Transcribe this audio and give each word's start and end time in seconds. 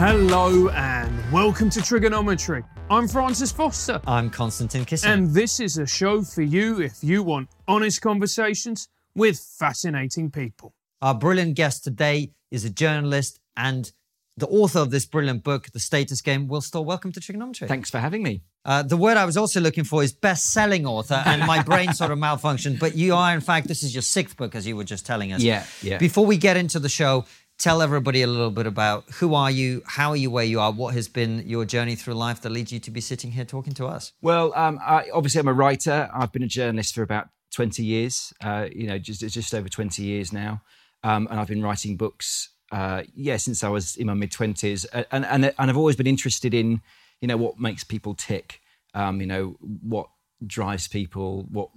Hello 0.00 0.70
and 0.70 1.30
welcome 1.30 1.68
to 1.68 1.80
Triggernometry. 1.80 2.64
I'm 2.88 3.06
Francis 3.06 3.52
Foster, 3.52 4.00
I'm 4.06 4.30
Konstantin 4.30 4.86
Kisin. 4.86 5.06
and 5.06 5.30
this 5.34 5.60
is 5.60 5.76
a 5.76 5.86
show 5.86 6.22
for 6.22 6.40
you 6.40 6.80
if 6.80 7.04
you 7.04 7.22
want 7.22 7.50
honest 7.68 8.00
conversations 8.00 8.88
with 9.14 9.38
fascinating 9.38 10.30
people. 10.30 10.72
Our 11.02 11.12
brilliant 11.14 11.54
guest 11.54 11.84
today 11.84 12.32
is 12.50 12.64
a 12.64 12.70
journalist 12.70 13.40
and 13.58 13.92
the 14.38 14.46
author 14.46 14.78
of 14.78 14.90
this 14.90 15.04
brilliant 15.04 15.44
book, 15.44 15.70
The 15.70 15.80
Status 15.80 16.22
Game. 16.22 16.48
Will 16.48 16.62
Storr, 16.62 16.82
welcome 16.82 17.12
to 17.12 17.20
Triggernometry. 17.20 17.68
Thanks 17.68 17.90
for 17.90 17.98
having 17.98 18.22
me. 18.22 18.40
Uh, 18.64 18.82
the 18.82 18.96
word 18.96 19.18
I 19.18 19.26
was 19.26 19.36
also 19.36 19.60
looking 19.60 19.84
for 19.84 20.02
is 20.02 20.14
best-selling 20.14 20.86
author, 20.86 21.22
and 21.26 21.46
my 21.46 21.62
brain 21.62 21.92
sort 21.94 22.10
of 22.10 22.18
malfunctioned. 22.18 22.78
But 22.78 22.96
you 22.96 23.14
are, 23.14 23.34
in 23.34 23.42
fact, 23.42 23.68
this 23.68 23.82
is 23.82 23.94
your 23.94 24.00
sixth 24.00 24.38
book, 24.38 24.54
as 24.54 24.66
you 24.66 24.76
were 24.76 24.84
just 24.84 25.04
telling 25.04 25.34
us. 25.34 25.42
Yeah, 25.42 25.64
yeah. 25.82 25.98
Before 25.98 26.24
we 26.24 26.38
get 26.38 26.56
into 26.56 26.78
the 26.78 26.88
show, 26.88 27.26
tell 27.60 27.82
everybody 27.82 28.22
a 28.22 28.26
little 28.26 28.50
bit 28.50 28.66
about 28.66 29.04
who 29.16 29.34
are 29.34 29.50
you, 29.50 29.82
how 29.86 30.10
are 30.10 30.16
you 30.16 30.30
where 30.30 30.44
you 30.44 30.58
are, 30.58 30.72
what 30.72 30.94
has 30.94 31.08
been 31.08 31.46
your 31.46 31.66
journey 31.66 31.94
through 31.94 32.14
life 32.14 32.40
that 32.40 32.50
leads 32.50 32.72
you 32.72 32.80
to 32.80 32.90
be 32.90 33.02
sitting 33.02 33.32
here 33.32 33.44
talking 33.44 33.74
to 33.74 33.86
us. 33.86 34.12
Well, 34.22 34.52
um, 34.56 34.80
I, 34.82 35.10
obviously, 35.12 35.40
I'm 35.40 35.48
a 35.48 35.52
writer. 35.52 36.10
I've 36.12 36.32
been 36.32 36.42
a 36.42 36.48
journalist 36.48 36.94
for 36.94 37.02
about 37.02 37.28
20 37.54 37.84
years, 37.84 38.32
uh, 38.42 38.68
you 38.74 38.86
know, 38.86 38.98
just, 38.98 39.20
just 39.20 39.54
over 39.54 39.68
20 39.68 40.02
years 40.02 40.32
now. 40.32 40.62
Um, 41.04 41.28
and 41.30 41.38
I've 41.38 41.48
been 41.48 41.62
writing 41.62 41.96
books, 41.96 42.48
uh, 42.72 43.02
yeah, 43.14 43.36
since 43.36 43.62
I 43.62 43.68
was 43.68 43.96
in 43.96 44.06
my 44.06 44.14
mid 44.14 44.30
20s. 44.30 44.86
And, 45.12 45.26
and, 45.26 45.44
and 45.44 45.70
I've 45.70 45.76
always 45.76 45.96
been 45.96 46.06
interested 46.06 46.54
in, 46.54 46.80
you 47.20 47.28
know, 47.28 47.36
what 47.36 47.60
makes 47.60 47.84
people 47.84 48.14
tick, 48.14 48.62
um, 48.94 49.20
you 49.20 49.26
know, 49.26 49.56
what 49.60 50.08
drives 50.46 50.88
people, 50.88 51.46
what 51.50 51.68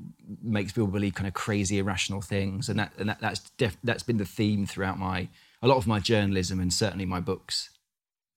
makes 0.42 0.72
people 0.72 0.88
believe 0.88 1.16
kind 1.16 1.28
of 1.28 1.34
crazy, 1.34 1.80
irrational 1.80 2.22
things. 2.22 2.70
And, 2.70 2.80
that, 2.80 2.94
and 2.98 3.10
that, 3.10 3.20
that's, 3.20 3.40
def- 3.58 3.78
that's 3.84 4.04
been 4.04 4.18
the 4.18 4.26
theme 4.26 4.66
throughout 4.66 4.98
my, 4.98 5.28
a 5.64 5.68
lot 5.68 5.78
of 5.78 5.88
my 5.88 6.00
journalism 6.00 6.60
and 6.60 6.72
certainly 6.72 7.06
my 7.06 7.20
books. 7.20 7.70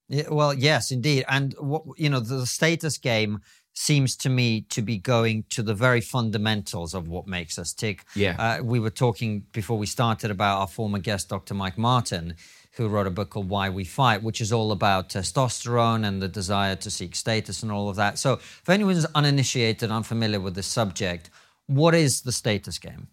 Yeah, 0.08 0.28
well, 0.30 0.54
yes, 0.54 0.92
indeed. 0.92 1.24
And 1.28 1.54
what 1.58 1.82
you 1.96 2.08
know, 2.08 2.20
the 2.20 2.46
status 2.46 2.96
game 2.96 3.40
seems 3.74 4.16
to 4.16 4.30
me 4.30 4.62
to 4.62 4.80
be 4.80 4.96
going 4.96 5.44
to 5.50 5.62
the 5.62 5.74
very 5.74 6.00
fundamentals 6.00 6.94
of 6.94 7.08
what 7.08 7.26
makes 7.26 7.58
us 7.58 7.74
tick. 7.74 8.04
Yeah. 8.14 8.36
Uh, 8.38 8.62
we 8.62 8.80
were 8.80 8.90
talking 8.90 9.44
before 9.52 9.76
we 9.76 9.86
started 9.86 10.30
about 10.30 10.60
our 10.60 10.66
former 10.66 10.98
guest, 10.98 11.28
Dr. 11.28 11.52
Mike 11.52 11.76
Martin, 11.76 12.36
who 12.72 12.88
wrote 12.88 13.06
a 13.06 13.10
book 13.10 13.30
called 13.30 13.50
Why 13.50 13.68
We 13.68 13.84
Fight, 13.84 14.22
which 14.22 14.40
is 14.40 14.52
all 14.52 14.72
about 14.72 15.10
testosterone 15.10 16.06
and 16.06 16.22
the 16.22 16.28
desire 16.28 16.76
to 16.76 16.90
seek 16.90 17.14
status 17.14 17.62
and 17.62 17.72
all 17.72 17.88
of 17.88 17.96
that. 17.96 18.18
So, 18.18 18.34
if 18.34 18.68
anyone's 18.68 19.06
uninitiated, 19.14 19.90
unfamiliar 19.90 20.40
with 20.40 20.54
this 20.54 20.66
subject, 20.66 21.28
what 21.66 21.94
is 21.94 22.22
the 22.22 22.32
status 22.32 22.78
game? 22.78 23.08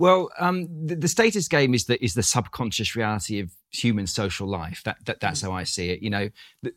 Well, 0.00 0.30
um, 0.38 0.66
the, 0.86 0.94
the 0.94 1.08
status 1.08 1.46
game 1.46 1.74
is 1.74 1.84
the 1.84 2.02
is 2.02 2.14
the 2.14 2.22
subconscious 2.22 2.96
reality 2.96 3.38
of 3.38 3.50
human 3.68 4.06
social 4.06 4.48
life. 4.48 4.80
That, 4.86 4.96
that 5.04 5.20
that's 5.20 5.42
how 5.42 5.52
I 5.52 5.64
see 5.64 5.90
it. 5.90 6.00
You 6.00 6.08
know, 6.08 6.30
the, 6.62 6.72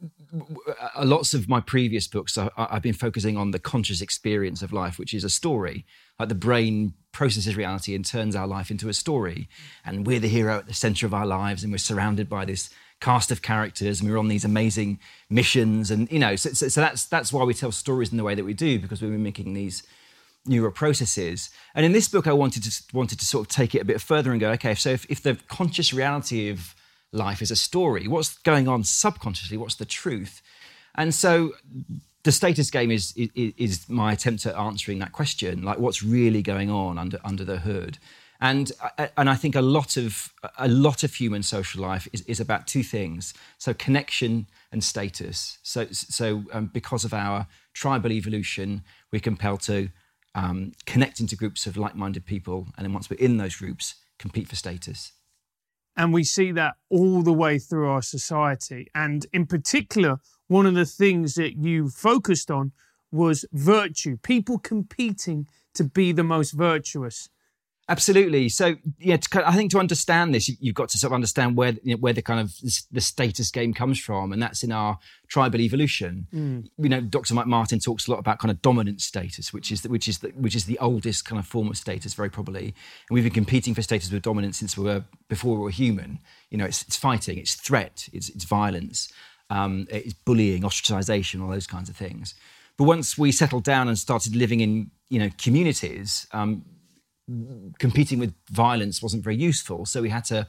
uh, 0.97 1.05
lots 1.05 1.33
of 1.33 1.47
my 1.47 1.61
previous 1.61 2.05
books, 2.05 2.37
I, 2.37 2.49
I've 2.57 2.81
been 2.81 2.91
focusing 2.91 3.37
on 3.37 3.51
the 3.51 3.59
conscious 3.59 4.01
experience 4.01 4.61
of 4.61 4.73
life, 4.73 4.99
which 4.99 5.13
is 5.13 5.23
a 5.23 5.29
story. 5.29 5.85
Like 6.19 6.27
the 6.27 6.35
brain 6.35 6.95
processes 7.13 7.55
reality 7.55 7.95
and 7.95 8.03
turns 8.03 8.35
our 8.35 8.45
life 8.45 8.69
into 8.69 8.89
a 8.89 8.93
story, 8.93 9.47
and 9.85 10.05
we're 10.05 10.19
the 10.19 10.27
hero 10.27 10.57
at 10.57 10.67
the 10.67 10.73
center 10.73 11.05
of 11.05 11.13
our 11.13 11.25
lives, 11.25 11.63
and 11.63 11.71
we're 11.71 11.77
surrounded 11.77 12.27
by 12.27 12.43
this 12.43 12.71
cast 12.99 13.31
of 13.31 13.41
characters, 13.41 14.01
and 14.01 14.09
we're 14.09 14.19
on 14.19 14.27
these 14.27 14.43
amazing 14.43 14.99
missions, 15.29 15.91
and 15.91 16.11
you 16.11 16.19
know, 16.19 16.35
so, 16.35 16.49
so, 16.49 16.67
so 16.67 16.81
that's 16.81 17.05
that's 17.05 17.31
why 17.31 17.45
we 17.45 17.53
tell 17.53 17.71
stories 17.71 18.11
in 18.11 18.17
the 18.17 18.23
way 18.25 18.35
that 18.35 18.43
we 18.43 18.53
do 18.53 18.79
because 18.79 19.01
we're 19.01 19.11
mimicking 19.11 19.53
these 19.53 19.81
neural 20.45 20.71
processes. 20.71 21.49
And 21.73 21.85
in 21.85 21.91
this 21.91 22.07
book, 22.07 22.27
I 22.27 22.33
wanted 22.33 22.63
to 22.63 22.83
wanted 22.93 23.19
to 23.19 23.25
sort 23.25 23.47
of 23.47 23.55
take 23.55 23.75
it 23.75 23.81
a 23.81 23.85
bit 23.85 24.01
further 24.01 24.31
and 24.31 24.39
go, 24.39 24.51
okay, 24.51 24.75
so 24.75 24.89
if, 24.89 25.05
if 25.09 25.21
the 25.21 25.37
conscious 25.47 25.93
reality 25.93 26.49
of 26.49 26.75
life 27.11 27.41
is 27.41 27.51
a 27.51 27.55
story, 27.55 28.07
what's 28.07 28.37
going 28.39 28.67
on 28.67 28.83
subconsciously? 28.83 29.57
What's 29.57 29.75
the 29.75 29.85
truth? 29.85 30.41
And 30.95 31.13
so 31.13 31.53
the 32.23 32.31
status 32.31 32.69
game 32.69 32.91
is, 32.91 33.13
is, 33.15 33.53
is 33.57 33.89
my 33.89 34.13
attempt 34.13 34.45
at 34.45 34.55
answering 34.55 34.99
that 34.99 35.11
question, 35.11 35.63
like 35.63 35.79
what's 35.79 36.03
really 36.03 36.41
going 36.41 36.69
on 36.69 36.97
under 36.97 37.19
under 37.23 37.43
the 37.43 37.57
hood. 37.57 37.97
And 38.41 38.71
and 39.15 39.29
I 39.29 39.35
think 39.35 39.55
a 39.55 39.61
lot 39.61 39.95
of 39.95 40.33
a 40.57 40.67
lot 40.67 41.03
of 41.03 41.13
human 41.13 41.43
social 41.43 41.81
life 41.81 42.07
is, 42.11 42.21
is 42.23 42.39
about 42.41 42.67
two 42.67 42.83
things: 42.83 43.33
so 43.57 43.73
connection 43.73 44.47
and 44.71 44.83
status. 44.83 45.59
So 45.63 45.87
so 45.91 46.43
um, 46.51 46.65
because 46.73 47.05
of 47.05 47.13
our 47.13 47.47
tribal 47.73 48.11
evolution, 48.11 48.83
we're 49.11 49.21
compelled 49.21 49.61
to 49.61 49.89
um, 50.35 50.71
connect 50.85 51.19
into 51.19 51.35
groups 51.35 51.65
of 51.65 51.77
like-minded 51.77 52.25
people, 52.25 52.67
and 52.77 52.85
then 52.85 52.93
once 52.93 53.09
we're 53.09 53.17
in 53.17 53.37
those 53.37 53.55
groups, 53.55 53.95
compete 54.19 54.47
for 54.47 54.55
status. 54.55 55.13
And 55.95 56.11
we 56.11 56.23
see 56.23 56.51
that 56.53 56.75
all 56.89 57.21
the 57.21 57.33
way 57.33 57.59
through 57.59 57.87
our 57.87 58.01
society. 58.01 58.87
And 58.95 59.27
in 59.31 59.45
particular, 59.45 60.19
one 60.47 60.65
of 60.65 60.73
the 60.73 60.85
things 60.85 61.35
that 61.35 61.55
you 61.55 61.89
focused 61.89 62.49
on 62.49 62.71
was 63.11 63.45
virtue, 63.53 64.17
people 64.23 64.57
competing 64.57 65.47
to 65.75 65.83
be 65.83 66.11
the 66.11 66.23
most 66.23 66.51
virtuous. 66.51 67.29
Absolutely. 67.89 68.47
So, 68.47 68.75
yeah, 68.97 69.17
to, 69.17 69.47
I 69.47 69.53
think 69.55 69.71
to 69.71 69.79
understand 69.79 70.33
this, 70.33 70.47
you've 70.61 70.75
got 70.75 70.87
to 70.89 70.97
sort 70.97 71.09
of 71.09 71.15
understand 71.15 71.57
where 71.57 71.73
you 71.83 71.95
know, 71.95 71.97
where 71.97 72.13
the 72.13 72.21
kind 72.21 72.39
of 72.39 72.53
the 72.91 73.01
status 73.01 73.51
game 73.51 73.73
comes 73.73 73.99
from, 73.99 74.31
and 74.31 74.41
that's 74.41 74.63
in 74.63 74.71
our 74.71 74.99
tribal 75.27 75.59
evolution. 75.59 76.27
Mm. 76.33 76.69
You 76.77 76.89
know, 76.89 77.01
Dr. 77.01 77.33
Mike 77.33 77.47
Martin 77.47 77.79
talks 77.79 78.07
a 78.07 78.11
lot 78.11 78.19
about 78.19 78.39
kind 78.39 78.51
of 78.51 78.61
dominant 78.61 79.01
status, 79.01 79.51
which 79.51 79.69
is 79.69 79.81
the, 79.81 79.89
which 79.89 80.07
is 80.07 80.19
the, 80.19 80.29
which 80.29 80.55
is 80.55 80.63
the 80.63 80.79
oldest 80.79 81.25
kind 81.25 81.39
of 81.39 81.45
form 81.45 81.67
of 81.67 81.77
status, 81.77 82.13
very 82.13 82.29
probably. 82.29 82.67
And 82.67 82.75
we've 83.11 83.25
been 83.25 83.33
competing 83.33 83.73
for 83.73 83.81
status 83.81 84.09
with 84.09 84.21
dominance 84.21 84.57
since 84.57 84.77
we 84.77 84.85
were 84.85 85.03
before 85.27 85.57
we 85.57 85.63
were 85.63 85.69
human. 85.69 86.19
You 86.51 86.59
know, 86.59 86.65
it's, 86.65 86.83
it's 86.83 86.95
fighting, 86.95 87.37
it's 87.37 87.55
threat, 87.55 88.07
it's, 88.13 88.29
it's 88.29 88.45
violence, 88.45 89.11
um, 89.49 89.87
it's 89.89 90.13
bullying, 90.13 90.61
ostracization, 90.61 91.43
all 91.43 91.49
those 91.49 91.67
kinds 91.67 91.89
of 91.89 91.97
things. 91.97 92.33
But 92.77 92.85
once 92.85 93.17
we 93.17 93.33
settled 93.33 93.65
down 93.65 93.89
and 93.89 93.99
started 93.99 94.35
living 94.37 94.61
in 94.61 94.91
you 95.09 95.19
know 95.19 95.29
communities. 95.37 96.27
Um, 96.31 96.65
competing 97.79 98.19
with 98.19 98.33
violence 98.49 99.01
wasn't 99.01 99.23
very 99.23 99.35
useful. 99.35 99.85
So 99.85 100.01
we 100.01 100.09
had 100.09 100.25
to, 100.25 100.47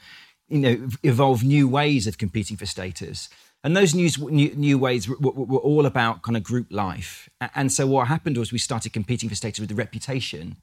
you 0.48 0.58
know, 0.58 0.88
evolve 1.02 1.44
new 1.44 1.68
ways 1.68 2.06
of 2.06 2.18
competing 2.18 2.56
for 2.56 2.66
status. 2.66 3.28
And 3.62 3.74
those 3.74 3.94
new, 3.94 4.10
new, 4.54 4.78
ways 4.78 5.08
were, 5.08 5.16
were, 5.18 5.32
were, 5.32 5.58
all 5.58 5.86
about 5.86 6.22
kind 6.22 6.36
of 6.36 6.42
group 6.42 6.66
life. 6.70 7.30
And 7.54 7.72
so 7.72 7.86
what 7.86 8.08
happened 8.08 8.36
was 8.36 8.52
we 8.52 8.58
started 8.58 8.92
competing 8.92 9.30
for 9.30 9.34
status 9.34 9.58
with 9.58 9.70
the 9.70 9.74
reputation. 9.74 10.56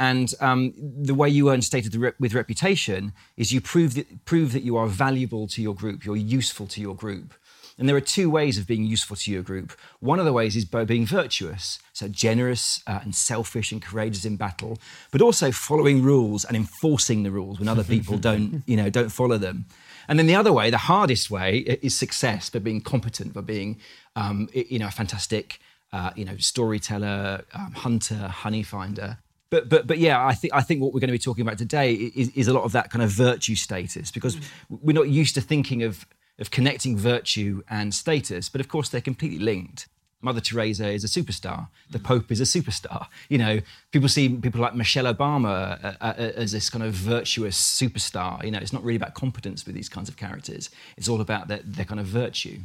And 0.00 0.34
um, 0.40 0.72
the 0.76 1.14
way 1.14 1.28
you 1.28 1.50
earn 1.50 1.62
status 1.62 1.94
with 2.18 2.34
reputation 2.34 3.12
is 3.36 3.52
you 3.52 3.60
prove 3.60 3.94
that, 3.94 4.24
prove 4.24 4.52
that 4.52 4.62
you 4.62 4.76
are 4.76 4.88
valuable 4.88 5.46
to 5.48 5.62
your 5.62 5.74
group, 5.74 6.04
you're 6.04 6.16
useful 6.16 6.66
to 6.68 6.80
your 6.80 6.96
group. 6.96 7.34
And 7.80 7.88
there 7.88 7.96
are 7.96 8.00
two 8.02 8.28
ways 8.28 8.58
of 8.58 8.66
being 8.66 8.84
useful 8.84 9.16
to 9.16 9.32
your 9.32 9.42
group. 9.42 9.72
One 10.00 10.18
of 10.18 10.26
the 10.26 10.34
ways 10.34 10.54
is 10.54 10.66
by 10.66 10.84
being 10.84 11.06
virtuous, 11.06 11.78
so 11.94 12.08
generous 12.08 12.82
uh, 12.86 13.00
and 13.02 13.14
selfish 13.14 13.72
and 13.72 13.80
courageous 13.80 14.26
in 14.26 14.36
battle, 14.36 14.78
but 15.10 15.22
also 15.22 15.50
following 15.50 16.02
rules 16.02 16.44
and 16.44 16.58
enforcing 16.58 17.22
the 17.22 17.30
rules 17.30 17.58
when 17.58 17.68
other 17.68 17.82
people 17.82 18.18
don't, 18.28 18.62
you 18.66 18.76
know, 18.76 18.90
don't 18.90 19.08
follow 19.08 19.38
them. 19.38 19.64
And 20.08 20.18
then 20.18 20.26
the 20.26 20.34
other 20.34 20.52
way, 20.52 20.68
the 20.68 20.76
hardest 20.76 21.30
way, 21.30 21.58
is 21.80 21.96
success, 21.96 22.50
by 22.50 22.58
being 22.58 22.82
competent, 22.82 23.32
by 23.32 23.40
being, 23.40 23.80
um, 24.14 24.50
you 24.52 24.78
know, 24.78 24.88
a 24.88 24.90
fantastic, 24.90 25.58
uh, 25.90 26.10
you 26.14 26.26
know, 26.26 26.36
storyteller, 26.36 27.44
um, 27.54 27.72
hunter, 27.72 28.28
honey 28.28 28.62
finder. 28.62 29.18
But, 29.48 29.70
but, 29.70 29.86
but 29.86 29.96
yeah, 29.96 30.24
I 30.24 30.34
think, 30.34 30.52
I 30.52 30.60
think 30.60 30.82
what 30.82 30.92
we're 30.92 31.00
going 31.00 31.08
to 31.08 31.12
be 31.12 31.18
talking 31.18 31.42
about 31.42 31.56
today 31.56 31.94
is, 31.94 32.28
is 32.36 32.46
a 32.46 32.52
lot 32.52 32.64
of 32.64 32.72
that 32.72 32.90
kind 32.90 33.02
of 33.02 33.10
virtue 33.10 33.54
status 33.54 34.10
because 34.10 34.36
mm. 34.36 34.44
we're 34.68 34.92
not 34.92 35.08
used 35.08 35.34
to 35.36 35.40
thinking 35.40 35.82
of 35.82 36.06
of 36.40 36.50
connecting 36.50 36.96
virtue 36.96 37.62
and 37.68 37.94
status, 37.94 38.48
but 38.48 38.60
of 38.60 38.68
course 38.68 38.88
they're 38.88 39.00
completely 39.00 39.38
linked. 39.38 39.88
Mother 40.22 40.40
Teresa 40.40 40.88
is 40.90 41.02
a 41.02 41.06
superstar. 41.06 41.68
The 41.90 41.98
Pope 41.98 42.30
is 42.30 42.40
a 42.40 42.44
superstar. 42.44 43.06
You 43.28 43.38
know, 43.38 43.60
people 43.90 44.08
see 44.08 44.28
people 44.28 44.60
like 44.60 44.74
Michelle 44.74 45.12
Obama 45.12 45.82
uh, 45.82 45.94
uh, 46.00 46.14
as 46.16 46.52
this 46.52 46.68
kind 46.68 46.84
of 46.84 46.92
virtuous 46.92 47.58
superstar. 47.58 48.44
You 48.44 48.50
know, 48.50 48.58
it's 48.58 48.72
not 48.72 48.82
really 48.82 48.96
about 48.96 49.14
competence 49.14 49.64
with 49.64 49.74
these 49.74 49.88
kinds 49.88 50.08
of 50.08 50.16
characters. 50.16 50.68
It's 50.96 51.08
all 51.08 51.20
about 51.22 51.48
their, 51.48 51.60
their 51.64 51.86
kind 51.86 52.00
of 52.00 52.06
virtue. 52.06 52.58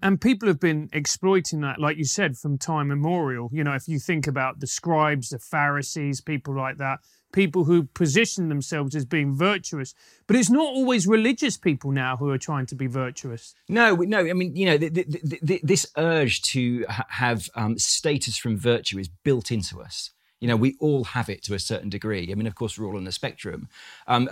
And 0.00 0.20
people 0.20 0.48
have 0.48 0.60
been 0.60 0.90
exploiting 0.92 1.60
that, 1.60 1.78
like 1.80 1.96
you 1.96 2.04
said, 2.04 2.36
from 2.36 2.58
time 2.58 2.90
immemorial. 2.90 3.50
You 3.52 3.62
know, 3.64 3.74
if 3.74 3.86
you 3.86 3.98
think 3.98 4.26
about 4.26 4.60
the 4.60 4.66
scribes, 4.66 5.30
the 5.30 5.38
Pharisees, 5.38 6.20
people 6.20 6.56
like 6.56 6.78
that, 6.78 7.00
people 7.32 7.64
who 7.64 7.84
position 7.84 8.48
themselves 8.48 8.94
as 8.94 9.04
being 9.04 9.34
virtuous. 9.34 9.94
But 10.26 10.36
it's 10.36 10.50
not 10.50 10.66
always 10.66 11.06
religious 11.06 11.56
people 11.56 11.90
now 11.90 12.16
who 12.16 12.30
are 12.30 12.38
trying 12.38 12.66
to 12.66 12.74
be 12.74 12.86
virtuous. 12.86 13.54
No, 13.68 13.94
no. 13.96 14.18
I 14.18 14.32
mean, 14.32 14.54
you 14.54 14.66
know, 14.66 14.76
the, 14.76 14.88
the, 14.88 15.38
the, 15.42 15.60
this 15.62 15.86
urge 15.96 16.42
to 16.52 16.84
ha- 16.88 17.06
have 17.08 17.48
um, 17.54 17.78
status 17.78 18.36
from 18.36 18.56
virtue 18.56 18.98
is 18.98 19.08
built 19.08 19.50
into 19.50 19.80
us. 19.80 20.10
You 20.40 20.48
know, 20.48 20.56
we 20.56 20.76
all 20.80 21.04
have 21.04 21.28
it 21.28 21.42
to 21.44 21.54
a 21.54 21.58
certain 21.60 21.88
degree. 21.88 22.30
I 22.32 22.34
mean, 22.34 22.48
of 22.48 22.56
course, 22.56 22.76
we're 22.76 22.86
all 22.86 22.96
on 22.96 23.04
the 23.04 23.12
spectrum. 23.12 23.68
Um, 24.08 24.28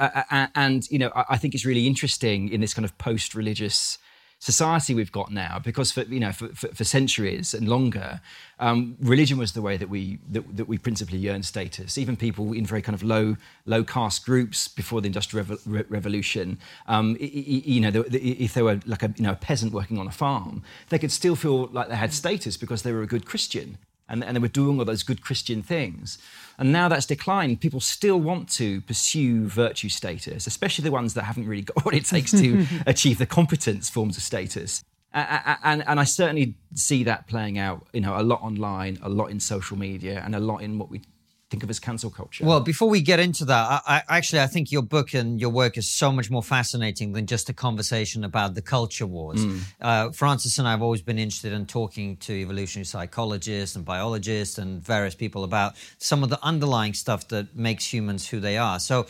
and, 0.57 0.85
you 0.91 0.99
know, 0.99 1.13
I 1.15 1.37
think 1.37 1.55
it's 1.55 1.65
really 1.65 1.87
interesting 1.87 2.49
in 2.49 2.61
this 2.61 2.75
kind 2.75 2.85
of 2.85 2.99
post 2.99 3.35
religious 3.35 3.97
society 4.41 4.95
we've 4.95 5.13
got 5.13 5.31
now 5.31 5.61
because 5.63 5.93
for 5.93 6.01
you 6.05 6.19
know 6.19 6.33
for, 6.33 6.49
for, 6.49 6.69
for 6.69 6.83
centuries 6.83 7.53
and 7.53 7.69
longer 7.69 8.23
um, 8.59 8.97
religion 9.01 9.37
was 9.37 9.53
the 9.53 9.61
way 9.61 9.77
that 9.77 9.91
we 9.91 10.19
that, 10.31 10.57
that, 10.57 10.67
we 10.67 10.77
principally 10.77 11.29
earned 11.29 11.45
status. 11.45 11.97
Even 11.97 12.17
people 12.17 12.53
in 12.53 12.65
very 12.65 12.81
kind 12.81 12.95
of 12.95 13.03
low 13.03 13.37
low 13.67 13.85
caste 13.85 14.25
groups 14.25 14.67
before 14.67 15.03
the 15.03 15.07
industrial 15.07 15.45
Revo- 15.45 15.85
revolution 15.91 16.59
um, 16.89 17.19
you 17.21 17.81
know 17.83 18.05
if 18.11 18.55
they 18.55 18.63
were 18.63 18.81
like 18.87 19.03
a 19.03 19.13
you 19.17 19.25
know 19.25 19.33
a 19.33 19.37
peasant 19.37 19.73
working 19.75 19.99
on 19.99 20.07
a 20.07 20.11
farm 20.11 20.63
they 20.89 20.99
could 20.99 21.13
still 21.13 21.37
feel 21.37 21.67
like 21.67 21.89
they 21.89 21.97
had 21.97 22.13
status 22.15 22.57
because 22.57 22.83
they 22.83 22.93
were 22.93 23.03
a 23.03 23.07
good 23.07 23.27
christian 23.27 23.77
and, 24.11 24.23
and 24.25 24.37
they 24.37 24.41
were 24.41 24.49
doing 24.49 24.79
all 24.79 24.85
those 24.85 25.03
good 25.03 25.23
christian 25.23 25.63
things 25.63 26.19
and 26.61 26.73
now 26.73 26.89
that's 26.89 27.07
declined. 27.07 27.63
People 27.63 27.81
still 27.81 28.21
want 28.21 28.51
to 28.51 28.83
pursue 28.83 29.47
virtue 29.47 29.89
status, 29.89 30.47
especially 30.47 30.83
the 30.85 30.91
ones 30.91 31.15
that 31.15 31.23
haven't 31.23 31.49
really 31.49 31.63
got 31.63 31.85
what 31.87 31.95
it 31.95 32.05
takes 32.05 32.31
to 32.33 32.67
achieve 32.87 33.19
the 33.19 33.27
competence 33.27 33.89
forms 33.89 34.19
of 34.19 34.23
status. 34.23 34.85
And, 35.13 35.59
and, 35.65 35.85
and, 35.89 35.99
I 35.99 36.05
certainly 36.05 36.55
see 36.75 37.03
that 37.05 37.27
playing 37.27 37.59
out, 37.59 37.89
you 37.93 38.01
know, 38.01 38.17
a 38.17 38.23
lot 38.23 38.43
online, 38.43 38.99
a 39.03 39.09
lot 39.09 39.31
in 39.31 39.41
social 39.41 39.77
media, 39.77 40.23
and 40.25 40.37
a 40.37 40.39
lot 40.39 40.59
in 40.59 40.79
what 40.79 40.89
we 40.89 41.01
think 41.51 41.65
of 41.65 41.71
as 41.71 41.81
cancel 41.81 42.11
culture. 42.11 42.45
Well, 42.45 42.61
before 42.61 42.89
we 42.89 43.03
get 43.03 43.19
into 43.19 43.45
that, 43.47 43.83
I, 43.85 44.03
I, 44.09 44.19
actually 44.19 44.41
I 44.41 44.47
think 44.47 44.71
your 44.71 44.83
book 44.83 45.15
and 45.15 45.41
your 45.41 45.51
work 45.51 45.77
is 45.77 45.91
so 45.91 46.13
much 46.13 46.31
more 46.31 46.43
fascinating 46.43 47.13
than 47.13 47.27
just 47.27 47.49
a 47.49 47.53
conversation 47.53 48.23
about 48.23 48.55
the 48.55 48.63
culture 48.63 49.07
wars. 49.07 49.45
Mm. 49.45 49.61
Uh, 49.81 50.11
Francis 50.11 50.59
and 50.59 50.69
I 50.69 50.71
have 50.71 50.83
always 50.83 51.03
been 51.03 51.19
interested 51.19 51.53
in 51.53 51.67
talking 51.67 52.17
to 52.19 52.33
evolutionary 52.33 52.85
psychologists 52.85 53.75
and 53.75 53.85
biologists 53.85 54.59
and 54.59 54.81
various 54.81 55.17
people 55.17 55.43
about 55.43 55.75
some 55.99 56.23
of 56.23 56.31
the 56.31 56.39
underlying 56.43 56.95
stuff 56.95 57.27
that 57.29 57.57
makes 57.57 57.93
humans 57.93 58.29
who 58.29 58.39
they 58.39 58.57
are. 58.57 58.79
So 58.79 59.07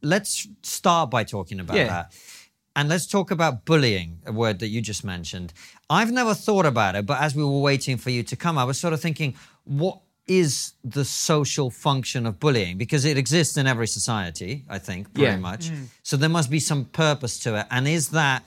let's 0.00 0.48
start 0.62 1.10
by 1.10 1.24
talking 1.24 1.60
about 1.60 1.76
yeah. 1.76 1.88
that. 1.88 2.14
And 2.74 2.88
let's 2.88 3.06
talk 3.06 3.30
about 3.30 3.66
bullying, 3.66 4.20
a 4.24 4.32
word 4.32 4.60
that 4.60 4.68
you 4.68 4.80
just 4.80 5.04
mentioned. 5.04 5.52
I've 5.90 6.10
never 6.10 6.32
thought 6.32 6.64
about 6.64 6.94
it, 6.94 7.04
but 7.04 7.20
as 7.20 7.34
we 7.34 7.44
were 7.44 7.60
waiting 7.60 7.98
for 7.98 8.08
you 8.08 8.22
to 8.22 8.34
come, 8.34 8.56
I 8.56 8.64
was 8.64 8.78
sort 8.78 8.94
of 8.94 9.00
thinking, 9.02 9.34
what 9.64 10.00
is 10.40 10.72
the 10.82 11.04
social 11.04 11.68
function 11.70 12.26
of 12.26 12.40
bullying 12.40 12.78
because 12.78 13.04
it 13.04 13.16
exists 13.18 13.56
in 13.56 13.66
every 13.66 13.86
society 13.86 14.64
i 14.68 14.78
think 14.78 15.12
pretty 15.12 15.30
yeah. 15.32 15.36
much 15.36 15.70
mm. 15.70 15.86
so 16.02 16.16
there 16.16 16.28
must 16.28 16.50
be 16.50 16.60
some 16.60 16.84
purpose 16.86 17.38
to 17.38 17.54
it 17.58 17.66
and 17.70 17.86
is 17.86 18.08
that 18.08 18.42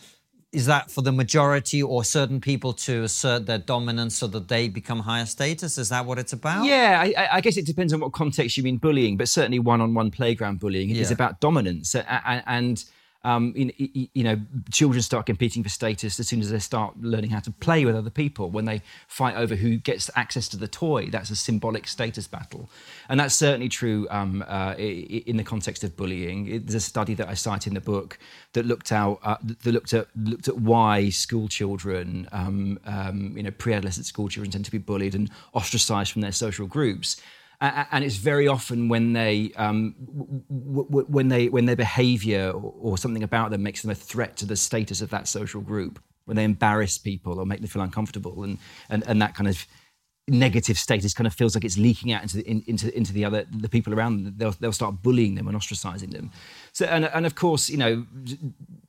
is 0.51 0.67
that 0.67 0.89
for 0.89 1.01
the 1.01 1.11
majority 1.11 1.83
or 1.83 2.03
certain 2.03 2.39
people 2.39 2.71
to 2.71 3.03
assert 3.03 3.45
their 3.45 3.57
dominance 3.57 4.15
so 4.15 4.25
that 4.25 4.47
they 4.47 4.69
become 4.69 4.99
higher 4.99 5.25
status 5.25 5.77
is 5.77 5.89
that 5.89 6.05
what 6.05 6.17
it's 6.17 6.33
about 6.33 6.65
yeah 6.65 7.03
i, 7.05 7.37
I 7.37 7.41
guess 7.41 7.57
it 7.57 7.65
depends 7.65 7.93
on 7.93 7.99
what 7.99 8.13
context 8.13 8.57
you 8.57 8.63
mean 8.63 8.77
bullying 8.77 9.15
but 9.17 9.27
certainly 9.29 9.59
one-on-one 9.59 10.11
playground 10.11 10.59
bullying 10.59 10.89
yeah. 10.89 11.01
is 11.01 11.11
about 11.11 11.39
dominance 11.39 11.93
and, 11.93 12.43
and 12.47 12.85
um, 13.25 13.53
you, 13.55 14.07
you, 14.13 14.23
know, 14.23 14.39
children 14.71 15.01
start 15.01 15.25
competing 15.25 15.63
for 15.63 15.69
status 15.69 16.19
as 16.19 16.27
soon 16.27 16.41
as 16.41 16.51
they 16.51 16.59
start 16.59 16.93
learning 17.01 17.31
how 17.31 17.39
to 17.39 17.51
play 17.51 17.83
with 17.83 17.95
other 17.95 18.11
people. 18.11 18.51
When 18.51 18.65
they 18.65 18.83
fight 19.07 19.35
over 19.35 19.55
who 19.55 19.77
gets 19.77 20.11
access 20.15 20.47
to 20.49 20.57
the 20.57 20.67
toy, 20.67 21.07
that's 21.07 21.31
a 21.31 21.35
symbolic 21.35 21.87
status 21.87 22.27
battle, 22.27 22.69
and 23.09 23.19
that's 23.19 23.33
certainly 23.33 23.67
true 23.67 24.07
um, 24.11 24.45
uh, 24.47 24.75
in 24.77 25.37
the 25.37 25.43
context 25.43 25.83
of 25.83 25.97
bullying. 25.97 26.65
There's 26.65 26.75
a 26.75 26.79
study 26.79 27.15
that 27.15 27.27
I 27.27 27.33
cite 27.33 27.65
in 27.65 27.73
the 27.73 27.81
book 27.81 28.19
that 28.53 28.67
looked 28.67 28.91
out 28.91 29.19
uh, 29.23 29.37
that 29.41 29.71
looked 29.71 29.93
at 29.93 30.07
looked 30.15 30.47
at 30.47 30.59
why 30.59 31.09
school 31.09 31.47
children, 31.47 32.29
um, 32.31 32.79
um 32.85 33.33
you 33.35 33.41
know, 33.41 33.51
pre-adolescent 33.51 34.05
school 34.05 34.29
children 34.29 34.51
tend 34.51 34.65
to 34.65 34.71
be 34.71 34.77
bullied 34.77 35.15
and 35.15 35.31
ostracized 35.53 36.11
from 36.11 36.21
their 36.21 36.31
social 36.31 36.67
groups 36.67 37.19
and 37.61 38.03
it's 38.03 38.17
very 38.17 38.47
often 38.47 38.89
when 38.89 39.13
they 39.13 39.51
um, 39.55 39.95
w- 40.49 41.05
when 41.07 41.29
they 41.29 41.49
when 41.49 41.65
their 41.65 41.75
behaviour 41.75 42.51
or 42.51 42.97
something 42.97 43.23
about 43.23 43.51
them 43.51 43.63
makes 43.63 43.81
them 43.81 43.91
a 43.91 43.95
threat 43.95 44.37
to 44.37 44.45
the 44.45 44.55
status 44.55 45.01
of 45.01 45.09
that 45.09 45.27
social 45.27 45.61
group 45.61 46.01
when 46.25 46.35
they 46.35 46.43
embarrass 46.43 46.97
people 46.97 47.39
or 47.39 47.45
make 47.45 47.61
them 47.61 47.69
feel 47.69 47.81
uncomfortable 47.81 48.43
and 48.43 48.57
and, 48.89 49.03
and 49.07 49.21
that 49.21 49.35
kind 49.35 49.47
of 49.47 49.65
negative 50.27 50.77
status 50.77 51.13
kind 51.13 51.27
of 51.27 51.33
feels 51.33 51.53
like 51.53 51.63
it's 51.63 51.77
leaking 51.77 52.11
out 52.11 52.23
into 52.23 52.37
the, 52.37 52.43
in, 52.49 52.63
into 52.67 52.95
into 52.97 53.13
the 53.13 53.23
other 53.23 53.45
the 53.51 53.69
people 53.69 53.93
around 53.93 54.23
them. 54.23 54.33
They'll 54.37 54.55
they'll 54.59 54.71
start 54.71 55.01
bullying 55.01 55.35
them 55.35 55.47
and 55.47 55.55
ostracizing 55.55 56.11
them. 56.11 56.31
So 56.73 56.85
and 56.85 57.05
and 57.05 57.25
of 57.25 57.35
course 57.35 57.69
you 57.69 57.77
know 57.77 58.05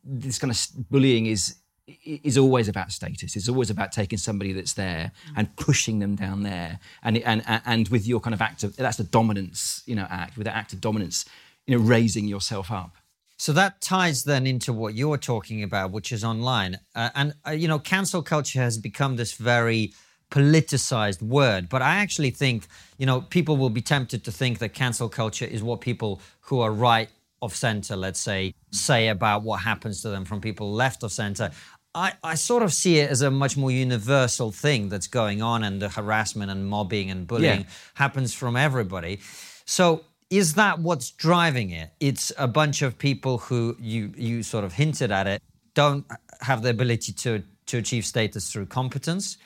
this 0.02 0.38
kind 0.38 0.50
of 0.50 0.90
bullying 0.90 1.26
is 1.26 1.56
is 2.04 2.36
always 2.36 2.68
about 2.68 2.90
status. 2.90 3.36
It's 3.36 3.48
always 3.48 3.70
about 3.70 3.92
taking 3.92 4.18
somebody 4.18 4.52
that's 4.52 4.72
there 4.72 5.12
and 5.36 5.54
pushing 5.56 6.00
them 6.00 6.16
down 6.16 6.42
there. 6.42 6.80
And 7.02 7.18
and 7.18 7.42
and 7.46 7.88
with 7.88 8.06
your 8.06 8.20
kind 8.20 8.34
of 8.34 8.42
act 8.42 8.64
of 8.64 8.76
that's 8.76 8.96
the 8.96 9.04
dominance, 9.04 9.82
you 9.86 9.94
know, 9.94 10.06
act 10.10 10.36
with 10.36 10.46
the 10.46 10.56
act 10.56 10.72
of 10.72 10.80
dominance, 10.80 11.24
you 11.66 11.76
know, 11.76 11.82
raising 11.82 12.26
yourself 12.26 12.70
up. 12.70 12.96
So 13.38 13.52
that 13.52 13.80
ties 13.80 14.24
then 14.24 14.46
into 14.46 14.72
what 14.72 14.94
you're 14.94 15.18
talking 15.18 15.62
about, 15.62 15.90
which 15.90 16.10
is 16.10 16.24
online. 16.24 16.78
Uh, 16.94 17.10
and 17.14 17.34
uh, 17.46 17.50
you 17.50 17.68
know, 17.68 17.78
cancel 17.78 18.22
culture 18.22 18.60
has 18.60 18.78
become 18.78 19.16
this 19.16 19.34
very 19.34 19.92
politicized 20.30 21.22
word, 21.22 21.68
but 21.68 21.82
I 21.82 21.96
actually 21.96 22.30
think 22.30 22.66
you 22.98 23.06
know 23.06 23.20
people 23.20 23.56
will 23.56 23.70
be 23.70 23.82
tempted 23.82 24.24
to 24.24 24.32
think 24.32 24.58
that 24.58 24.70
cancel 24.70 25.08
culture 25.08 25.44
is 25.44 25.62
what 25.62 25.80
people 25.80 26.20
who 26.40 26.60
are 26.60 26.72
right 26.72 27.10
of 27.46 27.56
center, 27.56 27.96
let's 27.96 28.20
say, 28.20 28.54
say 28.72 29.08
about 29.08 29.42
what 29.42 29.60
happens 29.60 30.02
to 30.02 30.10
them 30.10 30.24
from 30.24 30.40
people 30.40 30.72
left 30.72 31.02
of 31.02 31.10
center. 31.12 31.50
I, 31.94 32.12
I 32.22 32.34
sort 32.34 32.62
of 32.62 32.74
see 32.74 32.98
it 32.98 33.10
as 33.10 33.22
a 33.22 33.30
much 33.30 33.56
more 33.56 33.70
universal 33.70 34.52
thing 34.52 34.90
that's 34.90 35.06
going 35.06 35.40
on, 35.40 35.64
and 35.64 35.80
the 35.80 35.88
harassment 35.88 36.50
and 36.50 36.68
mobbing 36.68 37.10
and 37.10 37.26
bullying 37.26 37.60
yeah. 37.60 37.66
happens 37.94 38.34
from 38.34 38.54
everybody. 38.54 39.20
So, 39.64 40.04
is 40.28 40.54
that 40.54 40.80
what's 40.80 41.10
driving 41.10 41.70
it? 41.70 41.90
It's 42.00 42.32
a 42.36 42.48
bunch 42.48 42.82
of 42.82 42.98
people 42.98 43.38
who 43.38 43.76
you 43.80 44.12
you 44.16 44.42
sort 44.42 44.64
of 44.64 44.74
hinted 44.74 45.10
at 45.10 45.26
it 45.26 45.42
don't 45.72 46.04
have 46.42 46.62
the 46.62 46.70
ability 46.70 47.12
to 47.12 47.42
to 47.66 47.78
achieve 47.78 48.04
status 48.04 48.52
through 48.52 48.66
competence, 48.66 49.38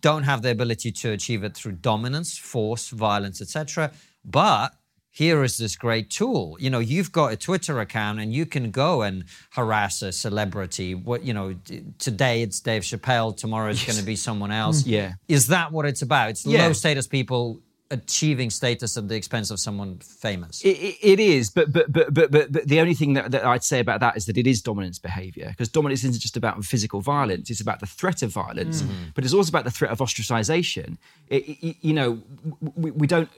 don't 0.00 0.22
have 0.24 0.42
the 0.42 0.50
ability 0.50 0.92
to 0.92 1.12
achieve 1.12 1.42
it 1.42 1.56
through 1.56 1.72
dominance, 1.72 2.36
force, 2.36 2.90
violence, 2.90 3.40
etc. 3.40 3.92
But 4.24 4.74
here 5.16 5.42
is 5.42 5.56
this 5.56 5.76
great 5.76 6.10
tool. 6.10 6.58
You 6.60 6.68
know, 6.68 6.78
you've 6.78 7.10
got 7.10 7.32
a 7.32 7.36
Twitter 7.38 7.80
account 7.80 8.20
and 8.20 8.34
you 8.34 8.44
can 8.44 8.70
go 8.70 9.00
and 9.00 9.24
harass 9.48 10.02
a 10.02 10.12
celebrity. 10.12 10.94
What 10.94 11.24
you 11.24 11.32
know, 11.32 11.54
today 11.98 12.42
it's 12.42 12.60
Dave 12.60 12.82
Chappelle, 12.82 13.34
tomorrow 13.34 13.70
it's 13.70 13.80
yes. 13.80 13.86
going 13.86 13.98
to 13.98 14.04
be 14.04 14.14
someone 14.14 14.52
else. 14.52 14.82
Mm. 14.82 14.88
Yeah. 14.88 15.12
Is 15.26 15.46
that 15.46 15.72
what 15.72 15.86
it's 15.86 16.02
about? 16.02 16.28
It's 16.28 16.44
yeah. 16.44 16.66
low 16.66 16.74
status 16.74 17.06
people 17.06 17.62
achieving 17.90 18.50
status 18.50 18.96
at 18.96 19.08
the 19.08 19.14
expense 19.14 19.50
of 19.50 19.60
someone 19.60 19.98
famous. 19.98 20.62
it, 20.64 20.96
it 21.02 21.20
is, 21.20 21.50
but, 21.50 21.72
but 21.72 21.92
but 21.92 22.12
but 22.12 22.30
but 22.30 22.52
but 22.52 22.66
the 22.66 22.80
only 22.80 22.94
thing 22.94 23.12
that, 23.12 23.30
that 23.30 23.44
I'd 23.44 23.62
say 23.62 23.80
about 23.80 24.00
that 24.00 24.16
is 24.16 24.26
that 24.26 24.36
it 24.36 24.46
is 24.46 24.60
dominance 24.60 24.98
behaviour 24.98 25.48
because 25.50 25.68
dominance 25.68 26.02
isn't 26.04 26.20
just 26.20 26.36
about 26.36 26.62
physical 26.64 27.00
violence; 27.00 27.50
it's 27.50 27.60
about 27.60 27.80
the 27.80 27.86
threat 27.86 28.22
of 28.22 28.30
violence, 28.30 28.82
mm-hmm. 28.82 29.10
but 29.14 29.24
it's 29.24 29.34
also 29.34 29.50
about 29.50 29.64
the 29.64 29.70
threat 29.70 29.90
of 29.90 29.98
ostracization. 29.98 30.96
It, 31.28 31.76
you 31.80 31.92
know, 31.92 32.22
we, 32.74 32.90
we, 32.90 33.06
don't. 33.06 33.28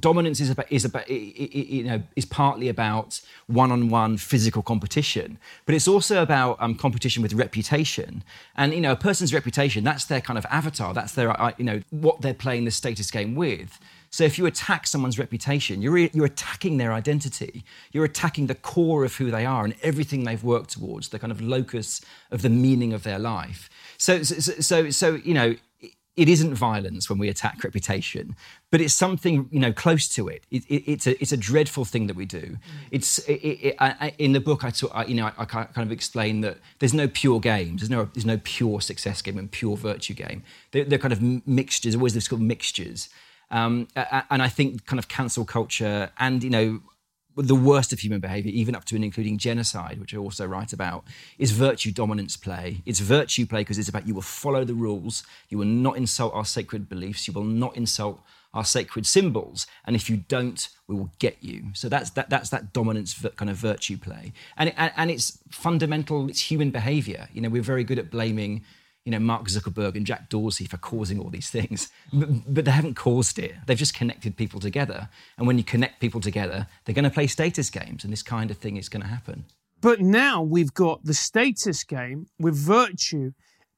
Dominance 0.00 0.40
is 0.40 0.50
about 0.50 0.70
is 0.70 0.84
about 0.84 1.08
you 1.08 1.84
know 1.84 2.02
is 2.16 2.24
partly 2.24 2.68
about 2.68 3.20
one-on-one 3.46 4.18
physical 4.18 4.62
competition, 4.62 5.38
but 5.66 5.74
it's 5.74 5.88
also 5.88 6.22
about 6.22 6.60
um, 6.60 6.74
competition 6.74 7.22
with 7.22 7.32
reputation. 7.32 8.22
And 8.56 8.74
you 8.74 8.80
know, 8.80 8.92
a 8.92 8.96
person's 8.96 9.32
reputation 9.32 9.84
that's 9.84 10.04
their 10.04 10.20
kind 10.20 10.38
of 10.38 10.46
avatar. 10.50 10.92
That's 10.92 11.12
their 11.12 11.34
you 11.58 11.64
know 11.64 11.82
what 11.90 12.20
they're 12.20 12.34
playing 12.34 12.64
the 12.64 12.70
status 12.70 13.10
game 13.10 13.34
with. 13.34 13.78
So 14.14 14.22
if 14.22 14.38
you 14.38 14.46
attack 14.46 14.86
someone's 14.86 15.18
reputation, 15.18 15.82
you're, 15.82 15.98
you're 15.98 16.24
attacking 16.24 16.76
their 16.76 16.92
identity. 16.92 17.64
You're 17.90 18.04
attacking 18.04 18.46
the 18.46 18.54
core 18.54 19.04
of 19.04 19.16
who 19.16 19.32
they 19.32 19.44
are 19.44 19.64
and 19.64 19.74
everything 19.82 20.22
they've 20.22 20.44
worked 20.44 20.70
towards, 20.70 21.08
the 21.08 21.18
kind 21.18 21.32
of 21.32 21.40
locus 21.40 22.00
of 22.30 22.42
the 22.42 22.48
meaning 22.48 22.92
of 22.92 23.02
their 23.02 23.18
life. 23.18 23.68
So, 23.98 24.22
so, 24.22 24.52
so, 24.60 24.90
so 24.90 25.14
you 25.16 25.34
know, 25.34 25.56
it 26.16 26.28
isn't 26.28 26.54
violence 26.54 27.10
when 27.10 27.18
we 27.18 27.28
attack 27.28 27.64
reputation, 27.64 28.36
but 28.70 28.80
it's 28.80 28.94
something 28.94 29.48
you 29.50 29.58
know 29.58 29.72
close 29.72 30.06
to 30.10 30.28
it. 30.28 30.44
it, 30.48 30.64
it 30.68 30.84
it's 30.86 31.08
a 31.08 31.20
it's 31.20 31.32
a 31.32 31.36
dreadful 31.36 31.84
thing 31.84 32.06
that 32.06 32.14
we 32.14 32.24
do. 32.24 32.40
Mm. 32.40 32.58
It's 32.92 33.18
it, 33.26 33.74
I, 33.80 34.14
in 34.18 34.30
the 34.30 34.38
book 34.38 34.62
I, 34.62 34.70
talk, 34.70 34.92
I 34.94 35.06
you 35.06 35.16
know 35.16 35.26
I, 35.26 35.32
I, 35.42 35.44
kind 35.44 35.78
of 35.78 35.90
explain 35.90 36.40
that 36.42 36.58
there's 36.78 36.94
no 36.94 37.08
pure 37.08 37.40
games. 37.40 37.80
There's 37.80 37.90
no 37.90 38.08
there's 38.14 38.24
no 38.24 38.38
pure 38.44 38.80
success 38.80 39.22
game 39.22 39.38
and 39.38 39.50
pure 39.50 39.76
virtue 39.76 40.14
game. 40.14 40.44
They're, 40.70 40.84
they're 40.84 41.00
kind 41.00 41.12
of 41.12 41.20
mixtures. 41.48 41.96
Always 41.96 42.14
this 42.14 42.28
called 42.28 42.42
mixtures. 42.42 43.08
Um, 43.50 43.88
and 43.94 44.42
I 44.42 44.48
think 44.48 44.86
kind 44.86 44.98
of 44.98 45.08
cancel 45.08 45.44
culture 45.44 46.10
and, 46.18 46.42
you 46.42 46.50
know, 46.50 46.80
the 47.36 47.54
worst 47.54 47.92
of 47.92 47.98
human 47.98 48.20
behavior, 48.20 48.52
even 48.54 48.74
up 48.74 48.84
to 48.84 48.94
and 48.94 49.04
including 49.04 49.38
genocide, 49.38 49.98
which 49.98 50.14
I 50.14 50.18
also 50.18 50.46
write 50.46 50.72
about, 50.72 51.04
is 51.36 51.50
virtue 51.50 51.90
dominance 51.90 52.36
play. 52.36 52.82
It's 52.86 53.00
virtue 53.00 53.44
play 53.46 53.62
because 53.62 53.78
it's 53.78 53.88
about 53.88 54.06
you 54.06 54.14
will 54.14 54.22
follow 54.22 54.64
the 54.64 54.74
rules, 54.74 55.24
you 55.48 55.58
will 55.58 55.64
not 55.64 55.96
insult 55.96 56.32
our 56.34 56.44
sacred 56.44 56.88
beliefs, 56.88 57.26
you 57.26 57.32
will 57.32 57.44
not 57.44 57.76
insult 57.76 58.20
our 58.52 58.64
sacred 58.64 59.04
symbols, 59.04 59.66
and 59.84 59.96
if 59.96 60.08
you 60.08 60.16
don't, 60.16 60.68
we 60.86 60.94
will 60.94 61.10
get 61.18 61.36
you. 61.40 61.64
So 61.72 61.88
that's 61.88 62.10
that, 62.10 62.30
that's 62.30 62.50
that 62.50 62.72
dominance 62.72 63.20
kind 63.34 63.50
of 63.50 63.56
virtue 63.56 63.96
play, 63.96 64.32
and, 64.56 64.68
it, 64.68 64.74
and 64.78 65.10
it's 65.10 65.38
fundamental. 65.50 66.28
It's 66.30 66.52
human 66.52 66.70
behavior. 66.70 67.28
You 67.32 67.40
know, 67.40 67.48
we're 67.48 67.62
very 67.62 67.82
good 67.82 67.98
at 67.98 68.12
blaming 68.12 68.62
you 69.04 69.10
know, 69.10 69.18
Mark 69.18 69.48
Zuckerberg 69.48 69.96
and 69.96 70.06
Jack 70.06 70.30
Dorsey 70.30 70.64
for 70.64 70.78
causing 70.78 71.20
all 71.20 71.28
these 71.28 71.50
things. 71.50 71.90
But, 72.12 72.28
but, 72.52 72.64
they 72.64 72.70
haven't 72.70 72.94
caused 72.94 73.38
it. 73.38 73.54
They've 73.66 73.76
just 73.76 73.94
connected 73.94 74.36
people 74.36 74.60
together. 74.60 75.08
And 75.36 75.46
when 75.46 75.58
you 75.58 75.64
connect 75.64 76.00
people 76.00 76.20
together, 76.20 76.66
they're 76.84 76.94
going 76.94 77.04
to 77.04 77.10
play 77.10 77.26
status 77.26 77.70
games, 77.70 78.04
and 78.04 78.12
this 78.12 78.22
kind 78.22 78.50
of 78.50 78.56
thing 78.56 78.76
is 78.76 78.88
going 78.88 79.02
to 79.02 79.08
happen. 79.08 79.44
But 79.80 80.00
now 80.00 80.42
we've 80.42 80.72
got 80.72 81.04
the 81.04 81.12
status 81.12 81.84
game 81.84 82.26
with 82.38 82.56
virtue, 82.56 83.32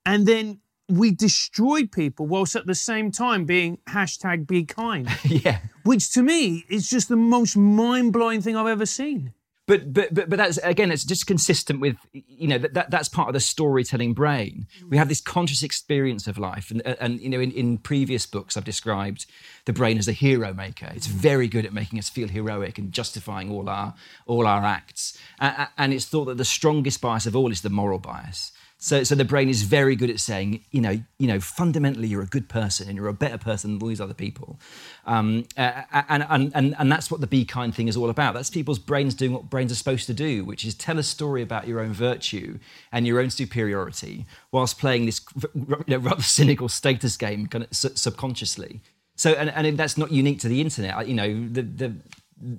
and 0.05 0.27
then 0.27 0.61
we 0.89 1.11
destroy 1.11 1.87
people 1.87 2.27
whilst 2.27 2.55
at 2.55 2.67
the 2.67 2.75
same 2.75 3.11
time 3.11 3.45
being 3.45 3.79
hashtag 3.89 4.47
be 4.47 4.65
kind, 4.65 5.09
yeah. 5.25 5.59
which 5.83 6.13
to 6.13 6.23
me 6.23 6.65
is 6.69 6.89
just 6.89 7.09
the 7.09 7.17
most 7.17 7.57
mind 7.57 8.13
blowing 8.13 8.41
thing 8.41 8.57
I've 8.57 8.69
ever 8.69 8.87
seen. 8.87 9.33
But, 9.67 9.93
but 9.93 10.15
but 10.15 10.31
but 10.31 10.37
that's 10.37 10.59
again 10.59 10.93
it's 10.93 11.05
just 11.05 11.27
consistent 11.27 11.81
with 11.81 11.97
you 12.13 12.47
know 12.47 12.59
that, 12.59 12.75
that 12.75 12.91
that's 12.91 13.09
part 13.09 13.29
of 13.29 13.35
the 13.35 13.41
storytelling 13.41 14.15
brain. 14.15 14.67
Mm. 14.81 14.91
We 14.91 14.97
have 14.97 15.09
this 15.09 15.21
conscious 15.21 15.65
experience 15.65 16.29
of 16.29 16.39
life. 16.39 16.71
And 16.71 16.83
and 16.83 17.21
you 17.21 17.29
know 17.29 17.41
in, 17.41 17.51
in 17.51 17.79
previous 17.79 18.27
books 18.27 18.57
i've 18.57 18.65
described 18.65 19.27
the 19.65 19.73
brain 19.73 19.99
as 19.99 20.07
a 20.07 20.13
hero 20.13 20.55
maker. 20.55 20.91
It's 20.95 21.09
mm. 21.09 21.13
very 21.13 21.49
good 21.49 21.67
at 21.67 21.73
making 21.73 21.99
us 21.99 22.09
feel 22.09 22.29
heroic 22.29 22.79
and 22.79 22.93
justifying 22.93 23.51
all 23.51 23.69
our 23.69 23.95
all 24.27 24.47
our 24.47 24.65
acts. 24.65 25.19
And 25.41 25.93
it's 25.93 26.07
thought 26.07 26.27
that 26.27 26.37
the 26.37 26.45
strongest 26.45 27.01
bias 27.01 27.27
of 27.27 27.35
all 27.35 27.51
is 27.51 27.63
the 27.63 27.71
moral 27.71 27.99
bias 27.99 28.53
so, 28.87 29.03
so 29.03 29.17
the 29.17 29.25
brain 29.25 29.49
is 29.49 29.63
very 29.63 29.97
good 29.97 30.11
at 30.11 30.21
saying, 30.21 30.63
you 30.71 30.81
know, 30.81 31.01
you 31.19 31.27
know, 31.27 31.41
fundamentally 31.41 32.07
you're 32.07 32.23
a 32.23 32.27
good 32.27 32.49
person 32.49 32.87
and 32.87 32.97
you're 32.97 33.09
a 33.09 33.13
better 33.13 33.37
person 33.37 33.73
than 33.73 33.83
all 33.83 33.89
these 33.89 34.01
other 34.01 34.15
people, 34.15 34.61
um, 35.07 35.45
and, 35.57 36.25
and 36.31 36.53
and 36.55 36.77
and 36.79 36.93
that's 36.93 37.11
what 37.11 37.21
the 37.21 37.27
be 37.27 37.45
kind 37.45 37.75
thing 37.75 37.89
is 37.89 37.97
all 37.97 38.11
about. 38.11 38.35
That's 38.35 38.49
people's 38.49 38.79
brains 38.79 39.15
doing 39.15 39.33
what 39.33 39.51
brains 39.51 39.73
are 39.73 39.75
supposed 39.75 40.07
to 40.07 40.15
do, 40.15 40.45
which 40.45 40.65
is 40.65 40.73
tell 40.73 41.01
a 41.01 41.03
story 41.03 41.43
about 41.43 41.67
your 41.67 41.81
own 41.81 41.93
virtue 41.93 42.61
and 42.93 43.09
your 43.09 43.19
own 43.19 43.31
superiority, 43.31 44.25
whilst 44.53 44.79
playing 44.79 45.07
this 45.07 45.21
you 45.53 45.83
know, 45.89 45.97
rather 45.97 46.23
cynical 46.39 46.69
status 46.69 47.17
game 47.17 47.49
kind 47.49 47.65
of 47.65 47.75
subconsciously. 47.75 48.83
So, 49.17 49.33
and, 49.33 49.51
and 49.51 49.77
that's 49.77 49.99
not 49.99 50.13
unique 50.13 50.39
to 50.43 50.49
the 50.49 50.61
internet. 50.61 51.09
You 51.09 51.15
know, 51.15 51.49
the 51.49 51.63
the 51.63 51.93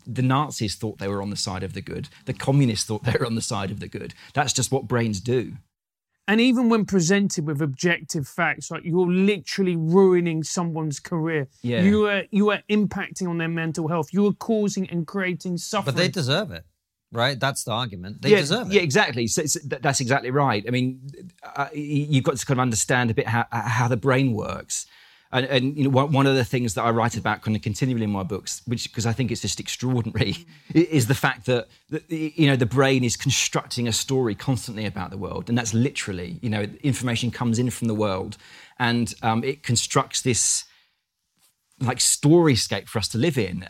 the 0.06 0.22
Nazis 0.24 0.76
thought 0.76 0.98
they 0.98 1.08
were 1.08 1.22
on 1.22 1.30
the 1.30 1.38
side 1.38 1.64
of 1.64 1.72
the 1.72 1.82
good. 1.82 2.10
The 2.26 2.34
communists 2.34 2.86
thought 2.86 3.06
they 3.06 3.16
were 3.18 3.26
on 3.26 3.36
the 3.36 3.42
side 3.42 3.72
of 3.72 3.80
the 3.80 3.88
good. 3.88 4.14
That's 4.34 4.52
just 4.52 4.74
what 4.74 4.90
brains 4.90 5.22
do. 5.22 5.54
And 6.28 6.42
even 6.42 6.68
when 6.68 6.86
presented 6.86 7.48
with 7.48 7.62
objective 7.62 8.28
facts, 8.28 8.70
like 8.70 8.84
you're 8.84 9.10
literally 9.10 9.78
ruining 9.78 10.44
someone's 10.44 11.00
career. 11.00 11.48
Yeah. 11.62 11.82
You 11.82 12.08
are 12.08 12.24
you 12.32 12.52
are 12.52 12.62
impacting 12.70 13.30
on 13.30 13.38
their 13.38 13.48
mental 13.48 13.88
health. 13.88 14.10
You 14.12 14.28
are 14.28 14.34
causing 14.34 14.90
and 14.90 15.08
creating 15.08 15.58
suffering. 15.58 15.96
But 15.96 16.02
they 16.02 16.10
deserve 16.10 16.52
it, 16.52 16.66
right? 17.14 17.40
That's 17.40 17.64
the 17.64 17.72
argument. 17.72 18.22
They 18.22 18.32
yeah, 18.32 18.38
deserve 18.38 18.68
it. 18.68 18.74
Yeah, 18.74 18.82
exactly. 18.82 19.28
So, 19.28 19.44
that's 19.64 20.02
exactly 20.02 20.32
right. 20.32 20.66
I 20.68 20.72
mean, 20.72 21.10
uh, 21.44 21.70
you've 21.74 22.26
got 22.26 22.36
to 22.36 22.46
kind 22.46 22.60
of 22.60 22.62
understand 22.62 23.10
a 23.10 23.14
bit 23.14 23.28
how 23.28 23.46
how 23.52 23.88
the 23.88 23.98
brain 23.98 24.34
works. 24.34 24.86
And, 25.32 25.46
and, 25.46 25.78
you 25.78 25.84
know, 25.84 26.06
one 26.06 26.26
of 26.26 26.36
the 26.36 26.46
things 26.46 26.74
that 26.76 26.84
I 26.84 26.90
write 26.92 27.18
about 27.18 27.42
kind 27.42 27.56
of 27.56 27.62
continually 27.62 28.04
in 28.04 28.12
my 28.12 28.24
books, 28.24 28.62
which 28.66 28.90
because 28.90 29.06
I 29.06 29.12
think 29.12 29.32
it's 29.32 29.42
just 29.42 29.60
extraordinary, 29.60 30.46
is 30.74 31.08
the 31.08 31.16
fact 31.16 31.46
that, 31.48 31.68
that 31.90 32.10
you 32.10 32.48
know 32.48 32.56
the 32.56 32.66
brain 32.66 33.04
is 33.04 33.18
constructing 33.18 33.88
a 33.88 33.94
story 33.94 34.36
constantly 34.36 34.86
about 34.86 35.12
the 35.12 35.18
world, 35.18 35.50
and 35.50 35.58
that's 35.58 35.74
literally 35.74 36.40
you 36.42 36.50
know 36.50 36.66
information 36.82 37.32
comes 37.32 37.60
in 37.60 37.70
from 37.70 37.88
the 37.88 37.96
world, 37.96 38.38
and 38.80 39.14
um, 39.22 39.44
it 39.44 39.64
constructs 39.64 40.22
this 40.22 40.64
like 41.80 42.00
storyscape 42.00 42.88
for 42.88 42.98
us 42.98 43.08
to 43.10 43.18
live 43.18 43.38
in, 43.38 43.68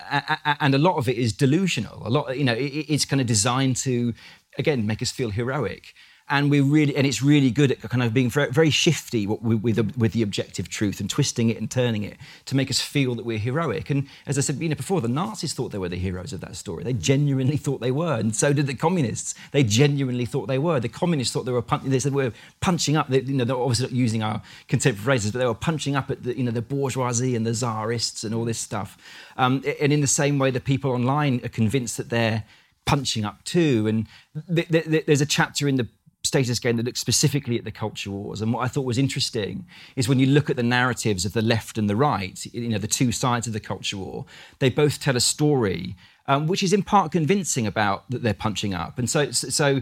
and 0.59 0.75
a 0.75 0.77
lot 0.77 0.97
of 0.97 1.09
it 1.09 1.17
is 1.17 1.33
delusional. 1.33 2.07
A 2.07 2.09
lot, 2.09 2.37
you 2.37 2.43
know, 2.43 2.55
it's 2.57 3.05
kind 3.05 3.19
of 3.19 3.27
designed 3.27 3.77
to 3.77 4.13
again 4.57 4.85
make 4.85 5.01
us 5.01 5.11
feel 5.11 5.31
heroic 5.31 5.93
and 6.29 6.51
we 6.51 6.59
really 6.59 6.95
and 6.95 7.07
it's 7.07 7.21
really 7.21 7.49
good 7.51 7.71
at 7.71 7.81
kind 7.81 8.03
of 8.03 8.13
being 8.13 8.29
very, 8.29 8.69
shifty 8.69 9.25
with, 9.25 9.61
with, 9.61 9.97
with 9.97 10.11
the 10.11 10.21
objective 10.21 10.67
truth 10.67 10.99
and 10.99 11.09
twisting 11.09 11.49
it 11.49 11.57
and 11.57 11.71
turning 11.71 12.03
it 12.03 12.17
to 12.45 12.55
make 12.55 12.69
us 12.69 12.81
feel 12.81 13.15
that 13.15 13.25
we're 13.25 13.37
heroic. 13.37 13.89
And 13.89 14.07
as 14.25 14.37
I 14.37 14.41
said, 14.41 14.57
you 14.57 14.67
know, 14.67 14.75
before 14.75 14.99
the 14.99 15.07
Nazis 15.07 15.53
thought 15.53 15.71
they 15.71 15.77
were 15.77 15.87
the 15.87 15.95
heroes 15.95 16.33
of 16.33 16.41
that 16.41 16.57
story. 16.57 16.83
They 16.83 16.93
genuinely 16.93 17.55
thought 17.55 17.79
they 17.79 17.91
were, 17.91 18.15
and 18.15 18.35
so 18.35 18.51
did 18.51 18.67
the 18.67 18.75
communists. 18.75 19.35
They 19.51 19.63
genuinely 19.63 20.25
thought 20.25 20.47
they 20.47 20.59
were. 20.59 20.79
The 20.79 20.89
communists 20.89 21.33
thought 21.33 21.45
they 21.45 21.51
were. 21.53 21.61
Pun- 21.61 21.89
they 21.89 21.99
said 21.99 22.13
we 22.13 22.25
are 22.25 22.33
punching 22.59 22.97
up. 22.97 23.07
They, 23.07 23.21
you 23.21 23.33
know, 23.33 23.45
they're 23.45 23.55
obviously 23.55 23.85
not 23.85 23.93
using 23.93 24.21
our 24.21 24.41
contemporary 24.67 25.03
phrases, 25.03 25.31
but 25.31 25.39
they 25.39 25.45
were 25.45 25.53
punching 25.53 25.95
up 25.95 26.11
at 26.11 26.23
the 26.23 26.37
you 26.37 26.43
know 26.43 26.51
the 26.51 26.61
bourgeoisie 26.61 27.35
and 27.35 27.45
the 27.45 27.53
czarists 27.53 28.23
and 28.23 28.35
all 28.35 28.43
this 28.43 28.59
stuff. 28.59 28.97
Um, 29.37 29.63
and 29.79 29.93
in 29.93 30.01
the 30.01 30.07
same 30.07 30.39
way, 30.39 30.51
the 30.51 30.59
people 30.59 30.91
online 30.91 31.39
are 31.45 31.49
convinced 31.49 31.95
that 31.97 32.09
they're 32.09 32.43
punching 32.85 33.25
up 33.25 33.43
too. 33.43 33.85
And 33.87 34.07
th- 34.53 34.67
th- 34.69 35.05
there's 35.05 35.21
a 35.21 35.25
chapter 35.25 35.67
in 35.67 35.75
the 35.75 35.87
status 36.27 36.59
game 36.59 36.77
that 36.77 36.85
looks 36.85 36.99
specifically 36.99 37.57
at 37.57 37.63
the 37.63 37.71
culture 37.71 38.11
wars. 38.11 38.41
And 38.41 38.53
what 38.53 38.61
I 38.61 38.67
thought 38.67 38.85
was 38.85 38.97
interesting 38.97 39.65
is 39.95 40.07
when 40.07 40.19
you 40.19 40.27
look 40.27 40.49
at 40.49 40.55
the 40.55 40.63
narratives 40.63 41.25
of 41.25 41.33
the 41.33 41.41
left 41.41 41.77
and 41.77 41.89
the 41.89 41.95
right, 41.95 42.45
you 42.53 42.69
know, 42.69 42.77
the 42.77 42.87
two 42.87 43.11
sides 43.11 43.47
of 43.47 43.53
the 43.53 43.59
culture 43.59 43.97
war, 43.97 44.25
they 44.59 44.69
both 44.69 44.99
tell 44.99 45.15
a 45.15 45.21
story 45.21 45.95
um, 46.27 46.47
which 46.47 46.61
is 46.61 46.73
in 46.73 46.83
part 46.83 47.11
convincing 47.11 47.65
about 47.65 48.09
that 48.11 48.21
they're 48.21 48.33
punching 48.33 48.73
up. 48.73 48.99
And 48.99 49.09
so, 49.09 49.31
so 49.31 49.81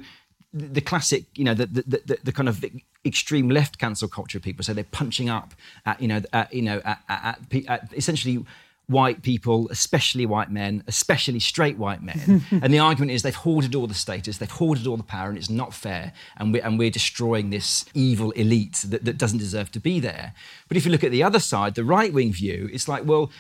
the 0.54 0.82
classic, 0.82 1.26
you 1.36 1.44
know, 1.44 1.54
the, 1.54 1.66
the, 1.66 2.02
the, 2.06 2.18
the, 2.24 2.32
kind 2.32 2.48
of 2.48 2.64
extreme 3.04 3.50
left 3.50 3.78
cancel 3.78 4.08
culture 4.08 4.40
people. 4.40 4.64
So 4.64 4.74
they're 4.74 4.84
punching 4.86 5.30
up 5.30 5.54
at, 5.86 6.02
you 6.02 6.08
know, 6.08 6.22
at, 6.32 6.54
you 6.54 6.62
know, 6.62 6.82
at, 6.86 7.00
at, 7.10 7.40
at 7.68 7.94
essentially 7.94 8.46
white 8.88 9.22
people, 9.22 9.68
especially 9.70 10.26
white 10.26 10.52
men, 10.52 10.84
especially 10.88 11.40
straight 11.40 11.78
white 11.78 12.04
men. 12.04 12.44
and 12.52 12.74
the 12.74 12.80
argument 12.80 13.12
is 13.12 13.24
they've 13.24 13.36
hoarded 13.36 13.76
all 13.76 13.88
the 13.88 13.94
status, 13.94 14.38
they've 14.38 14.50
hoarded 14.50 14.88
all 14.88 14.98
the 14.98 15.04
power, 15.04 15.30
and 15.30 15.38
it's 15.38 15.50
not 15.50 15.74
fair. 15.74 16.14
And 16.38 16.54
we're, 16.54 16.64
and 16.64 16.78
we're 16.78 16.92
destroying 16.92 17.50
this 17.50 17.86
evil 17.94 18.32
elite 18.32 18.84
that, 18.88 19.06
that 19.06 19.18
doesn't 19.18 19.40
deserve 19.40 19.72
to 19.72 19.80
be 19.80 20.00
there. 20.00 20.34
But 20.68 20.78
if 20.78 20.86
you 20.86 20.92
look 20.92 21.04
at 21.04 21.12
the 21.12 21.24
other 21.24 21.40
side, 21.40 21.76
the 21.76 21.84
right 21.84 22.14
wing 22.14 22.32
view, 22.32 22.70
it's 22.72 22.88
like, 22.88 23.06
well, 23.06 23.32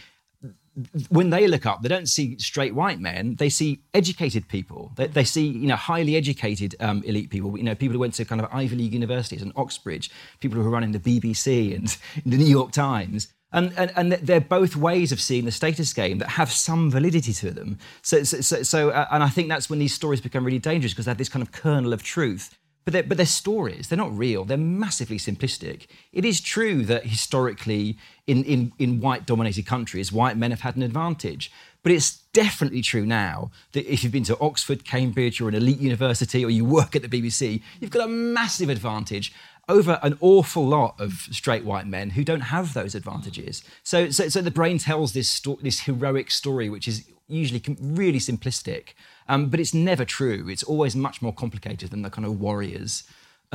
when 1.10 1.30
they 1.30 1.48
look 1.48 1.66
up, 1.66 1.82
they 1.82 1.90
don't 1.90 2.10
see 2.10 2.38
straight 2.38 2.75
white 2.75 3.00
men. 3.00 3.36
They 3.36 3.50
see 3.50 3.80
educated 3.94 4.50
people. 4.50 4.92
They, 4.96 5.08
they 5.08 5.24
see, 5.24 5.48
you 5.48 5.68
know, 5.68 5.78
highly 5.78 6.18
educated 6.18 6.75
um, 6.82 7.02
elite 7.04 7.30
people. 7.30 7.58
You 7.58 7.64
know, 7.64 7.75
people 7.75 7.94
who 7.94 8.00
went 8.00 8.14
to 8.16 8.25
kind 8.25 8.42
of 8.42 8.50
Ivy 8.52 8.75
League 8.75 8.94
universities 8.94 9.42
and 9.42 9.54
Oxbridge, 9.56 10.12
people 10.42 10.60
who 10.60 10.68
are 10.68 10.72
running 10.72 10.92
the 10.92 11.00
BBC 11.00 11.74
and 11.74 11.98
the 12.25 12.38
New 12.38 12.46
York 12.46 12.72
Times. 12.72 13.30
And, 13.56 13.74
and, 13.78 13.92
and, 13.96 14.12
they're 14.12 14.42
both 14.42 14.76
ways 14.76 15.14
of 15.14 15.22
seeing 15.22 15.46
the 15.46 15.52
status 15.52 15.94
game 15.94 16.18
that 16.18 16.32
have 16.32 16.52
some 16.52 16.92
validity 16.92 17.32
to 17.34 17.52
them. 17.52 17.80
So, 18.02 18.24
so, 18.24 18.64
so 18.64 18.90
uh, 18.90 19.08
and 19.12 19.24
I 19.24 19.30
think 19.30 19.48
that's 19.48 19.70
when 19.70 19.80
these 19.80 19.94
stories 19.94 20.20
become 20.20 20.44
really 20.44 20.60
dangerous 20.60 20.92
because 20.92 21.06
they 21.06 21.12
have 21.12 21.18
this 21.18 21.30
kind 21.30 21.42
of 21.42 21.54
kernel 21.54 21.94
of 21.94 22.04
truth. 22.04 22.58
But 22.84 22.94
they're, 22.94 23.04
but 23.04 23.18
they're 23.18 23.26
stories, 23.26 23.88
they're 23.88 23.98
not 23.98 24.16
real, 24.16 24.46
they're 24.46 24.58
massively 24.58 25.18
simplistic. 25.18 25.88
It 26.14 26.24
is 26.24 26.40
true 26.40 26.84
that 26.84 27.06
historically, 27.06 27.98
in, 28.28 28.44
in, 28.44 28.74
in 28.78 29.00
white 29.00 29.26
dominated 29.26 29.66
countries, 29.66 30.12
white 30.12 30.38
men 30.38 30.52
have 30.52 30.62
had 30.62 30.76
an 30.76 30.84
advantage. 30.84 31.52
But 31.82 31.94
it's 31.94 32.18
definitely 32.34 32.82
true 32.82 33.06
now 33.06 33.52
that 33.72 33.92
if 33.92 34.04
you've 34.04 34.12
been 34.12 34.24
to 34.26 34.40
Oxford, 34.40 34.86
Cambridge, 34.86 35.40
or 35.40 35.48
an 35.48 35.56
elite 35.56 35.80
university, 35.80 36.44
or 36.44 36.50
you 36.50 36.66
work 36.66 36.96
at 36.96 37.02
the 37.02 37.08
BBC, 37.08 37.62
you've 37.80 37.92
got 37.92 38.06
a 38.06 38.12
massive 38.12 38.70
advantage 38.70 39.34
over 39.67 40.00
an 40.03 40.17
awful 40.22 40.65
lot 40.65 40.95
of 41.00 41.12
straight 41.31 41.65
white 41.65 41.88
men 41.88 42.12
who 42.12 42.24
don't 42.24 42.41
have 42.41 42.74
those 42.74 42.95
advantages. 42.95 43.63
So, 43.84 44.10
so, 44.10 44.29
so 44.29 44.41
the 44.41 44.51
brain 44.51 44.77
tells 44.77 45.13
this, 45.13 45.29
sto- 45.29 45.60
this 45.62 45.81
heroic 45.81 46.31
story, 46.31 46.69
which 46.69 46.88
is 46.88 47.10
usually 47.27 47.63
really 47.79 48.19
simplistic, 48.19 48.89
um, 49.27 49.50
but 49.50 49.60
it's 49.60 49.74
never 49.74 50.05
true. 50.05 50.48
It's 50.50 50.63
always 50.63 50.95
much 50.95 51.22
more 51.22 51.34
complicated 51.34 51.89
than 51.89 52.03
the 52.03 52.10
kind 52.10 52.25
of 52.25 52.39
warriors. 52.39 53.03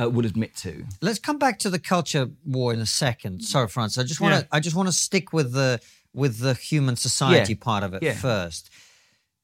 Uh, 0.01 0.09
would 0.09 0.25
admit 0.25 0.55
to. 0.55 0.85
Let's 1.01 1.19
come 1.19 1.37
back 1.37 1.59
to 1.59 1.69
the 1.69 1.77
culture 1.77 2.29
war 2.45 2.73
in 2.73 2.79
a 2.79 2.85
second. 2.85 3.41
Sorry, 3.43 3.67
Franz. 3.67 3.97
I 3.97 4.03
just 4.03 4.21
want 4.21 4.33
to. 4.33 4.39
Yeah. 4.39 4.47
I 4.49 4.61
just 4.61 4.73
want 4.75 4.87
to 4.87 4.93
stick 4.93 5.33
with 5.33 5.51
the 5.51 5.81
with 6.13 6.39
the 6.39 6.53
human 6.53 6.95
society 6.95 7.53
yeah. 7.53 7.59
part 7.59 7.83
of 7.83 7.93
it 7.93 8.01
yeah. 8.01 8.13
first. 8.13 8.69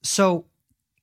So 0.03 0.45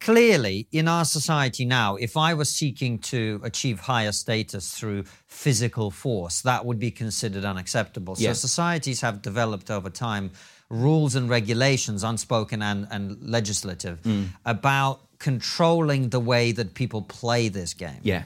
clearly 0.04 0.68
in 0.70 0.86
our 0.86 1.04
society 1.04 1.64
now 1.64 1.96
if 1.96 2.14
i 2.14 2.34
was 2.34 2.50
seeking 2.50 2.98
to 2.98 3.40
achieve 3.42 3.80
higher 3.80 4.12
status 4.12 4.78
through 4.78 5.02
physical 5.26 5.90
force 5.90 6.42
that 6.42 6.66
would 6.66 6.78
be 6.78 6.90
considered 6.90 7.42
unacceptable 7.42 8.14
so 8.14 8.34
societies 8.34 9.00
have 9.00 9.22
developed 9.22 9.70
over 9.70 9.88
time 9.88 10.30
rules 10.68 11.14
and 11.14 11.30
regulations 11.30 12.04
unspoken 12.04 12.60
and, 12.60 12.86
and 12.90 13.16
legislative 13.22 14.02
mm. 14.02 14.26
about 14.44 15.00
controlling 15.18 16.10
the 16.10 16.20
way 16.20 16.52
that 16.52 16.74
people 16.74 17.00
play 17.00 17.48
this 17.48 17.72
game 17.72 18.00
yeah 18.02 18.24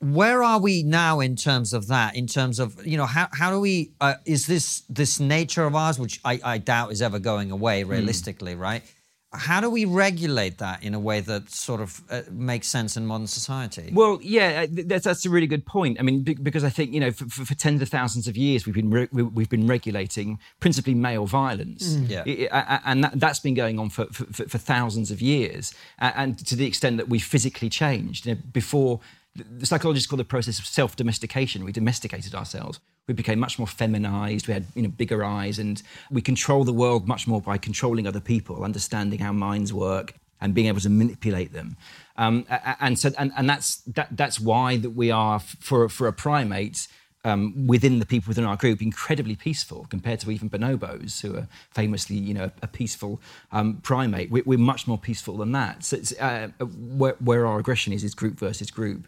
where 0.00 0.42
are 0.42 0.60
we 0.60 0.82
now 0.82 1.20
in 1.20 1.34
terms 1.34 1.72
of 1.72 1.88
that 1.88 2.14
in 2.14 2.26
terms 2.26 2.58
of 2.58 2.86
you 2.86 2.98
know 2.98 3.06
how, 3.06 3.26
how 3.32 3.50
do 3.50 3.58
we 3.58 3.90
uh, 4.02 4.14
is 4.26 4.46
this 4.46 4.82
this 4.90 5.18
nature 5.18 5.64
of 5.64 5.74
ours 5.74 5.98
which 5.98 6.20
I, 6.26 6.38
I 6.44 6.58
doubt 6.58 6.92
is 6.92 7.00
ever 7.00 7.18
going 7.18 7.50
away 7.50 7.84
mm. 7.84 7.88
realistically 7.88 8.54
mm. 8.54 8.60
right 8.60 8.82
how 9.32 9.60
do 9.60 9.68
we 9.68 9.84
regulate 9.84 10.56
that 10.58 10.82
in 10.82 10.94
a 10.94 10.98
way 10.98 11.20
that 11.20 11.50
sort 11.50 11.82
of 11.82 12.00
uh, 12.08 12.22
makes 12.30 12.66
sense 12.66 12.96
in 12.96 13.04
modern 13.04 13.26
society? 13.26 13.90
Well, 13.92 14.18
yeah, 14.22 14.64
uh, 14.64 14.82
that's, 14.86 15.04
that's 15.04 15.26
a 15.26 15.30
really 15.30 15.46
good 15.46 15.66
point. 15.66 15.98
I 16.00 16.02
mean, 16.02 16.22
because 16.22 16.64
I 16.64 16.70
think 16.70 16.92
you 16.92 17.00
know, 17.00 17.10
for, 17.10 17.28
for 17.28 17.54
tens 17.54 17.82
of 17.82 17.90
thousands 17.90 18.26
of 18.26 18.36
years, 18.38 18.64
we've 18.64 18.74
been 18.74 18.90
re- 18.90 19.08
we've 19.12 19.50
been 19.50 19.66
regulating 19.66 20.38
principally 20.60 20.94
male 20.94 21.26
violence, 21.26 21.94
mm. 21.94 22.08
yeah. 22.08 22.80
and 22.86 23.04
that, 23.04 23.22
has 23.22 23.40
been 23.40 23.54
going 23.54 23.78
on 23.78 23.90
for, 23.90 24.06
for, 24.06 24.24
for, 24.24 24.58
thousands 24.58 25.10
of 25.10 25.20
years, 25.20 25.74
and 25.98 26.38
to 26.46 26.56
the 26.56 26.66
extent 26.66 26.96
that 26.96 27.08
we 27.08 27.18
physically 27.18 27.68
changed. 27.68 28.24
You 28.24 28.34
know, 28.34 28.40
before 28.50 29.00
the 29.34 29.66
psychologists 29.66 30.06
call 30.06 30.16
the 30.16 30.24
process 30.24 30.58
of 30.58 30.66
self-domestication. 30.66 31.64
We 31.64 31.72
domesticated 31.72 32.34
ourselves. 32.34 32.80
We 33.08 33.14
became 33.14 33.40
much 33.40 33.58
more 33.58 33.66
feminized. 33.66 34.46
We 34.46 34.54
had 34.54 34.66
you 34.74 34.82
know 34.82 34.90
bigger 34.90 35.24
eyes, 35.24 35.58
and 35.58 35.82
we 36.10 36.22
control 36.22 36.62
the 36.64 36.72
world 36.72 37.08
much 37.08 37.26
more 37.26 37.40
by 37.40 37.58
controlling 37.58 38.06
other 38.06 38.20
people, 38.20 38.62
understanding 38.64 39.18
how 39.18 39.32
minds 39.32 39.72
work. 39.72 40.14
and 40.40 40.54
being 40.54 40.68
able 40.68 40.80
to 40.80 40.88
manipulate 40.88 41.52
them. 41.52 41.76
Um, 42.16 42.46
and 42.78 42.96
so, 42.96 43.10
and, 43.18 43.32
and 43.36 43.50
that's 43.50 43.76
that, 43.96 44.08
that's 44.12 44.38
why 44.38 44.76
that 44.76 44.90
we 44.90 45.10
are 45.10 45.40
for 45.40 45.88
for 45.88 46.06
a 46.06 46.12
primate 46.12 46.86
um, 47.24 47.66
within 47.66 47.98
the 47.98 48.06
people 48.06 48.30
within 48.30 48.44
our 48.44 48.56
group 48.56 48.80
incredibly 48.80 49.36
peaceful 49.36 49.86
compared 49.90 50.20
to 50.20 50.30
even 50.30 50.48
bonobos, 50.48 51.20
who 51.20 51.36
are 51.36 51.48
famously, 51.70 52.16
you 52.16 52.34
know, 52.34 52.50
a 52.62 52.66
peaceful 52.66 53.20
um, 53.52 53.78
primate. 53.82 54.30
We're, 54.30 54.44
we're, 54.46 54.58
much 54.58 54.86
more 54.86 54.98
peaceful 54.98 55.36
than 55.36 55.52
that. 55.52 55.84
So 55.84 55.98
uh, 56.20 56.48
where, 56.60 57.16
where, 57.20 57.46
our 57.46 57.58
aggression 57.58 57.92
is 57.92 58.04
is 58.04 58.14
group 58.14 58.38
versus 58.38 58.70
group. 58.70 59.06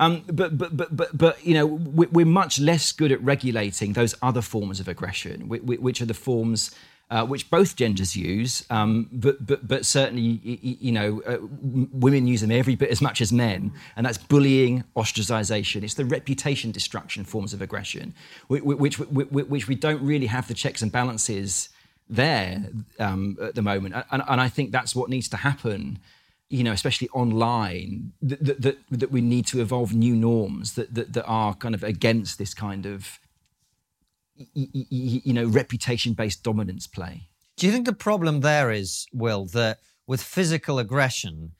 Um, 0.00 0.24
but, 0.26 0.56
but, 0.56 0.74
but, 0.74 0.96
but, 0.96 1.16
but, 1.16 1.46
you 1.46 1.52
know, 1.52 1.66
we're 1.66 2.24
much 2.24 2.58
less 2.58 2.90
good 2.90 3.12
at 3.12 3.22
regulating 3.22 3.92
those 3.92 4.14
other 4.22 4.40
forms 4.40 4.80
of 4.80 4.88
aggression, 4.88 5.48
which 5.48 6.00
are 6.00 6.06
the 6.06 6.14
forms 6.14 6.74
uh, 7.10 7.26
which 7.26 7.50
both 7.50 7.74
genders 7.76 8.16
use, 8.16 8.64
um, 8.70 9.08
but, 9.12 9.44
but, 9.44 9.66
but 9.66 9.84
certainly, 9.84 10.40
you 10.42 10.92
know, 10.92 11.20
uh, 11.26 11.38
women 11.92 12.26
use 12.26 12.40
them 12.40 12.52
every 12.52 12.76
bit 12.76 12.88
as 12.88 13.02
much 13.02 13.20
as 13.20 13.32
men, 13.32 13.72
and 13.96 14.06
that's 14.06 14.16
bullying, 14.16 14.84
ostracization. 14.96 15.82
It's 15.82 15.94
the 15.94 16.04
reputation 16.04 16.70
destruction 16.70 17.24
forms 17.24 17.52
of 17.52 17.60
aggression, 17.60 18.14
which, 18.46 18.62
which, 18.62 18.98
which 18.98 19.68
we 19.68 19.74
don't 19.74 20.02
really 20.02 20.26
have 20.26 20.46
the 20.46 20.54
checks 20.54 20.82
and 20.82 20.92
balances 20.92 21.68
there 22.08 22.64
um, 23.00 23.36
at 23.42 23.54
the 23.54 23.62
moment. 23.62 23.96
And, 24.10 24.22
and 24.26 24.40
I 24.40 24.48
think 24.48 24.70
that's 24.70 24.94
what 24.94 25.10
needs 25.10 25.28
to 25.30 25.36
happen 25.36 25.98
you 26.50 26.64
know, 26.64 26.72
especially 26.72 27.08
online, 27.10 28.12
that, 28.20 28.60
that, 28.62 28.78
that, 28.90 29.10
we 29.12 29.20
need 29.20 29.46
to 29.46 29.60
evolve 29.60 29.94
new 29.94 30.16
norms 30.16 30.74
that, 30.74 30.92
that, 30.94 31.12
that 31.12 31.24
are 31.24 31.54
kind 31.54 31.76
of 31.76 31.84
against 31.84 32.38
this 32.38 32.54
kind 32.54 32.86
of 32.86 33.20
you 34.54 35.32
know, 35.32 35.46
reputation 35.46 36.12
based 36.12 36.42
dominance 36.42 36.86
play. 36.88 37.28
Do 37.56 37.66
you 37.66 37.72
think 37.72 37.86
the 37.86 37.92
problem 37.92 38.40
there 38.40 38.70
is, 38.70 39.06
Will, 39.12 39.46
that 39.46 39.78
with 40.06 40.22
physical 40.22 40.78
aggression, 40.78 41.52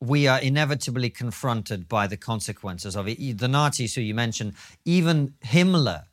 we 0.00 0.26
are 0.26 0.40
inevitably 0.40 1.10
confronted 1.10 1.86
by 1.88 2.06
the 2.06 2.16
consequences 2.16 2.96
of 2.96 3.08
it? 3.08 3.38
The 3.38 3.48
Nazis, 3.48 3.94
who 3.94 4.00
you 4.00 4.14
mentioned, 4.14 4.54
even 4.86 5.34
Himmler 5.44 6.04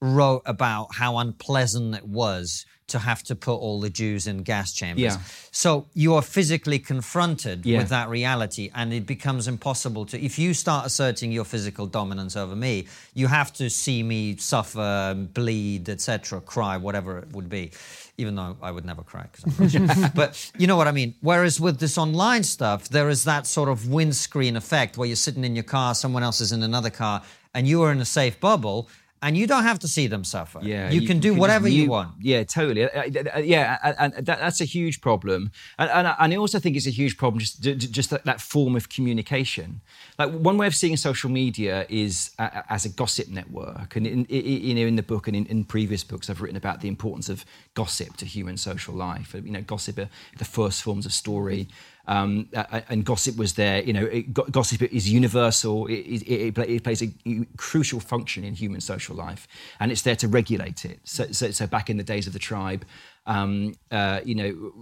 wrote 0.00 0.42
about 0.46 0.96
how 0.96 1.18
unpleasant 1.18 1.94
it 1.94 2.08
was 2.08 2.66
to 2.92 2.98
have 2.98 3.22
to 3.24 3.34
put 3.34 3.54
all 3.54 3.80
the 3.80 3.90
Jews 3.90 4.26
in 4.26 4.42
gas 4.42 4.72
chambers. 4.72 5.02
Yeah. 5.02 5.18
So 5.50 5.86
you 5.94 6.14
are 6.14 6.22
physically 6.22 6.78
confronted 6.78 7.66
yeah. 7.66 7.78
with 7.78 7.88
that 7.88 8.08
reality, 8.08 8.70
and 8.74 8.92
it 8.92 9.06
becomes 9.06 9.48
impossible 9.48 10.06
to. 10.06 10.20
If 10.20 10.38
you 10.38 10.54
start 10.54 10.86
asserting 10.86 11.32
your 11.32 11.44
physical 11.44 11.86
dominance 11.86 12.36
over 12.36 12.54
me, 12.54 12.86
you 13.14 13.26
have 13.26 13.52
to 13.54 13.68
see 13.68 14.02
me 14.02 14.36
suffer, 14.36 15.14
bleed, 15.34 15.88
etc., 15.88 16.40
cry, 16.40 16.76
whatever 16.76 17.18
it 17.18 17.32
would 17.32 17.48
be. 17.48 17.72
Even 18.18 18.34
though 18.36 18.56
I 18.62 18.70
would 18.70 18.84
never 18.84 19.02
cry, 19.02 19.26
but 20.14 20.52
you 20.58 20.66
know 20.66 20.76
what 20.76 20.86
I 20.86 20.92
mean. 20.92 21.14
Whereas 21.22 21.58
with 21.58 21.80
this 21.80 21.96
online 21.96 22.44
stuff, 22.44 22.90
there 22.90 23.08
is 23.08 23.24
that 23.24 23.46
sort 23.46 23.70
of 23.70 23.88
windscreen 23.88 24.54
effect 24.54 24.98
where 24.98 25.06
you're 25.06 25.16
sitting 25.16 25.44
in 25.44 25.56
your 25.56 25.64
car, 25.64 25.94
someone 25.94 26.22
else 26.22 26.42
is 26.42 26.52
in 26.52 26.62
another 26.62 26.90
car, 26.90 27.22
and 27.54 27.66
you 27.66 27.82
are 27.82 27.90
in 27.90 28.00
a 28.00 28.04
safe 28.04 28.38
bubble 28.38 28.88
and 29.22 29.36
you 29.36 29.46
don't 29.46 29.62
have 29.62 29.78
to 29.78 29.88
see 29.88 30.08
them 30.08 30.24
suffer. 30.24 30.58
Yeah, 30.62 30.90
you, 30.90 31.00
you 31.00 31.06
can 31.06 31.20
do 31.20 31.28
you 31.28 31.34
can 31.34 31.40
whatever 31.40 31.68
you, 31.68 31.84
you, 31.84 31.90
want. 31.90 32.14
Yeah, 32.20 32.42
totally. 32.42 32.84
Uh, 32.84 33.02
uh, 33.36 33.38
yeah, 33.38 33.94
and, 33.98 34.12
that, 34.14 34.40
that's 34.40 34.60
a 34.60 34.64
huge 34.64 35.00
problem. 35.00 35.52
And, 35.78 35.90
and, 35.90 36.14
and, 36.18 36.34
I 36.34 36.36
also 36.36 36.58
think 36.58 36.76
it's 36.76 36.88
a 36.88 36.90
huge 36.90 37.16
problem 37.16 37.38
just 37.38 37.62
just 37.62 38.10
that, 38.10 38.24
that, 38.24 38.40
form 38.40 38.74
of 38.74 38.88
communication. 38.88 39.80
Like 40.18 40.32
one 40.32 40.58
way 40.58 40.66
of 40.66 40.74
seeing 40.74 40.96
social 40.96 41.30
media 41.30 41.86
is 41.88 42.32
uh, 42.40 42.62
as 42.68 42.84
a 42.84 42.88
gossip 42.88 43.28
network. 43.28 43.94
And 43.94 44.06
in, 44.06 44.24
in, 44.24 44.44
you 44.44 44.74
know, 44.74 44.86
in 44.86 44.96
the 44.96 45.02
book 45.04 45.28
and 45.28 45.36
in, 45.36 45.46
in, 45.46 45.64
previous 45.64 46.02
books, 46.02 46.28
I've 46.28 46.42
written 46.42 46.56
about 46.56 46.80
the 46.80 46.88
importance 46.88 47.28
of 47.28 47.44
gossip 47.74 48.16
to 48.16 48.26
human 48.26 48.56
social 48.56 48.94
life. 48.94 49.34
You 49.34 49.52
know, 49.52 49.62
gossip 49.62 49.98
are 49.98 50.08
the 50.38 50.44
first 50.44 50.82
forms 50.82 51.06
of 51.06 51.12
story. 51.12 51.68
Um, 52.06 52.48
and 52.88 53.04
gossip 53.04 53.36
was 53.36 53.54
there. 53.54 53.82
You 53.82 53.92
know, 53.92 54.06
it, 54.06 54.32
gossip 54.32 54.82
is 54.82 55.08
universal. 55.08 55.86
It, 55.86 56.22
it, 56.22 56.58
it, 56.58 56.82
plays 56.82 57.02
a 57.02 57.12
crucial 57.56 58.00
function 58.00 58.42
in 58.42 58.54
human 58.54 58.80
social 58.80 59.14
life, 59.14 59.46
and 59.78 59.92
it's 59.92 60.02
there 60.02 60.16
to 60.16 60.28
regulate 60.28 60.84
it. 60.84 60.98
So, 61.04 61.30
so, 61.30 61.52
so 61.52 61.66
back 61.66 61.88
in 61.88 61.98
the 61.98 62.02
days 62.02 62.26
of 62.26 62.32
the 62.32 62.40
tribe, 62.40 62.84
um, 63.26 63.74
uh, 63.92 64.20
you 64.24 64.34
know, 64.34 64.72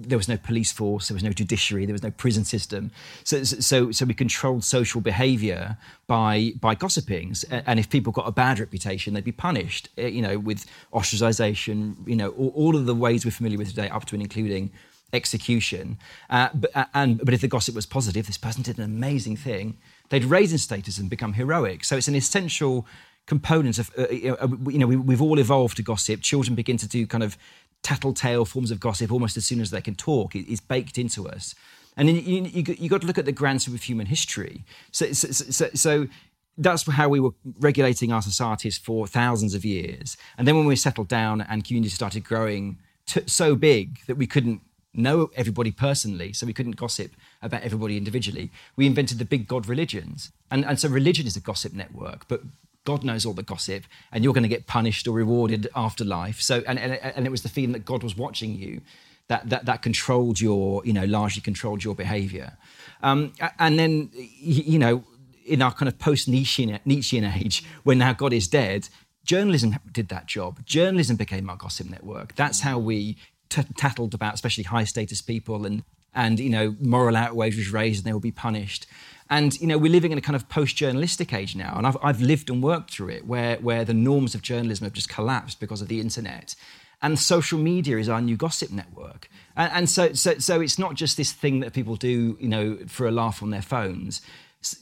there 0.00 0.16
was 0.16 0.28
no 0.28 0.38
police 0.38 0.72
force, 0.72 1.08
there 1.08 1.14
was 1.14 1.22
no 1.22 1.30
judiciary, 1.30 1.84
there 1.84 1.92
was 1.92 2.02
no 2.02 2.10
prison 2.10 2.44
system. 2.44 2.90
So, 3.22 3.42
so, 3.44 3.90
so 3.90 4.06
we 4.06 4.14
controlled 4.14 4.64
social 4.64 5.02
behaviour 5.02 5.76
by 6.06 6.52
by 6.58 6.74
gossiping. 6.74 7.34
And 7.50 7.78
if 7.78 7.90
people 7.90 8.12
got 8.12 8.26
a 8.26 8.32
bad 8.32 8.58
reputation, 8.58 9.12
they'd 9.12 9.24
be 9.24 9.32
punished. 9.32 9.90
Eh, 9.98 10.06
you 10.06 10.22
know, 10.22 10.38
with 10.38 10.64
ostracisation. 10.94 11.96
You 12.06 12.16
know, 12.16 12.30
all, 12.30 12.52
all 12.54 12.76
of 12.76 12.86
the 12.86 12.94
ways 12.94 13.26
we're 13.26 13.30
familiar 13.30 13.58
with 13.58 13.68
today, 13.68 13.90
up 13.90 14.06
to 14.06 14.14
and 14.16 14.22
including 14.22 14.70
execution. 15.12 15.98
Uh, 16.28 16.48
but, 16.54 16.74
uh, 16.74 16.84
and, 16.94 17.18
but 17.24 17.34
if 17.34 17.40
the 17.40 17.48
gossip 17.48 17.74
was 17.74 17.86
positive, 17.86 18.26
this 18.26 18.38
person 18.38 18.62
did 18.62 18.78
an 18.78 18.84
amazing 18.84 19.36
thing, 19.36 19.78
they'd 20.08 20.24
raise 20.24 20.52
in 20.52 20.58
status 20.58 20.98
and 20.98 21.10
become 21.10 21.34
heroic. 21.34 21.84
So 21.84 21.96
it's 21.96 22.08
an 22.08 22.14
essential 22.14 22.86
component 23.26 23.78
of, 23.78 23.90
uh, 23.96 24.08
you 24.08 24.78
know, 24.78 24.86
we, 24.86 25.14
have 25.14 25.22
all 25.22 25.38
evolved 25.38 25.76
to 25.76 25.82
gossip. 25.82 26.20
Children 26.20 26.54
begin 26.54 26.76
to 26.78 26.88
do 26.88 27.06
kind 27.06 27.22
of 27.22 27.36
tattletale 27.82 28.44
forms 28.44 28.70
of 28.70 28.80
gossip 28.80 29.12
almost 29.12 29.36
as 29.36 29.46
soon 29.46 29.60
as 29.60 29.70
they 29.70 29.80
can 29.80 29.94
talk. 29.94 30.34
It, 30.34 30.50
it's 30.50 30.60
baked 30.60 30.98
into 30.98 31.28
us. 31.28 31.54
And 31.96 32.08
you, 32.08 32.42
you, 32.44 32.76
you, 32.78 32.88
got 32.88 33.00
to 33.02 33.06
look 33.06 33.18
at 33.18 33.24
the 33.24 33.32
grand 33.32 33.62
sweep 33.62 33.76
of 33.76 33.82
human 33.82 34.06
history. 34.06 34.64
So, 34.90 35.12
so, 35.12 35.28
so, 35.30 35.70
so 35.74 36.08
that's 36.56 36.86
how 36.90 37.08
we 37.08 37.20
were 37.20 37.32
regulating 37.58 38.12
our 38.12 38.22
societies 38.22 38.78
for 38.78 39.06
thousands 39.06 39.54
of 39.54 39.64
years. 39.64 40.16
And 40.38 40.46
then 40.46 40.56
when 40.56 40.66
we 40.66 40.76
settled 40.76 41.08
down 41.08 41.40
and 41.40 41.64
communities 41.64 41.94
started 41.94 42.24
growing 42.24 42.78
t- 43.06 43.22
so 43.26 43.54
big 43.54 43.98
that 44.06 44.16
we 44.16 44.26
couldn't 44.26 44.60
know 44.92 45.30
everybody 45.36 45.70
personally, 45.70 46.32
so 46.32 46.46
we 46.46 46.52
couldn't 46.52 46.76
gossip 46.76 47.12
about 47.42 47.62
everybody 47.62 47.96
individually. 47.96 48.50
We 48.76 48.86
invented 48.86 49.18
the 49.18 49.24
big 49.24 49.46
God 49.46 49.68
religions. 49.68 50.32
And, 50.50 50.64
and 50.64 50.78
so 50.80 50.88
religion 50.88 51.26
is 51.26 51.36
a 51.36 51.40
gossip 51.40 51.72
network, 51.72 52.26
but 52.28 52.42
God 52.84 53.04
knows 53.04 53.26
all 53.26 53.34
the 53.34 53.42
gossip, 53.42 53.84
and 54.10 54.24
you're 54.24 54.32
going 54.32 54.42
to 54.42 54.48
get 54.48 54.66
punished 54.66 55.06
or 55.06 55.12
rewarded 55.12 55.68
after 55.76 56.04
life. 56.04 56.40
So, 56.40 56.62
and, 56.66 56.78
and, 56.78 56.94
and 56.94 57.26
it 57.26 57.30
was 57.30 57.42
the 57.42 57.48
feeling 57.48 57.72
that 57.72 57.84
God 57.84 58.02
was 58.02 58.16
watching 58.16 58.54
you 58.54 58.80
that, 59.28 59.48
that, 59.50 59.66
that 59.66 59.82
controlled 59.82 60.40
your, 60.40 60.84
you 60.84 60.92
know, 60.92 61.04
largely 61.04 61.42
controlled 61.42 61.84
your 61.84 61.94
behavior. 61.94 62.56
Um, 63.02 63.32
and 63.58 63.78
then, 63.78 64.10
you 64.14 64.78
know, 64.78 65.04
in 65.46 65.62
our 65.62 65.72
kind 65.72 65.88
of 65.88 65.98
post 65.98 66.28
Nietzschean 66.28 67.24
age, 67.24 67.64
when 67.84 67.98
now 67.98 68.12
God 68.12 68.32
is 68.32 68.48
dead, 68.48 68.88
journalism 69.24 69.76
did 69.92 70.08
that 70.08 70.26
job. 70.26 70.64
Journalism 70.64 71.16
became 71.16 71.48
our 71.48 71.56
gossip 71.56 71.88
network. 71.88 72.34
That's 72.34 72.60
how 72.60 72.78
we 72.78 73.16
t- 73.50 73.62
tattled 73.76 74.14
about, 74.14 74.34
especially 74.34 74.64
high 74.64 74.84
status 74.84 75.20
people, 75.20 75.66
and 75.66 75.82
and 76.14 76.40
you 76.40 76.50
know 76.50 76.74
moral 76.80 77.16
outrage 77.16 77.56
was 77.56 77.70
raised 77.70 78.00
and 78.00 78.08
they 78.08 78.12
will 78.12 78.20
be 78.20 78.32
punished. 78.32 78.86
And 79.28 79.58
you 79.60 79.66
know 79.66 79.78
we're 79.78 79.92
living 79.92 80.12
in 80.12 80.18
a 80.18 80.22
kind 80.22 80.36
of 80.36 80.48
post-journalistic 80.48 81.32
age 81.32 81.54
now, 81.54 81.74
and 81.76 81.86
I've, 81.86 81.96
I've 82.02 82.20
lived 82.20 82.50
and 82.50 82.62
worked 82.62 82.92
through 82.92 83.10
it, 83.10 83.26
where 83.26 83.56
where 83.56 83.84
the 83.84 83.94
norms 83.94 84.34
of 84.34 84.42
journalism 84.42 84.84
have 84.84 84.94
just 84.94 85.08
collapsed 85.08 85.60
because 85.60 85.82
of 85.82 85.88
the 85.88 86.00
internet, 86.00 86.54
and 87.02 87.18
social 87.18 87.58
media 87.58 87.98
is 87.98 88.08
our 88.08 88.20
new 88.20 88.36
gossip 88.36 88.70
network. 88.70 89.28
And, 89.56 89.72
and 89.72 89.90
so 89.90 90.12
so 90.14 90.38
so 90.38 90.60
it's 90.60 90.78
not 90.78 90.94
just 90.94 91.16
this 91.16 91.32
thing 91.32 91.60
that 91.60 91.72
people 91.72 91.96
do, 91.96 92.36
you 92.40 92.48
know, 92.48 92.78
for 92.86 93.06
a 93.06 93.10
laugh 93.10 93.42
on 93.42 93.50
their 93.50 93.62
phones 93.62 94.22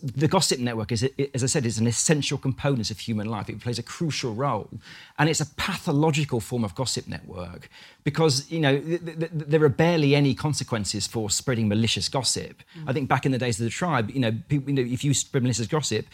the 0.02 0.26
gossip 0.26 0.58
network 0.58 0.90
is, 0.90 1.08
as 1.34 1.44
I 1.44 1.46
said, 1.46 1.64
is 1.64 1.78
an 1.78 1.86
essential 1.86 2.36
component 2.36 2.90
of 2.90 2.98
human 2.98 3.28
life. 3.28 3.48
It 3.48 3.60
plays 3.60 3.78
a 3.78 3.82
crucial 3.82 4.34
role, 4.34 4.68
and 5.18 5.28
it's 5.28 5.40
a 5.40 5.46
pathological 5.54 6.40
form 6.40 6.64
of 6.64 6.74
gossip 6.74 7.06
network 7.06 7.70
because 8.08 8.50
you 8.50 8.58
know 8.58 8.80
th- 8.80 9.04
th- 9.04 9.30
there 9.52 9.62
are 9.62 9.68
barely 9.68 10.14
any 10.14 10.34
consequences 10.34 11.06
for 11.06 11.28
spreading 11.28 11.68
malicious 11.68 12.08
gossip. 12.08 12.62
Mm. 12.74 12.88
I 12.88 12.92
think 12.94 13.06
back 13.06 13.26
in 13.26 13.32
the 13.32 13.38
days 13.38 13.60
of 13.60 13.64
the 13.64 13.70
tribe, 13.82 14.10
you 14.10 14.20
know, 14.20 14.32
people, 14.48 14.70
you 14.70 14.76
know 14.76 14.94
if 14.94 15.04
you 15.04 15.12
spread 15.12 15.42
malicious 15.42 15.66
gossip, 15.66 16.06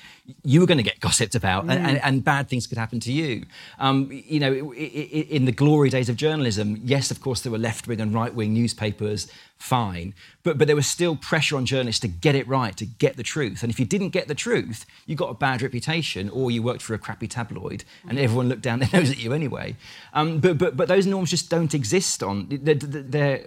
you 0.43 0.59
were 0.59 0.67
going 0.67 0.83
to 0.85 0.89
get 0.91 0.99
gossiped 0.99 1.37
about, 1.37 1.67
mm. 1.67 1.71
and, 1.71 1.87
and, 1.87 2.01
and, 2.03 2.25
bad 2.25 2.49
things 2.49 2.67
could 2.67 2.79
happen 2.79 2.99
to 2.99 3.13
you. 3.13 3.47
Um, 3.79 4.11
you 4.11 4.41
know, 4.41 4.75
in 4.75 5.45
the 5.45 5.53
glory 5.53 5.89
days 5.89 6.09
of 6.09 6.17
journalism, 6.17 6.81
yes, 6.83 7.13
of 7.13 7.21
course, 7.21 7.43
there 7.43 7.53
were 7.53 7.59
left 7.59 7.87
wing 7.87 8.01
and 8.01 8.13
right 8.13 8.35
wing 8.35 8.53
newspapers 8.53 9.29
fine. 9.65 10.15
But, 10.43 10.59
but 10.59 10.67
there 10.67 10.77
was 10.77 10.87
still 10.87 11.17
pressure 11.17 11.57
on 11.57 11.65
journalists 11.65 12.01
to 12.01 12.09
get 12.09 12.35
it 12.35 12.47
right, 12.47 12.77
to 12.77 12.85
get 12.85 13.17
the 13.17 13.23
truth. 13.23 13.63
And 13.63 13.73
if 13.73 13.81
you 13.81 13.87
didn't 13.87 14.11
get 14.11 14.29
the 14.29 14.35
truth, 14.35 14.85
you 15.07 15.17
got 15.17 15.31
a 15.31 15.35
bad 15.35 15.63
reputation 15.63 16.29
or 16.29 16.51
you 16.51 16.63
worked 16.63 16.83
for 16.83 16.93
a 16.93 16.99
crappy 16.99 17.27
tabloid 17.27 17.83
and 18.07 18.19
everyone 18.19 18.51
looked 18.51 18.61
down 18.61 18.81
their 18.81 18.91
nose 18.93 19.11
at 19.11 19.19
you 19.19 19.33
anyway. 19.33 19.77
Um, 20.13 20.41
but, 20.41 20.59
but, 20.59 20.77
but 20.77 20.89
those 20.89 21.07
norms 21.07 21.31
just 21.31 21.49
don't 21.49 21.73
exist 21.73 21.84
on, 22.23 22.49
they're, 22.51 22.75
they're 22.75 23.45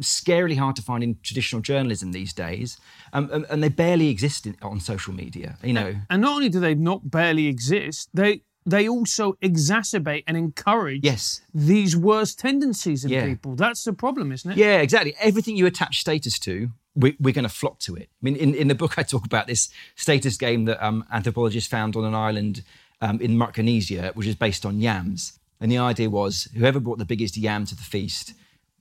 scarily 0.00 0.56
hard 0.56 0.76
to 0.76 0.82
find 0.82 1.02
in 1.02 1.18
traditional 1.22 1.62
journalism 1.62 2.12
these 2.12 2.32
days, 2.32 2.78
um, 3.12 3.46
and, 3.50 3.62
they 3.62 3.68
barely 3.68 4.08
exist 4.08 4.46
in, 4.46 4.56
on 4.62 4.80
social 4.80 5.14
media. 5.14 5.56
You 5.62 5.72
know, 5.72 5.94
and 6.10 6.22
not 6.22 6.34
only 6.34 6.48
do 6.48 6.60
they 6.60 6.74
not 6.74 7.10
barely 7.10 7.46
exist, 7.46 8.10
they 8.12 8.42
they 8.66 8.88
also 8.88 9.32
exacerbate 9.42 10.24
and 10.26 10.36
encourage 10.36 11.02
yes. 11.02 11.40
these 11.54 11.96
worst 11.96 12.38
tendencies 12.38 13.04
in 13.04 13.10
yeah. 13.10 13.24
people. 13.24 13.54
That's 13.54 13.82
the 13.84 13.94
problem, 13.94 14.30
isn't 14.30 14.50
it? 14.50 14.56
Yeah, 14.58 14.80
exactly. 14.80 15.14
Everything 15.20 15.56
you 15.56 15.64
attach 15.64 16.00
status 16.00 16.38
to, 16.40 16.70
we, 16.94 17.10
are 17.10 17.32
going 17.32 17.44
to 17.44 17.48
flock 17.48 17.78
to 17.80 17.94
it. 17.94 18.10
I 18.10 18.20
mean, 18.20 18.36
in, 18.36 18.54
in 18.54 18.68
the 18.68 18.74
book, 18.74 18.98
I 18.98 19.04
talk 19.04 19.24
about 19.24 19.46
this 19.46 19.70
status 19.96 20.36
game 20.36 20.66
that 20.66 20.84
um, 20.84 21.04
anthropologists 21.10 21.70
found 21.70 21.96
on 21.96 22.04
an 22.04 22.14
island 22.14 22.62
um, 23.00 23.20
in 23.20 23.38
Micronesia, 23.38 24.12
which 24.14 24.26
is 24.26 24.34
based 24.34 24.66
on 24.66 24.80
yams. 24.80 25.37
And 25.60 25.70
the 25.70 25.78
idea 25.78 26.10
was 26.10 26.48
whoever 26.56 26.80
brought 26.80 26.98
the 26.98 27.04
biggest 27.04 27.36
yam 27.36 27.64
to 27.66 27.74
the 27.74 27.82
feast 27.82 28.34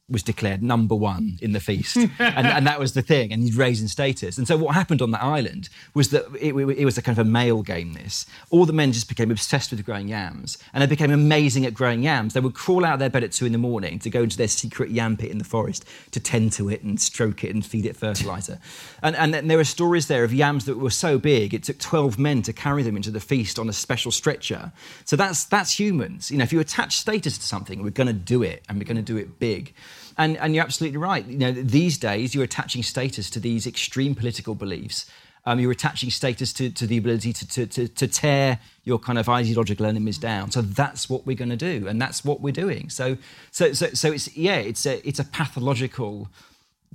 was 0.10 0.24
declared 0.24 0.64
number 0.64 0.96
one 0.96 1.38
in 1.42 1.52
the 1.52 1.60
feast, 1.60 1.98
and, 1.98 2.14
and, 2.20 2.66
that 2.66 2.80
was 2.80 2.94
the 2.94 3.02
thing. 3.02 3.34
And 3.34 3.44
he's 3.44 3.58
raising 3.58 3.90
status. 3.90 4.38
And 4.38 4.48
so 4.48 4.56
what 4.56 4.74
happened 4.74 5.02
on 5.02 5.12
that 5.12 5.22
island 5.22 5.68
was 5.94 6.12
that 6.12 6.26
it, 6.40 6.56
it, 6.56 6.86
was 6.86 6.98
a 6.98 7.02
kind 7.02 7.18
of 7.18 7.28
a 7.28 7.30
male 7.30 7.62
game. 7.62 7.92
This 7.94 8.26
all 8.50 8.66
the 8.66 8.72
men 8.72 8.94
just 8.94 9.10
became 9.10 9.32
obsessed 9.32 9.72
with 9.72 9.84
growing 9.86 10.08
yams, 10.08 10.58
and 10.74 10.82
they 10.82 10.88
became 10.88 11.12
amazing 11.12 11.66
at 11.66 11.74
growing 11.74 12.04
yams. 12.04 12.34
They 12.34 12.40
would 12.40 12.54
crawl 12.54 12.86
out 12.86 12.94
of 12.94 13.00
their 13.00 13.10
bed 13.10 13.26
at 13.26 13.34
two 13.34 13.46
in 13.46 13.52
the 13.52 13.58
morning 13.58 14.00
to 14.00 14.10
go 14.10 14.24
into 14.24 14.38
their 14.38 14.48
secret 14.48 14.92
yam 14.92 15.18
pit 15.18 15.30
in 15.30 15.40
the 15.40 15.44
forest 15.44 15.84
to 16.12 16.22
tend 16.22 16.54
to 16.54 16.70
it 16.70 16.84
and 16.84 17.02
stroke 17.02 17.44
it 17.44 17.54
and 17.54 17.66
feed 17.66 17.86
it 17.86 17.98
fertilizer. 17.98 18.60
and, 19.04 19.16
and 19.16 19.50
there 19.50 19.58
were 19.58 19.66
stories 19.66 20.08
there 20.08 20.24
of 20.24 20.34
yams 20.34 20.64
that 20.66 20.78
were 20.78 20.90
so 20.90 21.20
big 21.20 21.54
it 21.54 21.64
took 21.64 21.80
twelve 21.80 22.18
men 22.18 22.42
to 22.44 22.54
carry 22.54 22.82
them 22.82 22.96
into 22.96 23.12
the 23.12 23.20
feast 23.20 23.60
on 23.60 23.68
a 23.68 23.74
special 23.74 24.12
stretcher. 24.12 24.72
So 25.04 25.18
that's 25.18 25.44
that's 25.44 25.78
humans. 25.78 26.32
You 26.32 26.38
know, 26.38 26.46
if 26.46 26.54
you 26.54 26.62
attach 26.62 26.98
status 26.98 27.38
to 27.38 27.44
something, 27.44 27.84
we're 27.84 27.90
going 27.90 28.08
to 28.08 28.14
do 28.14 28.42
it, 28.42 28.64
and 28.70 28.78
we're 28.78 28.86
going 28.86 28.96
to 28.96 29.02
do 29.02 29.18
it 29.18 29.38
big. 29.38 29.74
And, 30.18 30.38
and 30.38 30.56
you're 30.56 30.64
absolutely 30.64 30.98
right. 30.98 31.26
You 31.26 31.38
know, 31.38 31.52
these 31.52 31.98
days 31.98 32.34
you're 32.34 32.44
attaching 32.44 32.84
status 32.84 33.30
to 33.32 33.40
these 33.40 33.68
extreme 33.68 34.16
political 34.16 34.56
beliefs. 34.56 35.06
Um, 35.46 35.60
you're 35.60 35.72
attaching 35.72 36.10
status 36.10 36.52
to, 36.54 36.70
to 36.72 36.86
the 36.86 36.98
ability 36.98 37.32
to, 37.32 37.48
to, 37.48 37.68
to, 37.68 37.88
to, 37.88 38.08
tear 38.08 38.60
your 38.84 39.00
kind 39.00 39.18
of 39.18 39.30
ideological 39.30 39.86
enemies 39.86 40.18
down. 40.18 40.52
So 40.52 40.62
that's 40.62 41.10
what 41.10 41.26
we're 41.26 41.38
going 41.38 41.52
to 41.52 41.56
do, 41.56 41.88
and 41.88 42.02
that's 42.02 42.26
what 42.26 42.42
we're 42.42 42.52
doing. 42.52 42.90
So, 42.90 43.18
so, 43.52 43.72
so, 43.72 43.88
so 43.94 44.12
it's 44.12 44.36
yeah, 44.36 44.58
it's 44.58 44.86
a 44.86 45.08
it's 45.08 45.20
a 45.20 45.24
pathological 45.24 46.28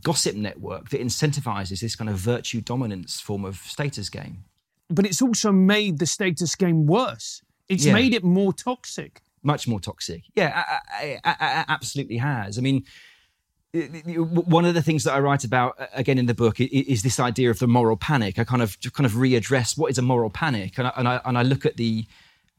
gossip 0.02 0.37
network 0.37 0.90
that 0.90 1.00
incentivizes 1.00 1.80
this 1.80 1.96
kind 1.96 2.11
of 2.11 2.16
virtue 2.16 2.61
dominance 2.61 3.20
form 3.20 3.46
of 3.46 3.56
status 3.56 4.11
game. 4.11 4.44
But 4.90 5.06
it's 5.06 5.22
also 5.22 5.50
made 5.50 5.98
the 5.98 6.06
status 6.06 6.54
game 6.54 6.85
worse. 6.85 7.40
It's 7.70 7.87
yeah. 7.87 7.94
made 7.94 8.12
it 8.12 8.22
more 8.22 8.52
toxic. 8.52 9.22
Much 9.42 9.66
more 9.66 9.80
toxic. 9.80 10.24
Yeah, 10.35 10.62
I, 10.92 11.20
I, 11.24 11.37
I, 11.40 11.64
absolutely 11.68 12.18
has. 12.18 12.58
I 12.58 12.61
mean, 12.61 12.85
one 13.74 14.66
of 14.66 14.74
the 14.74 14.82
things 14.82 15.04
that 15.04 15.14
I 15.14 15.20
write 15.20 15.44
about 15.44 15.80
uh, 15.80 15.87
again 15.94 16.18
in 16.18 16.26
the 16.26 16.35
book 16.35 16.61
is 16.61 17.02
this 17.02 17.18
idea 17.18 17.50
of 17.50 17.58
the 17.58 17.66
moral 17.66 17.96
panic. 17.96 18.38
I 18.38 18.44
kind 18.44 18.62
of 18.62 18.76
kind 18.92 19.06
of 19.06 19.12
readdress 19.12 19.78
what 19.78 19.90
is 19.90 19.98
a 19.98 20.02
moral 20.02 20.30
panic, 20.30 20.78
and 20.78 20.88
I, 20.88 20.92
and 20.96 21.08
I, 21.08 21.20
and 21.24 21.38
I 21.38 21.42
look 21.42 21.64
at 21.64 21.76
the 21.76 22.04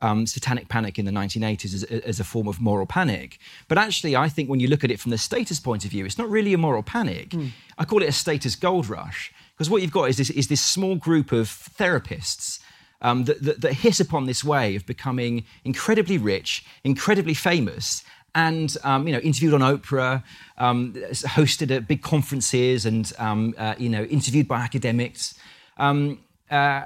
um, 0.01 0.27
satanic 0.27 0.69
panic 0.69 0.99
in 0.99 1.05
the 1.05 1.11
1980s 1.11 1.73
as, 1.73 1.83
as, 1.83 2.19
a 2.19 2.25
form 2.25 2.47
of 2.47 2.59
moral 2.59 2.85
panic. 2.85 3.39
But 3.69 3.77
actually, 3.77 4.17
I 4.17 4.27
think 4.27 4.49
when 4.49 4.59
you 4.59 4.67
look 4.67 4.83
at 4.83 4.91
it 4.91 4.99
from 4.99 5.11
the 5.11 5.17
status 5.17 5.61
point 5.61 5.85
of 5.85 5.91
view, 5.91 6.05
it's 6.05 6.17
not 6.17 6.29
really 6.29 6.53
a 6.53 6.57
moral 6.57 6.83
panic. 6.83 7.29
Mm. 7.29 7.51
I 7.77 7.85
call 7.85 8.03
it 8.03 8.09
a 8.09 8.11
status 8.11 8.55
gold 8.55 8.89
rush 8.89 9.31
because 9.53 9.69
what 9.69 9.81
you've 9.81 9.91
got 9.91 10.09
is 10.09 10.17
this, 10.17 10.29
is 10.31 10.49
this 10.49 10.61
small 10.61 10.95
group 10.95 11.31
of 11.31 11.47
therapists 11.47 12.59
um, 13.01 13.23
that, 13.25 13.41
that, 13.43 13.61
that 13.61 13.73
hit 13.73 14.01
upon 14.01 14.25
this 14.25 14.43
way 14.43 14.75
of 14.75 14.85
becoming 14.85 15.45
incredibly 15.63 16.17
rich, 16.17 16.65
incredibly 16.83 17.33
famous, 17.33 18.03
and 18.35 18.75
um, 18.83 19.07
you 19.07 19.13
know 19.13 19.19
interviewed 19.19 19.53
on 19.53 19.61
Oprah, 19.61 20.23
um, 20.57 20.93
hosted 20.93 21.75
at 21.75 21.87
big 21.87 22.01
conferences, 22.01 22.85
and 22.85 23.11
um, 23.19 23.53
uh, 23.57 23.75
you 23.77 23.89
know 23.89 24.03
interviewed 24.03 24.47
by 24.47 24.59
academics. 24.59 25.37
Um, 25.77 26.19
uh, 26.49 26.83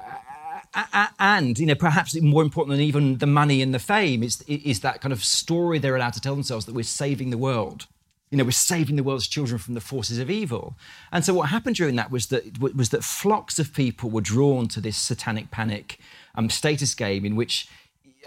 and 1.19 1.57
you 1.57 1.65
know 1.65 1.75
perhaps 1.75 2.19
more 2.21 2.43
important 2.43 2.77
than 2.77 2.83
even 2.83 3.17
the 3.17 3.27
money 3.27 3.61
and 3.61 3.73
the 3.73 3.79
fame 3.79 4.21
is 4.21 4.41
is 4.47 4.81
that 4.81 5.01
kind 5.01 5.13
of 5.13 5.23
story 5.23 5.79
they're 5.79 5.95
allowed 5.95 6.13
to 6.13 6.21
tell 6.21 6.35
themselves 6.35 6.65
that 6.65 6.75
we're 6.75 6.83
saving 6.83 7.29
the 7.29 7.37
world 7.37 7.87
you 8.29 8.37
know 8.37 8.43
we're 8.43 8.51
saving 8.51 8.95
the 8.95 9.03
world's 9.03 9.27
children 9.27 9.57
from 9.57 9.73
the 9.73 9.81
forces 9.81 10.19
of 10.19 10.29
evil 10.29 10.75
and 11.11 11.25
so 11.25 11.33
what 11.33 11.49
happened 11.49 11.75
during 11.75 11.95
that 11.95 12.11
was 12.11 12.27
that 12.27 12.59
was 12.59 12.89
that 12.89 13.03
flocks 13.03 13.57
of 13.57 13.73
people 13.73 14.09
were 14.09 14.21
drawn 14.21 14.67
to 14.67 14.79
this 14.79 14.97
satanic 14.97 15.49
panic 15.51 15.99
um, 16.35 16.49
status 16.49 16.93
game 16.93 17.25
in 17.25 17.35
which 17.35 17.67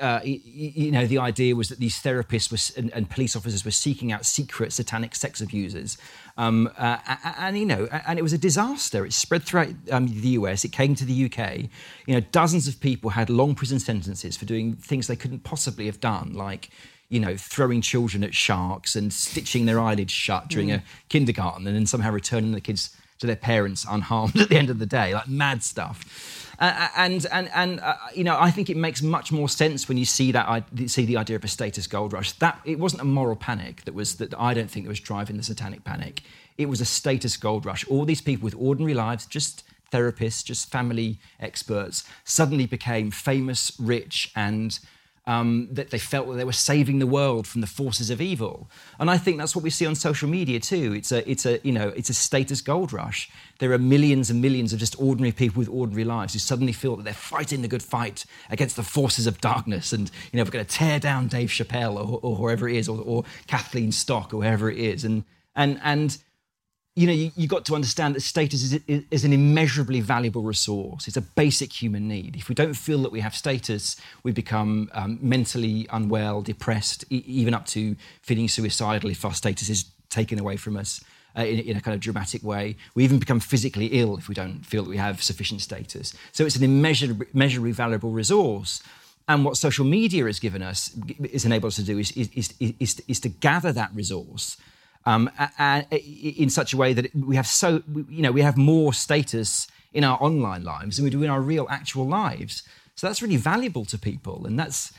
uh, 0.00 0.20
you 0.24 0.90
know, 0.90 1.06
the 1.06 1.18
idea 1.18 1.54
was 1.54 1.68
that 1.68 1.78
these 1.78 2.02
therapists 2.02 2.50
was, 2.50 2.70
and, 2.76 2.90
and, 2.92 3.10
police 3.10 3.36
officers 3.36 3.64
were 3.64 3.70
seeking 3.70 4.12
out 4.12 4.24
secret 4.24 4.72
satanic 4.72 5.14
sex 5.14 5.40
abusers. 5.40 5.98
Um, 6.36 6.70
uh, 6.78 6.96
and, 7.38 7.58
you 7.58 7.66
know, 7.66 7.86
and 8.06 8.18
it 8.18 8.22
was 8.22 8.32
a 8.32 8.38
disaster. 8.38 9.04
It 9.04 9.12
spread 9.12 9.42
throughout 9.42 9.74
um, 9.92 10.06
the 10.06 10.28
US. 10.30 10.64
It 10.64 10.72
came 10.72 10.94
to 10.94 11.04
the 11.04 11.26
UK. 11.26 11.68
You 12.06 12.14
know, 12.14 12.20
dozens 12.20 12.66
of 12.66 12.80
people 12.80 13.10
had 13.10 13.28
long 13.28 13.54
prison 13.54 13.78
sentences 13.78 14.36
for 14.36 14.46
doing 14.46 14.74
things 14.74 15.06
they 15.06 15.16
couldn't 15.16 15.44
possibly 15.44 15.86
have 15.86 16.00
done, 16.00 16.32
like, 16.32 16.70
you 17.10 17.20
know, 17.20 17.36
throwing 17.36 17.82
children 17.82 18.24
at 18.24 18.34
sharks 18.34 18.96
and 18.96 19.12
stitching 19.12 19.66
their 19.66 19.80
eyelids 19.80 20.12
shut 20.12 20.48
during 20.48 20.68
mm. 20.68 20.76
a 20.76 20.82
kindergarten 21.08 21.66
and 21.66 21.76
then 21.76 21.86
somehow 21.86 22.10
returning 22.10 22.52
the 22.52 22.60
kids 22.60 22.96
to 23.20 23.26
their 23.26 23.36
parents 23.36 23.86
unharmed 23.88 24.36
at 24.40 24.48
the 24.48 24.56
end 24.56 24.70
of 24.70 24.78
the 24.78 24.86
day, 24.86 25.14
like 25.14 25.28
mad 25.28 25.62
stuff. 25.62 26.46
Uh, 26.58 26.88
and 26.96 27.26
and 27.32 27.48
and 27.54 27.80
uh, 27.80 27.94
you 28.14 28.22
know, 28.22 28.36
I 28.38 28.50
think 28.50 28.68
it 28.68 28.76
makes 28.76 29.00
much 29.00 29.32
more 29.32 29.48
sense 29.48 29.88
when 29.88 29.96
you 29.96 30.04
see 30.04 30.30
that 30.32 30.46
I 30.46 30.62
see 30.86 31.06
the 31.06 31.16
idea 31.16 31.36
of 31.36 31.44
a 31.44 31.48
status 31.48 31.86
gold 31.86 32.12
rush. 32.12 32.32
That 32.32 32.60
it 32.66 32.78
wasn't 32.78 33.00
a 33.00 33.06
moral 33.06 33.36
panic 33.36 33.84
that 33.86 33.94
was 33.94 34.16
that 34.16 34.34
I 34.38 34.52
don't 34.52 34.70
think 34.70 34.86
was 34.86 35.00
driving 35.00 35.38
the 35.38 35.42
satanic 35.42 35.84
panic. 35.84 36.22
It 36.58 36.68
was 36.68 36.82
a 36.82 36.84
status 36.84 37.38
gold 37.38 37.64
rush. 37.64 37.86
All 37.88 38.04
these 38.04 38.20
people 38.20 38.44
with 38.44 38.54
ordinary 38.58 38.92
lives, 38.92 39.24
just 39.24 39.62
therapists, 39.90 40.44
just 40.44 40.70
family 40.70 41.18
experts, 41.40 42.04
suddenly 42.24 42.66
became 42.66 43.10
famous, 43.10 43.72
rich, 43.78 44.30
and 44.36 44.78
um, 45.26 45.68
that 45.70 45.90
they 45.90 45.98
felt 45.98 46.28
that 46.28 46.34
they 46.34 46.44
were 46.44 46.52
saving 46.52 46.98
the 46.98 47.06
world 47.06 47.46
from 47.46 47.60
the 47.60 47.66
forces 47.66 48.10
of 48.10 48.20
evil. 48.20 48.70
And 48.98 49.10
I 49.10 49.18
think 49.18 49.38
that's 49.38 49.54
what 49.54 49.62
we 49.62 49.70
see 49.70 49.86
on 49.86 49.94
social 49.94 50.28
media 50.28 50.60
too. 50.60 50.92
It's 50.94 51.12
a, 51.12 51.28
it's 51.30 51.46
a, 51.46 51.60
you 51.62 51.72
know, 51.72 51.88
it's 51.88 52.10
a 52.10 52.14
status 52.14 52.60
gold 52.60 52.92
rush. 52.92 53.30
There 53.58 53.72
are 53.72 53.78
millions 53.78 54.30
and 54.30 54.40
millions 54.40 54.72
of 54.72 54.78
just 54.78 54.98
ordinary 55.00 55.32
people 55.32 55.58
with 55.60 55.68
ordinary 55.68 56.04
lives 56.04 56.32
who 56.32 56.38
suddenly 56.38 56.72
feel 56.72 56.96
that 56.96 57.04
they're 57.04 57.14
fighting 57.14 57.62
the 57.62 57.68
good 57.68 57.82
fight 57.82 58.24
against 58.48 58.76
the 58.76 58.82
forces 58.82 59.26
of 59.26 59.40
darkness. 59.40 59.92
And, 59.92 60.10
you 60.32 60.38
know, 60.38 60.44
we're 60.44 60.50
going 60.50 60.64
to 60.64 60.76
tear 60.76 60.98
down 60.98 61.28
Dave 61.28 61.50
Chappelle 61.50 61.96
or, 61.96 62.20
or 62.22 62.36
whoever 62.36 62.68
it 62.68 62.76
is, 62.76 62.88
or, 62.88 63.00
or 63.00 63.24
Kathleen 63.46 63.92
Stock 63.92 64.32
or 64.32 64.42
whoever 64.42 64.70
it 64.70 64.78
is. 64.78 65.04
And, 65.04 65.24
and, 65.54 65.80
and, 65.82 66.18
you 66.96 67.06
know, 67.06 67.12
you, 67.12 67.30
you 67.36 67.46
got 67.46 67.64
to 67.66 67.74
understand 67.74 68.14
that 68.14 68.20
status 68.20 68.62
is, 68.62 68.80
is, 69.10 69.24
an 69.24 69.32
immeasurably 69.32 70.00
valuable 70.00 70.42
resource. 70.42 71.06
It's 71.06 71.16
a 71.16 71.22
basic 71.22 71.72
human 71.72 72.08
need. 72.08 72.34
If 72.36 72.48
we 72.48 72.54
don't 72.54 72.74
feel 72.74 72.98
that 73.02 73.12
we 73.12 73.20
have 73.20 73.34
status, 73.34 73.96
we 74.24 74.32
become 74.32 74.90
um, 74.92 75.18
mentally 75.22 75.86
unwell, 75.92 76.42
depressed, 76.42 77.04
e- 77.10 77.22
even 77.26 77.54
up 77.54 77.66
to 77.66 77.94
feeling 78.22 78.48
suicidal 78.48 79.08
if 79.10 79.24
our 79.24 79.34
status 79.34 79.68
is 79.68 79.84
taken 80.08 80.40
away 80.40 80.56
from 80.56 80.76
us. 80.76 81.02
Uh, 81.38 81.42
in, 81.42 81.60
in, 81.60 81.76
a 81.76 81.80
kind 81.80 81.94
of 81.94 82.00
dramatic 82.00 82.42
way. 82.42 82.74
We 82.96 83.04
even 83.04 83.20
become 83.20 83.38
physically 83.38 83.86
ill 83.92 84.16
if 84.16 84.28
we 84.28 84.34
don't 84.34 84.66
feel 84.66 84.82
that 84.82 84.90
we 84.90 84.96
have 84.96 85.22
sufficient 85.22 85.60
status. 85.60 86.12
So 86.32 86.44
it's 86.44 86.56
an 86.56 86.64
immeasurably, 86.64 87.70
valuable 87.70 88.10
resource. 88.10 88.82
And 89.28 89.44
what 89.44 89.56
social 89.56 89.84
media 89.84 90.24
has 90.24 90.40
given 90.40 90.60
us, 90.60 90.90
is 91.20 91.44
enabled 91.44 91.68
us 91.68 91.76
to 91.76 91.84
do, 91.84 92.00
is, 92.00 92.10
is, 92.16 92.52
is, 92.58 93.00
is 93.06 93.20
to 93.20 93.28
gather 93.28 93.70
that 93.70 93.94
resource 93.94 94.56
um, 95.06 95.30
and 95.58 95.86
in 95.90 96.50
such 96.50 96.72
a 96.72 96.76
way 96.76 96.92
that 96.92 97.14
we 97.14 97.36
have 97.36 97.46
so 97.46 97.82
you 98.08 98.22
know 98.22 98.32
we 98.32 98.42
have 98.42 98.56
more 98.56 98.92
status 98.92 99.66
in 99.92 100.04
our 100.04 100.18
online 100.22 100.62
lives 100.62 100.96
than 100.96 101.04
we 101.04 101.10
do 101.10 101.22
in 101.22 101.30
our 101.30 101.40
real 101.40 101.66
actual 101.70 102.06
lives. 102.06 102.62
So 102.94 103.06
that's 103.06 103.22
really 103.22 103.36
valuable 103.36 103.84
to 103.86 103.98
people, 103.98 104.46
and 104.46 104.58
that's 104.58 104.92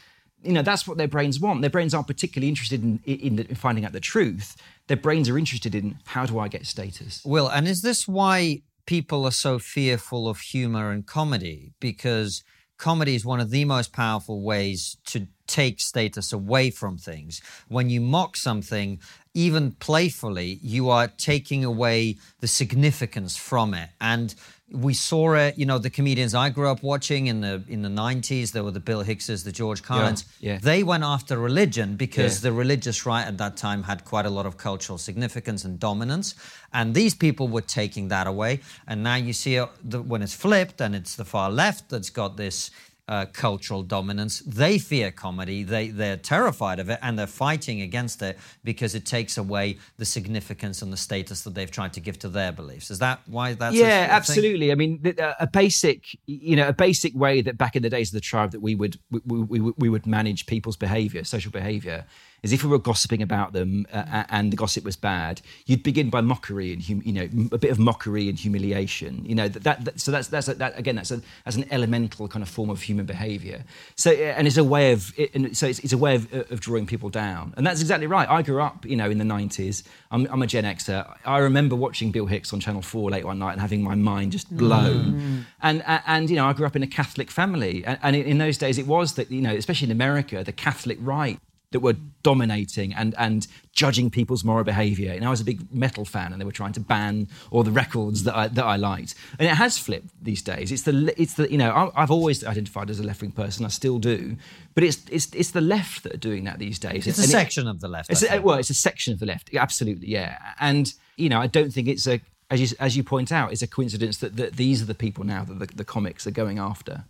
you 0.43 0.53
know 0.53 0.63
that's 0.63 0.87
what 0.87 0.97
their 0.97 1.07
brains 1.07 1.39
want. 1.39 1.61
Their 1.61 1.69
brains 1.69 1.93
aren't 1.93 2.07
particularly 2.07 2.49
interested 2.49 2.83
in, 2.83 2.99
in, 3.05 3.39
in 3.39 3.55
finding 3.55 3.85
out 3.85 3.91
the 3.91 3.99
truth. 3.99 4.57
Their 4.87 4.97
brains 4.97 5.29
are 5.29 5.37
interested 5.37 5.75
in 5.75 5.99
how 6.05 6.25
do 6.25 6.39
I 6.39 6.47
get 6.47 6.65
status. 6.65 7.21
Well, 7.23 7.47
and 7.47 7.67
is 7.67 7.81
this 7.81 8.07
why 8.07 8.63
people 8.85 9.25
are 9.25 9.31
so 9.31 9.59
fearful 9.59 10.27
of 10.27 10.39
humor 10.39 10.91
and 10.91 11.05
comedy? 11.05 11.73
Because 11.79 12.43
comedy 12.77 13.13
is 13.13 13.23
one 13.23 13.39
of 13.39 13.51
the 13.51 13.63
most 13.65 13.93
powerful 13.93 14.41
ways 14.41 14.97
to 15.05 15.27
take 15.45 15.79
status 15.79 16.33
away 16.33 16.71
from 16.71 16.97
things. 16.97 17.41
When 17.67 17.89
you 17.89 18.01
mock 18.01 18.35
something, 18.35 18.99
even 19.33 19.71
playfully, 19.73 20.59
you 20.61 20.89
are 20.89 21.07
taking 21.07 21.63
away 21.63 22.17
the 22.39 22.47
significance 22.47 23.37
from 23.37 23.73
it. 23.73 23.89
And 23.99 24.33
we 24.71 24.93
saw 24.93 25.33
it, 25.33 25.57
you 25.57 25.65
know, 25.65 25.77
the 25.77 25.89
comedians 25.89 26.33
I 26.33 26.49
grew 26.49 26.69
up 26.69 26.81
watching 26.81 27.27
in 27.27 27.41
the 27.41 27.63
in 27.67 27.81
the 27.81 27.89
90s, 27.89 28.51
there 28.51 28.63
were 28.63 28.71
the 28.71 28.79
Bill 28.79 29.01
Hickses, 29.01 29.43
the 29.43 29.51
George 29.51 29.83
Carlins. 29.83 30.25
Yeah, 30.39 30.53
yeah. 30.53 30.59
They 30.61 30.83
went 30.83 31.03
after 31.03 31.37
religion 31.37 31.95
because 31.97 32.37
yeah. 32.37 32.49
the 32.49 32.53
religious 32.53 33.05
right 33.05 33.25
at 33.25 33.37
that 33.37 33.57
time 33.57 33.83
had 33.83 34.05
quite 34.05 34.25
a 34.25 34.29
lot 34.29 34.45
of 34.45 34.57
cultural 34.57 34.97
significance 34.97 35.65
and 35.65 35.79
dominance. 35.79 36.35
And 36.73 36.93
these 36.93 37.13
people 37.13 37.47
were 37.47 37.61
taking 37.61 38.07
that 38.09 38.27
away. 38.27 38.61
And 38.87 39.03
now 39.03 39.15
you 39.15 39.33
see 39.33 39.55
it, 39.55 39.69
when 39.93 40.21
it's 40.21 40.33
flipped 40.33 40.79
and 40.79 40.95
it's 40.95 41.15
the 41.15 41.25
far 41.25 41.51
left 41.51 41.89
that's 41.89 42.09
got 42.09 42.37
this 42.37 42.71
uh, 43.11 43.25
cultural 43.33 43.83
dominance. 43.83 44.39
They 44.39 44.79
fear 44.79 45.11
comedy. 45.11 45.63
They 45.63 45.89
they're 45.89 46.15
terrified 46.15 46.79
of 46.79 46.89
it, 46.89 46.97
and 47.01 47.19
they're 47.19 47.27
fighting 47.27 47.81
against 47.81 48.21
it 48.21 48.39
because 48.63 48.95
it 48.95 49.05
takes 49.05 49.37
away 49.37 49.79
the 49.97 50.05
significance 50.05 50.81
and 50.81 50.93
the 50.93 50.97
status 50.97 51.41
that 51.41 51.53
they've 51.53 51.69
tried 51.69 51.91
to 51.93 51.99
give 51.99 52.17
to 52.19 52.29
their 52.29 52.53
beliefs. 52.53 52.89
Is 52.89 52.99
that 52.99 53.19
why 53.27 53.53
that's? 53.53 53.75
Yeah, 53.75 54.07
absolutely. 54.09 54.67
Thing? 54.67 54.71
I 54.71 54.75
mean, 54.75 55.15
a 55.39 55.45
basic, 55.45 56.17
you 56.25 56.55
know, 56.55 56.69
a 56.69 56.73
basic 56.73 57.13
way 57.13 57.41
that 57.41 57.57
back 57.57 57.75
in 57.75 57.83
the 57.83 57.89
days 57.89 58.09
of 58.09 58.13
the 58.13 58.21
tribe 58.21 58.51
that 58.51 58.61
we 58.61 58.75
would 58.75 58.97
we, 59.11 59.41
we, 59.41 59.59
we 59.59 59.89
would 59.89 60.07
manage 60.07 60.45
people's 60.45 60.77
behaviour, 60.77 61.25
social 61.25 61.51
behaviour, 61.51 62.05
is 62.43 62.51
if 62.51 62.63
we 62.63 62.69
were 62.69 62.79
gossiping 62.79 63.21
about 63.21 63.53
them 63.53 63.85
uh, 63.93 64.23
and 64.29 64.51
the 64.51 64.57
gossip 64.57 64.83
was 64.83 64.95
bad, 64.95 65.41
you'd 65.65 65.83
begin 65.83 66.09
by 66.09 66.21
mockery 66.21 66.73
and 66.73 66.83
hum- 66.83 67.01
you 67.05 67.13
know 67.13 67.29
a 67.51 67.57
bit 67.57 67.71
of 67.71 67.79
mockery 67.79 68.29
and 68.29 68.39
humiliation. 68.39 69.23
You 69.25 69.35
know 69.35 69.47
that, 69.47 69.63
that, 69.63 69.85
that 69.85 69.99
so 69.99 70.11
that's 70.11 70.27
that's 70.27 70.47
a, 70.47 70.55
that 70.55 70.77
again 70.77 70.95
that's 70.95 71.11
a 71.11 71.21
that's 71.45 71.57
an 71.57 71.65
elemental 71.71 72.27
kind 72.27 72.41
of 72.41 72.49
form 72.49 72.69
of 72.69 72.81
human 72.81 73.05
behaviour. 73.05 73.63
So 73.95 74.11
and 74.11 74.47
it's 74.47 74.57
a 74.57 74.63
way 74.63 74.91
of 74.91 75.13
it, 75.17 75.55
so 75.55 75.67
it's, 75.67 75.79
it's, 75.79 75.93
a 75.93 75.97
way 75.97 76.15
of, 76.15 76.33
of 76.33 76.59
drawing 76.59 76.87
people 76.87 77.09
down. 77.09 77.53
And 77.57 77.65
that's 77.65 77.81
exactly 77.81 78.07
right. 78.07 78.27
I 78.27 78.41
grew 78.41 78.61
up 78.61 78.85
you 78.85 78.95
know 78.95 79.09
in 79.09 79.17
the 79.17 79.25
nineties. 79.25 79.83
I'm, 80.09 80.25
I'm, 80.31 80.41
a 80.41 80.47
Gen 80.47 80.63
Xer. 80.63 81.17
I 81.25 81.37
remember 81.37 81.75
watching 81.75 82.11
Bill 82.11 82.25
Hicks 82.25 82.51
on 82.53 82.59
Channel 82.59 82.81
Four 82.81 83.11
late 83.11 83.25
one 83.25 83.39
night 83.39 83.53
and 83.53 83.61
having 83.61 83.83
my 83.83 83.95
mind 83.95 84.31
just 84.31 84.55
blown. 84.55 85.13
Mm. 85.13 85.45
And, 85.61 85.83
and, 85.85 86.03
and 86.07 86.29
you 86.29 86.35
know 86.35 86.47
I 86.47 86.53
grew 86.53 86.65
up 86.65 86.75
in 86.75 86.83
a 86.83 86.87
Catholic 86.87 87.29
family, 87.29 87.85
and, 87.85 87.99
and 88.01 88.15
in 88.15 88.39
those 88.39 88.57
days 88.57 88.79
it 88.79 88.87
was 88.87 89.13
that 89.13 89.29
you 89.29 89.41
know 89.41 89.53
especially 89.53 89.85
in 89.85 89.91
America 89.91 90.43
the 90.43 90.51
Catholic 90.51 90.97
right 91.01 91.39
that 91.71 91.79
were 91.79 91.95
dominating 92.21 92.93
and, 92.93 93.15
and 93.17 93.47
judging 93.71 94.09
people's 94.09 94.43
moral 94.43 94.63
behavior. 94.63 95.13
And 95.13 95.25
I 95.25 95.29
was 95.29 95.41
a 95.41 95.45
big 95.45 95.73
metal 95.73 96.05
fan, 96.05 96.31
and 96.31 96.39
they 96.39 96.45
were 96.45 96.51
trying 96.51 96.73
to 96.73 96.79
ban 96.79 97.27
all 97.49 97.63
the 97.63 97.71
records 97.71 98.23
that 98.23 98.35
I, 98.35 98.47
that 98.49 98.65
I 98.65 98.75
liked. 98.75 99.15
And 99.39 99.47
it 99.47 99.55
has 99.55 99.77
flipped 99.77 100.09
these 100.21 100.41
days. 100.41 100.71
It's 100.71 100.83
the, 100.83 101.13
it's 101.17 101.35
the 101.35 101.49
you 101.49 101.57
know, 101.57 101.91
I've 101.95 102.11
always 102.11 102.43
identified 102.43 102.89
as 102.89 102.99
a 102.99 103.03
left 103.03 103.21
wing 103.21 103.31
person, 103.31 103.65
I 103.65 103.69
still 103.69 103.99
do. 103.99 104.35
But 104.73 104.83
it's, 104.83 105.01
it's, 105.09 105.33
it's 105.33 105.51
the 105.51 105.61
left 105.61 106.03
that 106.03 106.13
are 106.13 106.17
doing 106.17 106.43
that 106.43 106.59
these 106.59 106.77
days. 106.77 107.07
It's 107.07 107.17
and 107.17 107.25
a 107.25 107.29
section 107.29 107.67
of 107.67 107.79
the 107.79 107.87
left. 107.87 108.11
It's 108.11 108.23
a, 108.23 108.39
well, 108.39 108.57
it's 108.57 108.69
a 108.69 108.75
section 108.75 109.13
of 109.13 109.19
the 109.19 109.25
left, 109.25 109.53
absolutely, 109.55 110.09
yeah. 110.09 110.37
And, 110.59 110.93
you 111.15 111.29
know, 111.29 111.39
I 111.39 111.47
don't 111.47 111.71
think 111.71 111.87
it's 111.87 112.07
a, 112.07 112.21
as 112.49 112.59
you, 112.59 112.75
as 112.81 112.97
you 112.97 113.03
point 113.03 113.31
out, 113.31 113.53
it's 113.53 113.61
a 113.61 113.67
coincidence 113.67 114.17
that, 114.17 114.35
that 114.35 114.57
these 114.57 114.81
are 114.81 114.85
the 114.85 114.95
people 114.95 115.23
now 115.23 115.45
that 115.45 115.59
the, 115.59 115.65
the 115.67 115.85
comics 115.85 116.27
are 116.27 116.31
going 116.31 116.59
after. 116.59 117.05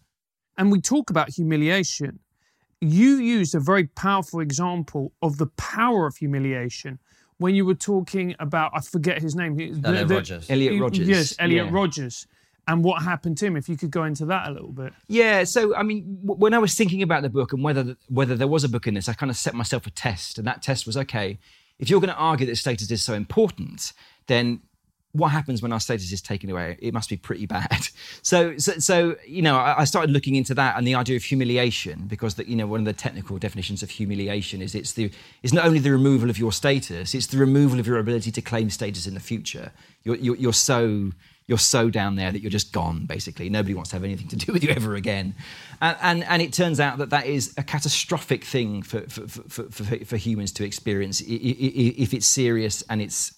And 0.56 0.72
we 0.72 0.82
talk 0.82 1.10
about 1.10 1.30
humiliation 1.30 2.20
you 2.82 3.18
used 3.18 3.54
a 3.56 3.60
very 3.60 3.86
powerful 3.86 4.40
example 4.40 5.14
of 5.22 5.38
the 5.38 5.46
power 5.58 6.08
of 6.08 6.18
humiliation 6.18 7.00
when 7.38 7.56
you 7.56 7.66
were 7.66 7.76
talking 7.76 8.36
about 8.40 8.72
I 8.74 8.82
forget 8.82 9.22
his 9.22 9.36
name. 9.36 9.54
Elliot 9.84 10.08
the, 10.08 10.16
Rogers. 10.16 10.50
Elliot 10.50 10.82
Rogers. 10.82 11.08
Yes, 11.08 11.36
Elliot 11.40 11.68
yeah. 11.68 11.72
Rogers. 11.72 12.28
And 12.68 12.84
what 12.84 13.02
happened 13.02 13.38
to 13.40 13.48
him? 13.48 13.58
If 13.58 13.68
you 13.68 13.76
could 13.76 13.90
go 13.90 14.04
into 14.04 14.26
that 14.28 14.48
a 14.48 14.52
little 14.52 14.72
bit. 14.72 14.94
Yeah. 15.08 15.44
So 15.44 15.76
I 15.76 15.84
mean, 15.84 16.20
when 16.22 16.54
I 16.54 16.60
was 16.60 16.76
thinking 16.76 17.02
about 17.02 17.24
the 17.24 17.30
book 17.30 17.54
and 17.54 17.64
whether 17.64 17.96
whether 18.10 18.36
there 18.36 18.48
was 18.48 18.64
a 18.64 18.70
book 18.70 18.88
in 18.88 18.94
this, 18.94 19.10
I 19.10 19.14
kind 19.14 19.30
of 19.30 19.38
set 19.38 19.54
myself 19.54 19.88
a 19.88 19.92
test, 19.92 20.38
and 20.38 20.48
that 20.48 20.62
test 20.62 20.86
was 20.86 20.98
okay. 20.98 21.40
If 21.80 21.90
you're 21.90 22.00
going 22.00 22.14
to 22.14 22.16
argue 22.16 22.46
that 22.46 22.58
status 22.58 22.92
is 22.92 23.04
so 23.04 23.16
important, 23.16 23.94
then 24.28 24.62
what 25.14 25.30
happens 25.30 25.62
when 25.62 25.74
our 25.74 25.80
status 25.80 26.12
is 26.12 26.22
taken 26.22 26.50
away? 26.50 26.78
It 26.80 26.94
must 26.94 27.10
be 27.10 27.18
pretty 27.18 27.46
bad. 27.46 27.88
So, 28.24 28.58
so, 28.58 28.74
so 28.74 29.16
you 29.26 29.42
know, 29.42 29.58
I, 29.58 29.82
I, 29.82 29.84
started 29.84 30.12
looking 30.12 30.36
into 30.36 30.54
that 30.54 30.78
and 30.78 30.86
the 30.86 30.94
idea 30.94 31.16
of 31.16 31.24
humiliation 31.24 32.04
because, 32.08 32.36
the, 32.36 32.48
you 32.48 32.56
know, 32.56 32.68
one 32.68 32.80
of 32.80 32.86
the 32.86 32.94
technical 32.94 33.38
definitions 33.40 33.82
of 33.82 33.90
humiliation 33.90 34.62
is 34.62 34.76
it's 34.76 34.94
the 34.94 35.12
it's 35.42 35.54
not 35.54 35.66
only 35.66 35.80
the 35.80 35.92
removal 35.92 36.30
of 36.30 36.38
your 36.38 36.52
status, 36.52 37.16
it's 37.16 37.28
the 37.28 37.38
removal 37.38 37.80
of 37.80 37.88
your 37.88 37.98
ability 37.98 38.32
to 38.32 38.42
claim 38.42 38.70
status 38.70 39.08
in 39.08 39.16
the 39.16 39.20
future. 39.20 39.72
You're, 40.04 40.18
you're, 40.18 40.36
you're 40.36 40.54
so 40.54 41.12
you're 41.52 41.58
so 41.58 41.90
down 41.90 42.16
there 42.16 42.32
that 42.32 42.40
you're 42.42 42.50
just 42.50 42.72
gone, 42.72 43.06
basically. 43.06 43.50
Nobody 43.50 43.74
wants 43.74 43.90
to 43.90 43.98
have 43.98 44.06
anything 44.06 44.30
to 44.30 44.38
do 44.38 44.54
with 44.54 44.64
you 44.64 44.70
ever 44.70 44.96
again. 44.96 45.36
And, 45.82 45.98
and, 46.02 46.24
and 46.24 46.42
it 46.42 46.54
turns 46.54 46.80
out 46.80 46.98
that 47.00 47.10
that 47.10 47.26
is 47.26 47.54
a 47.58 47.64
catastrophic 47.64 48.46
thing 48.46 48.84
for, 48.84 49.02
for, 49.10 49.28
for, 49.28 49.64
for, 49.64 50.06
for 50.06 50.16
humans 50.16 50.54
to 50.54 50.64
experience. 50.64 51.22
If 51.28 52.14
it's 52.14 52.26
serious 52.26 52.84
and 52.90 53.02
it's, 53.02 53.36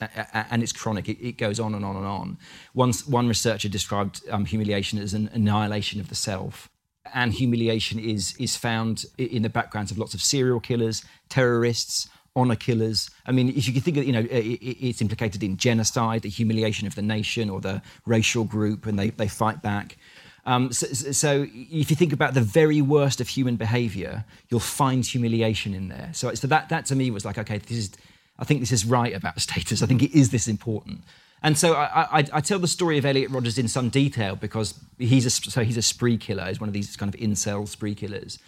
and 0.52 0.62
it's 0.62 0.71
chronic, 0.71 1.10
it, 1.10 1.26
it 1.28 1.38
goes 1.39 1.60
on 1.60 1.73
and 1.73 1.84
on 1.84 1.95
and 1.95 2.06
on. 2.06 2.38
One, 2.73 2.93
one 3.08 3.28
researcher 3.28 3.67
described 3.67 4.21
um, 4.30 4.45
humiliation 4.45 4.99
as 4.99 5.15
an 5.15 5.32
annihilation 5.34 5.99
of 5.99 6.10
the 6.10 6.15
self 6.15 6.69
and 7.15 7.34
humiliation 7.34 7.99
is 7.99 8.34
is 8.39 8.56
found 8.56 9.06
in 9.17 9.41
the 9.41 9.49
backgrounds 9.49 9.91
of 9.91 9.97
lots 9.97 10.13
of 10.13 10.21
serial 10.21 10.62
killers, 10.62 11.04
terrorists, 11.28 12.08
honor 12.36 12.56
killers. 12.56 13.10
I 13.26 13.32
mean, 13.32 13.50
if 13.50 13.67
you 13.67 13.74
can 13.74 13.82
think 13.82 13.98
of, 13.98 14.06
you 14.06 14.12
know, 14.12 14.26
it's 14.30 15.02
implicated 15.02 15.43
in 15.43 15.58
genocide, 15.58 16.24
the 16.24 16.30
humiliation 16.30 16.88
of 16.88 16.96
the 16.96 17.02
nation 17.02 17.50
or 17.50 17.62
the 17.62 17.82
racial 18.06 18.43
group, 18.43 18.86
and 18.86 18.98
they, 18.98 19.12
they 19.12 19.28
fight 19.28 19.62
back. 19.62 19.98
Um, 20.46 20.74
so, 20.74 20.88
so, 20.88 21.48
if 21.54 21.89
you 21.89 21.96
think 21.96 22.12
about 22.12 22.34
the 22.34 22.41
very 22.41 22.82
worst 22.82 23.22
of 23.22 23.30
human 23.30 23.56
behavior, 23.56 24.26
you'll 24.50 24.60
find 24.60 25.06
humiliation 25.06 25.74
in 25.74 25.88
there. 25.88 26.10
So, 26.13 26.34
so 26.34 26.48
that, 26.48 26.67
that 26.69 26.86
to 26.88 26.96
me 26.96 27.12
was 27.12 27.24
like, 27.24 27.38
okay, 27.38 27.60
this 27.60 27.78
is, 27.78 27.91
I 28.38 28.43
think 28.43 28.60
this 28.60 28.74
is 28.74 28.84
right 28.84 29.13
about 29.15 29.39
status. 29.48 29.82
I 29.82 29.86
think 29.86 30.04
it 30.04 30.12
is 30.12 30.32
this 30.32 30.48
important. 30.48 31.02
And 31.43 31.58
so 31.58 31.74
I, 31.74 32.19
I, 32.19 32.26
I, 32.34 32.41
tell 32.41 32.58
the 32.58 32.69
story 32.69 32.98
of 32.98 33.06
Elliot 33.06 33.30
Rogers 33.30 33.58
in 33.58 33.67
some 33.67 33.89
detail 33.89 34.38
because 34.38 34.80
he's 34.98 35.26
a, 35.26 35.30
so 35.30 35.62
he's 35.62 35.76
a 35.76 35.82
spree 35.82 36.17
killer. 36.17 36.46
He's 36.46 36.62
one 36.62 36.69
of 36.69 36.74
these 36.74 36.96
kind 36.96 37.13
of 37.13 37.19
incel 37.19 37.67
spree 37.67 37.96
killers. 37.96 38.39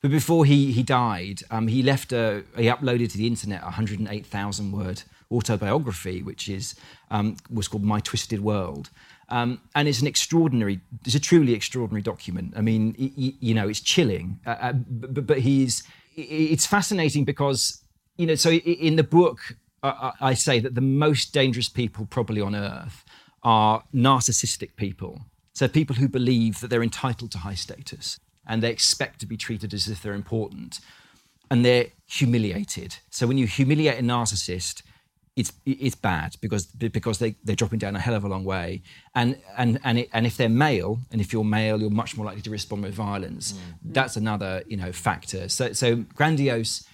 But 0.00 0.10
before 0.10 0.44
he, 0.46 0.72
he 0.72 0.82
died, 0.82 1.42
um, 1.50 1.68
he 1.68 1.82
left 1.82 2.12
a, 2.12 2.42
he 2.56 2.64
uploaded 2.64 3.10
to 3.12 3.18
the 3.18 3.26
internet 3.26 3.60
a 3.60 3.66
108,000 3.66 4.72
word 4.72 5.02
autobiography, 5.30 6.22
which 6.22 6.48
is, 6.48 6.74
um, 7.10 7.36
was 7.50 7.68
called 7.68 7.84
My 7.84 8.00
Twisted 8.00 8.40
World. 8.40 8.90
Um, 9.28 9.60
and 9.74 9.86
it's 9.86 10.00
an 10.00 10.06
extraordinary, 10.06 10.80
it's 11.04 11.14
a 11.14 11.20
truly 11.20 11.52
extraordinary 11.52 12.02
document. 12.02 12.54
I 12.56 12.62
mean, 12.62 12.96
y- 12.98 13.34
you 13.38 13.54
know, 13.54 13.68
it's 13.68 13.80
chilling, 13.80 14.40
uh, 14.46 14.56
uh, 14.60 14.72
but, 14.72 15.26
but 15.26 15.38
he's, 15.40 15.84
it's 16.16 16.66
fascinating 16.66 17.24
because, 17.24 17.82
you 18.16 18.26
know, 18.26 18.34
so 18.34 18.50
in 18.50 18.96
the 18.96 19.04
book, 19.04 19.38
uh, 19.82 20.12
I 20.20 20.34
say 20.34 20.60
that 20.60 20.74
the 20.74 20.80
most 20.80 21.32
dangerous 21.32 21.68
people 21.68 22.06
probably 22.06 22.40
on 22.40 22.54
earth 22.56 23.04
are 23.42 23.84
narcissistic 23.94 24.76
people. 24.76 25.20
So 25.52 25.68
people 25.68 25.96
who 25.96 26.08
believe 26.08 26.60
that 26.60 26.68
they're 26.68 26.82
entitled 26.82 27.30
to 27.32 27.38
high 27.38 27.54
status 27.54 28.18
and 28.46 28.62
they 28.62 28.70
expect 28.70 29.20
to 29.20 29.26
be 29.26 29.36
treated 29.36 29.72
as 29.74 29.88
if 29.88 30.02
they're 30.02 30.14
important 30.14 30.80
and 31.50 31.64
they're 31.64 31.86
humiliated. 32.06 32.96
So 33.10 33.26
when 33.26 33.38
you 33.38 33.46
humiliate 33.46 33.98
a 33.98 34.02
narcissist, 34.02 34.82
it's 35.36 35.52
it's 35.64 35.94
bad 35.94 36.36
because 36.40 36.66
because 36.66 37.18
they 37.18 37.36
they're 37.44 37.56
dropping 37.56 37.78
down 37.78 37.96
a 37.96 38.00
hell 38.00 38.14
of 38.14 38.24
a 38.24 38.28
long 38.28 38.44
way, 38.44 38.82
and 39.14 39.38
and 39.56 39.78
and 39.84 40.00
it, 40.00 40.08
and 40.12 40.26
if 40.26 40.36
they're 40.36 40.48
male, 40.48 40.98
and 41.10 41.20
if 41.20 41.32
you're 41.32 41.44
male, 41.44 41.80
you're 41.80 41.90
much 41.90 42.16
more 42.16 42.26
likely 42.26 42.42
to 42.42 42.50
respond 42.50 42.82
with 42.82 42.94
violence. 42.94 43.52
Mm. 43.52 43.58
That's 43.84 44.16
another 44.16 44.62
you 44.66 44.76
know 44.76 44.92
factor. 44.92 45.48
So 45.48 45.72
so 45.72 45.96
grandiose, 46.14 46.84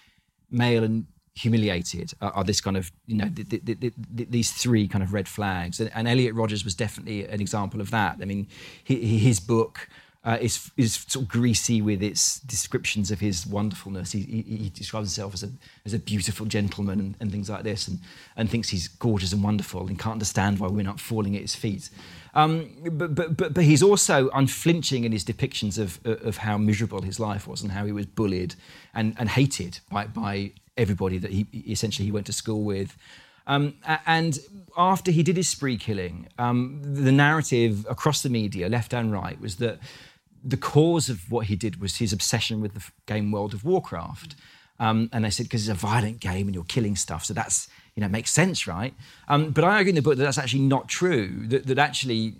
male, 0.51 0.85
and 0.85 1.07
humiliated 1.35 2.13
are, 2.21 2.33
are 2.33 2.45
this 2.45 2.61
kind 2.61 2.77
of 2.77 2.93
you 3.07 3.17
know 3.17 3.31
th- 3.35 3.49
th- 3.49 3.81
th- 3.81 3.95
these 4.31 4.53
three 4.53 4.87
kind 4.87 5.03
of 5.03 5.13
red 5.13 5.29
flags. 5.29 5.81
And, 5.81 5.91
and 5.95 6.07
Elliot 6.07 6.35
Rogers 6.35 6.65
was 6.65 6.75
definitely 6.75 7.27
an 7.27 7.41
example 7.41 7.81
of 7.81 7.91
that. 7.91 8.19
I 8.21 8.27
mean, 8.27 8.49
he, 8.85 9.19
his 9.19 9.41
book 9.41 9.89
uh, 10.27 10.37
is, 10.41 10.73
is 10.77 11.05
sort 11.07 11.23
of 11.25 11.29
greasy 11.29 11.81
with 11.81 12.03
its 12.03 12.41
descriptions 12.41 13.13
of 13.13 13.21
his 13.21 13.47
wonderfulness. 13.47 14.11
He, 14.11 14.21
he, 14.23 14.57
he 14.57 14.69
describes 14.71 15.15
himself 15.15 15.33
as 15.35 15.45
a, 15.45 15.51
as 15.85 15.95
a 15.95 16.01
beautiful 16.01 16.47
gentleman 16.47 16.99
and, 16.99 17.15
and, 17.21 17.31
things 17.31 17.49
like 17.49 17.63
this, 17.63 17.87
and, 17.87 18.01
and 18.37 18.51
thinks 18.51 18.69
he's 18.69 18.89
gorgeous 18.89 19.33
and 19.33 19.43
wonderful 19.43 19.87
and 19.87 19.97
can't 19.97 20.15
understand 20.15 20.59
why 20.59 20.67
we're 20.67 20.83
not 20.83 20.99
falling 20.99 21.37
at 21.37 21.43
his 21.43 21.55
feet. 21.55 21.91
Um, 22.35 22.71
but, 22.91 23.15
but, 23.15 23.37
but, 23.37 23.55
but 23.55 23.65
he's 23.65 23.85
also 23.85 24.29
unflinching 24.31 25.05
in 25.05 25.13
his 25.13 25.25
depictions 25.25 25.79
of, 25.79 26.01
of 26.05 26.39
how 26.39 26.59
miserable 26.59 27.03
his 27.03 27.21
life 27.21 27.47
was 27.47 27.63
and 27.63 27.71
how 27.71 27.87
he 27.87 27.93
was 27.93 28.07
bullied 28.07 28.57
and, 28.95 29.15
and 29.19 29.29
hated 29.29 29.79
by, 29.91 30.09
by 30.09 30.51
everybody 30.77 31.19
that 31.19 31.31
he 31.31 31.47
essentially 31.69 32.05
he 32.05 32.13
went 32.13 32.27
to 32.27 32.33
school 32.33 32.63
with. 32.63 32.99
Um, 33.47 33.75
and 34.07 34.41
after 34.77 35.13
he 35.13 35.23
did 35.23 35.37
his 35.37 35.49
spree 35.49 35.77
killing, 35.77 36.27
um, 36.37 36.81
the 36.83 37.13
narrative 37.13 37.87
across 37.89 38.23
the 38.23 38.29
media, 38.29 38.69
left 38.69 38.93
and 38.93 39.13
right, 39.13 39.41
was 39.41 39.57
that 39.57 39.79
the 40.47 40.57
cause 40.57 41.09
of 41.09 41.31
what 41.31 41.47
he 41.47 41.57
did 41.57 41.81
was 41.81 41.97
his 41.97 42.13
obsession 42.13 42.61
with 42.61 42.75
the 42.75 42.85
game 43.07 43.33
World 43.33 43.53
of 43.53 43.65
Warcraft. 43.65 44.37
Um, 44.79 45.09
and 45.13 45.25
they 45.25 45.31
said 45.31 45.45
because 45.45 45.67
it's 45.67 45.83
a 45.83 45.87
violent 45.87 46.21
game 46.21 46.47
and 46.47 46.55
you're 46.55 46.65
killing 46.65 46.97
stuff, 46.97 47.25
so 47.25 47.33
that's 47.33 47.69
you 47.95 48.03
know 48.03 48.09
makes 48.09 48.31
sense, 48.31 48.67
right? 48.67 48.93
Um, 49.27 49.51
but 49.51 49.65
I 49.65 49.77
argue 49.77 49.89
in 49.89 49.95
the 49.95 50.03
book 50.03 50.19
that 50.19 50.25
that's 50.25 50.37
actually 50.37 50.61
not 50.61 50.87
true. 50.87 51.47
That, 51.47 51.67
that 51.67 51.79
actually 51.79 52.35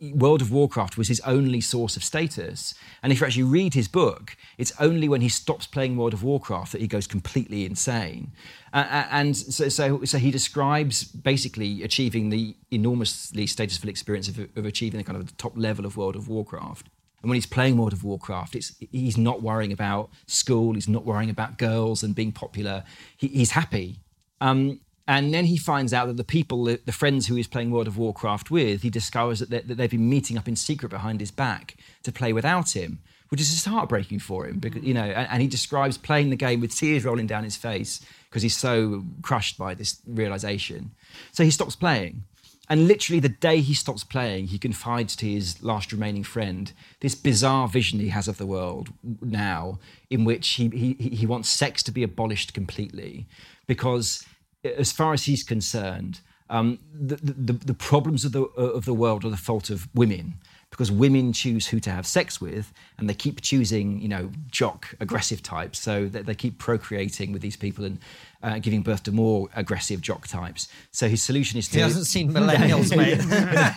World 0.00 0.40
of 0.40 0.50
Warcraft 0.50 0.96
was 0.96 1.08
his 1.08 1.20
only 1.20 1.60
source 1.60 1.94
of 1.98 2.02
status. 2.02 2.74
And 3.02 3.12
if 3.12 3.20
you 3.20 3.26
actually 3.26 3.42
read 3.42 3.74
his 3.74 3.88
book, 3.88 4.38
it's 4.56 4.72
only 4.80 5.06
when 5.06 5.20
he 5.20 5.28
stops 5.28 5.66
playing 5.66 5.98
World 5.98 6.14
of 6.14 6.22
Warcraft 6.22 6.72
that 6.72 6.80
he 6.80 6.86
goes 6.86 7.06
completely 7.06 7.66
insane. 7.66 8.32
Uh, 8.72 9.04
and 9.10 9.36
so, 9.36 9.68
so, 9.68 10.02
so 10.04 10.16
he 10.16 10.30
describes 10.30 11.04
basically 11.04 11.82
achieving 11.82 12.30
the 12.30 12.56
enormously 12.70 13.44
statusful 13.44 13.90
experience 13.90 14.28
of, 14.28 14.38
of 14.56 14.64
achieving 14.64 14.96
the 14.96 15.04
kind 15.04 15.18
of 15.18 15.26
the 15.26 15.34
top 15.34 15.52
level 15.56 15.84
of 15.84 15.98
World 15.98 16.16
of 16.16 16.26
Warcraft. 16.26 16.88
And 17.22 17.30
when 17.30 17.36
he's 17.36 17.46
playing 17.46 17.76
World 17.76 17.92
of 17.92 18.04
Warcraft, 18.04 18.56
it's, 18.56 18.74
he's 18.90 19.16
not 19.16 19.42
worrying 19.42 19.72
about 19.72 20.10
school, 20.26 20.74
he's 20.74 20.88
not 20.88 21.04
worrying 21.04 21.30
about 21.30 21.56
girls 21.56 22.02
and 22.02 22.14
being 22.14 22.32
popular. 22.32 22.84
He, 23.16 23.28
he's 23.28 23.52
happy. 23.52 24.00
Um, 24.40 24.80
and 25.06 25.32
then 25.32 25.44
he 25.44 25.56
finds 25.56 25.92
out 25.92 26.06
that 26.06 26.16
the 26.16 26.24
people, 26.24 26.64
the, 26.64 26.80
the, 26.84 26.92
friends 26.92 27.26
who 27.26 27.34
he's 27.34 27.48
playing 27.48 27.70
World 27.70 27.86
of 27.86 27.96
Warcraft 27.96 28.50
with, 28.50 28.82
he 28.82 28.90
discovers 28.90 29.40
that, 29.40 29.50
they, 29.50 29.60
that 29.60 29.76
they've 29.76 29.90
been 29.90 30.08
meeting 30.08 30.36
up 30.36 30.48
in 30.48 30.56
secret 30.56 30.90
behind 30.90 31.20
his 31.20 31.30
back 31.30 31.76
to 32.02 32.12
play 32.12 32.32
without 32.32 32.74
him, 32.74 33.00
which 33.28 33.40
is 33.40 33.50
just 33.50 33.66
heartbreaking 33.66 34.20
for 34.20 34.46
him. 34.46 34.58
Because 34.58 34.82
you 34.82 34.94
know, 34.94 35.02
and, 35.02 35.28
and 35.30 35.42
he 35.42 35.48
describes 35.48 35.98
playing 35.98 36.30
the 36.30 36.36
game 36.36 36.60
with 36.60 36.74
tears 36.74 37.04
rolling 37.04 37.26
down 37.26 37.44
his 37.44 37.56
face 37.56 38.00
because 38.28 38.42
he's 38.42 38.56
so 38.56 39.04
crushed 39.22 39.58
by 39.58 39.74
this 39.74 40.00
realization. 40.06 40.92
So 41.32 41.44
he 41.44 41.50
stops 41.50 41.76
playing 41.76 42.24
And 42.72 42.88
literally, 42.88 43.20
the 43.20 43.28
day 43.28 43.60
he 43.60 43.74
stops 43.74 44.02
playing, 44.02 44.46
he 44.46 44.58
confides 44.58 45.14
to 45.16 45.26
his 45.26 45.62
last 45.62 45.92
remaining 45.92 46.24
friend 46.24 46.72
this 47.00 47.14
bizarre 47.14 47.68
vision 47.68 48.00
he 48.00 48.08
has 48.08 48.28
of 48.28 48.38
the 48.38 48.46
world 48.46 48.88
now, 49.20 49.78
in 50.08 50.24
which 50.24 50.48
he, 50.52 50.70
he, 50.70 50.94
he 50.94 51.26
wants 51.26 51.50
sex 51.50 51.82
to 51.82 51.92
be 51.92 52.02
abolished 52.02 52.54
completely. 52.54 53.26
Because, 53.66 54.24
as 54.64 54.90
far 54.90 55.12
as 55.12 55.24
he's 55.24 55.42
concerned, 55.42 56.20
um, 56.48 56.78
the, 56.98 57.16
the, 57.16 57.52
the 57.52 57.74
problems 57.74 58.24
of 58.24 58.32
the, 58.32 58.44
of 58.44 58.86
the 58.86 58.94
world 58.94 59.26
are 59.26 59.30
the 59.30 59.36
fault 59.36 59.68
of 59.68 59.86
women 59.94 60.38
because 60.72 60.90
women 60.90 61.34
choose 61.34 61.66
who 61.66 61.78
to 61.78 61.90
have 61.90 62.06
sex 62.06 62.40
with 62.40 62.72
and 62.96 63.08
they 63.08 63.14
keep 63.14 63.42
choosing 63.42 64.00
you 64.00 64.08
know 64.08 64.30
jock 64.50 64.94
aggressive 65.00 65.42
types 65.42 65.78
so 65.78 66.06
they, 66.06 66.22
they 66.22 66.34
keep 66.34 66.58
procreating 66.58 67.30
with 67.30 67.42
these 67.42 67.56
people 67.56 67.84
and 67.84 67.98
uh, 68.42 68.58
giving 68.58 68.82
birth 68.82 69.02
to 69.04 69.12
more 69.12 69.48
aggressive 69.54 70.00
jock 70.00 70.26
types. 70.26 70.68
So 70.90 71.08
his 71.08 71.22
solution 71.22 71.58
is 71.58 71.68
to 71.68 71.76
he 71.76 71.80
hasn't 71.80 72.06
seen 72.06 72.32
millennials 72.34 72.96
mate. 72.96 73.20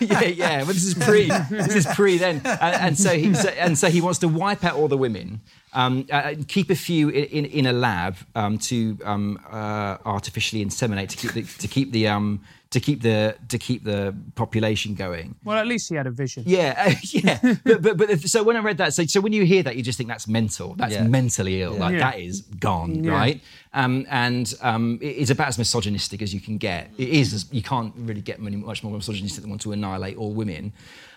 Yeah 0.00 0.24
yeah. 0.24 0.64
But 0.64 0.74
this 0.74 0.84
is 0.84 0.94
pre 0.94 1.28
this 1.50 1.74
is 1.74 1.86
pre 1.94 2.18
then. 2.18 2.40
And, 2.44 2.74
and 2.74 2.98
so 2.98 3.16
he 3.16 3.34
so, 3.34 3.48
and 3.50 3.78
so 3.78 3.88
he 3.88 4.00
wants 4.00 4.18
to 4.20 4.28
wipe 4.28 4.64
out 4.64 4.76
all 4.76 4.88
the 4.88 4.98
women 4.98 5.40
um, 5.76 6.06
uh, 6.10 6.34
keep 6.48 6.70
a 6.70 6.74
few 6.74 7.10
in, 7.10 7.24
in, 7.24 7.44
in 7.44 7.66
a 7.66 7.72
lab 7.72 8.16
um, 8.34 8.58
to 8.58 8.98
um, 9.04 9.38
uh, 9.50 9.98
artificially 10.06 10.64
inseminate 10.64 11.10
to 11.10 11.16
keep 11.16 11.32
the, 11.32 11.42
to 11.42 11.68
keep 11.68 11.92
the 11.92 12.08
um, 12.08 12.40
to 12.70 12.80
keep 12.80 13.00
the 13.02 13.36
to 13.48 13.58
keep 13.58 13.84
the 13.84 14.14
population 14.34 14.94
going. 14.94 15.36
Well, 15.44 15.56
at 15.56 15.66
least 15.66 15.88
he 15.88 15.94
had 15.94 16.06
a 16.06 16.10
vision. 16.10 16.42
Yeah, 16.46 16.74
uh, 16.76 16.94
yeah. 17.12 17.54
but, 17.64 17.82
but 17.82 17.96
but 17.98 18.20
so 18.22 18.42
when 18.42 18.56
I 18.56 18.60
read 18.60 18.78
that, 18.78 18.92
so 18.94 19.04
so 19.06 19.20
when 19.20 19.32
you 19.32 19.44
hear 19.44 19.62
that, 19.62 19.76
you 19.76 19.82
just 19.82 19.96
think 19.98 20.08
that's 20.08 20.26
mental. 20.26 20.74
That's 20.74 20.94
Yeah. 20.94 21.04
mentally 21.06 21.62
ill. 21.62 21.74
Like 21.74 21.92
Yeah. 21.94 21.98
that 22.10 22.18
is 22.18 22.40
gone, 22.40 23.04
Yeah. 23.04 23.12
right? 23.12 23.40
Um, 23.72 24.06
and 24.10 24.52
um, 24.62 24.98
it- 25.00 25.16
it's 25.20 25.30
about 25.30 25.48
as 25.48 25.58
misogynistic 25.58 26.22
as 26.22 26.34
you 26.34 26.40
can 26.40 26.58
get. 26.58 26.90
It 26.98 27.08
is. 27.08 27.32
as- 27.34 27.46
You 27.52 27.62
can't 27.62 27.92
really 27.96 28.20
get 28.22 28.40
many, 28.40 28.56
much 28.56 28.82
more 28.82 28.92
misogynistic 28.92 29.42
than 29.42 29.50
want 29.50 29.62
to 29.62 29.72
annihilate 29.72 30.16
all 30.16 30.32
women. 30.32 30.72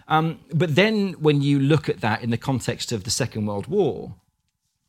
Um, 0.08 0.40
but 0.54 0.76
then 0.76 1.14
when 1.20 1.42
you 1.42 1.60
look 1.60 1.88
at 1.90 2.02
that 2.02 2.24
in 2.24 2.30
the 2.32 2.38
context 2.38 2.92
of 2.92 3.04
the 3.04 3.12
Second 3.12 3.46
World 3.48 3.68
War, 3.68 4.14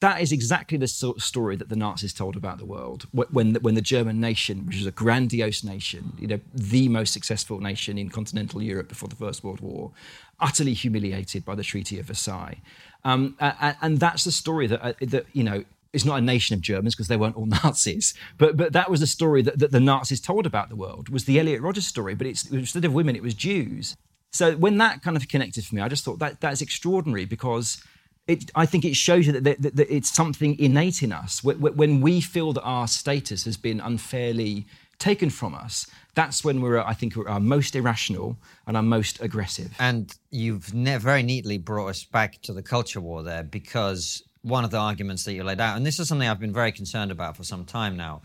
that 0.00 0.22
is 0.22 0.32
exactly 0.32 0.78
the 0.78 0.88
sort 0.88 1.18
of 1.18 1.22
story 1.22 1.56
that 1.56 1.68
the 1.68 1.76
Nazis 1.76 2.14
told 2.14 2.34
about 2.34 2.58
the 2.58 2.64
world. 2.64 3.06
When 3.12 3.52
the, 3.52 3.60
when 3.60 3.74
the 3.74 3.82
German 3.82 4.18
nation, 4.18 4.66
which 4.66 4.76
was 4.76 4.86
a 4.86 4.90
grandiose 4.90 5.62
nation, 5.62 6.14
you 6.18 6.26
know, 6.26 6.40
the 6.54 6.88
most 6.88 7.12
successful 7.12 7.60
nation 7.60 7.98
in 7.98 8.08
continental 8.08 8.62
Europe 8.62 8.88
before 8.88 9.10
the 9.10 9.16
First 9.16 9.44
World 9.44 9.60
War, 9.60 9.92
utterly 10.40 10.72
humiliated 10.72 11.44
by 11.44 11.54
the 11.54 11.62
Treaty 11.62 11.98
of 11.98 12.06
Versailles, 12.06 12.60
um, 13.04 13.36
and 13.38 14.00
that's 14.00 14.24
the 14.24 14.32
story 14.32 14.66
that 14.66 14.82
uh, 14.82 14.92
that 15.00 15.26
you 15.32 15.44
know. 15.44 15.64
It's 15.92 16.04
not 16.04 16.20
a 16.20 16.20
nation 16.20 16.54
of 16.54 16.60
Germans 16.60 16.94
because 16.94 17.08
they 17.08 17.16
weren't 17.16 17.36
all 17.36 17.46
Nazis, 17.64 18.14
but 18.38 18.56
but 18.56 18.72
that 18.74 18.88
was 18.88 19.00
the 19.00 19.08
story 19.08 19.42
that, 19.42 19.58
that 19.58 19.72
the 19.72 19.80
Nazis 19.80 20.20
told 20.20 20.46
about 20.46 20.68
the 20.68 20.76
world. 20.76 21.08
Was 21.08 21.24
the 21.24 21.40
Elliot 21.40 21.60
Rodgers 21.60 21.84
story, 21.84 22.14
but 22.14 22.28
it's 22.28 22.48
instead 22.48 22.84
of 22.84 22.94
women, 22.94 23.16
it 23.16 23.24
was 23.24 23.34
Jews. 23.34 23.96
So 24.32 24.56
when 24.56 24.78
that 24.78 25.02
kind 25.02 25.16
of 25.16 25.26
connected 25.26 25.64
for 25.64 25.74
me, 25.74 25.82
I 25.82 25.88
just 25.88 26.04
thought 26.04 26.20
that 26.20 26.40
that's 26.40 26.60
extraordinary 26.60 27.24
because 27.24 27.82
it, 28.30 28.50
I 28.54 28.66
think 28.66 28.84
it 28.84 28.96
shows 28.96 29.26
you 29.26 29.32
that, 29.32 29.44
that, 29.44 29.76
that, 29.76 29.94
it's 29.94 30.12
something 30.14 30.58
innate 30.58 31.02
in 31.02 31.12
us. 31.12 31.40
Wh- 31.40 31.58
wh- 31.62 31.76
When 31.76 32.00
we 32.00 32.20
feel 32.20 32.52
that 32.54 32.62
our 32.62 32.88
status 32.88 33.44
has 33.44 33.56
been 33.56 33.80
unfairly 33.80 34.66
taken 34.98 35.30
from 35.30 35.54
us, 35.54 35.86
that's 36.14 36.44
when 36.44 36.60
we're, 36.60 36.80
I 36.80 36.94
think, 36.94 37.16
our 37.16 37.40
most 37.40 37.74
irrational 37.74 38.36
and 38.66 38.76
our 38.76 38.82
most 38.82 39.20
aggressive. 39.20 39.74
And 39.78 40.14
you've 40.30 40.74
ne- 40.74 40.98
very 40.98 41.22
neatly 41.22 41.58
brought 41.58 41.88
us 41.88 42.04
back 42.04 42.40
to 42.42 42.52
the 42.52 42.62
culture 42.62 43.00
war 43.00 43.22
there 43.22 43.42
because 43.42 44.22
one 44.42 44.64
of 44.64 44.70
the 44.70 44.78
arguments 44.78 45.24
that 45.24 45.34
you 45.34 45.44
laid 45.44 45.60
out, 45.60 45.76
and 45.76 45.84
this 45.86 45.98
is 46.00 46.08
something 46.08 46.28
I've 46.28 46.40
been 46.40 46.52
very 46.52 46.72
concerned 46.72 47.10
about 47.10 47.36
for 47.36 47.44
some 47.44 47.64
time 47.64 47.96
now. 47.96 48.22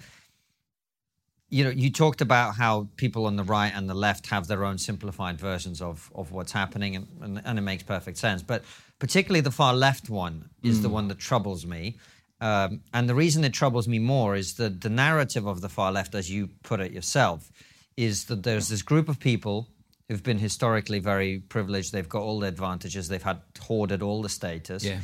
You 1.50 1.64
know, 1.66 1.70
you 1.70 1.92
talked 1.92 2.22
about 2.22 2.56
how 2.56 2.88
people 2.98 3.26
on 3.28 3.36
the 3.36 3.44
right 3.44 3.72
and 3.74 3.90
the 3.90 3.94
left 3.94 4.28
have 4.28 4.48
their 4.48 4.66
own 4.66 4.78
simplified 4.78 5.40
versions 5.40 5.82
of, 5.82 6.12
of 6.16 6.32
what's 6.32 6.52
happening, 6.52 6.96
and, 6.96 7.08
and, 7.22 7.42
and 7.46 7.60
it 7.60 7.62
makes 7.62 7.84
perfect 7.84 8.18
sense. 8.18 8.42
But 8.42 8.64
particularly 9.00 9.42
the 9.42 9.52
far 9.52 9.74
left 9.74 10.10
one 10.10 10.50
is 10.64 10.82
the 10.82 10.90
one 10.90 11.08
that 11.10 11.20
troubles 11.20 11.66
me. 11.66 11.98
Um, 12.42 12.82
and 12.94 13.08
the 13.10 13.16
reason 13.16 13.44
it 13.44 13.54
troubles 13.54 13.88
me 13.88 14.00
more 14.00 14.36
is 14.36 14.56
that 14.56 14.82
the 14.82 14.90
narrative 14.90 15.46
of 15.46 15.62
the 15.62 15.70
far 15.70 15.92
left, 15.92 16.16
as 16.16 16.30
you 16.30 16.50
put 16.64 16.80
it 16.80 16.92
yourself, 16.92 17.52
is 17.98 18.26
that 18.26 18.44
there's 18.44 18.68
this 18.70 18.82
group 18.82 19.08
of 19.10 19.20
people 19.20 19.70
who've 20.10 20.24
been 20.24 20.38
historically 20.40 21.00
very 21.00 21.40
privileged. 21.40 21.92
They've 21.92 22.08
got 22.10 22.22
all 22.22 22.40
the 22.40 22.48
advantages. 22.48 23.08
They've 23.08 23.24
had 23.24 23.42
hoarded 23.60 24.02
all 24.02 24.22
the 24.22 24.30
status. 24.30 24.84
Yeah. 24.84 25.00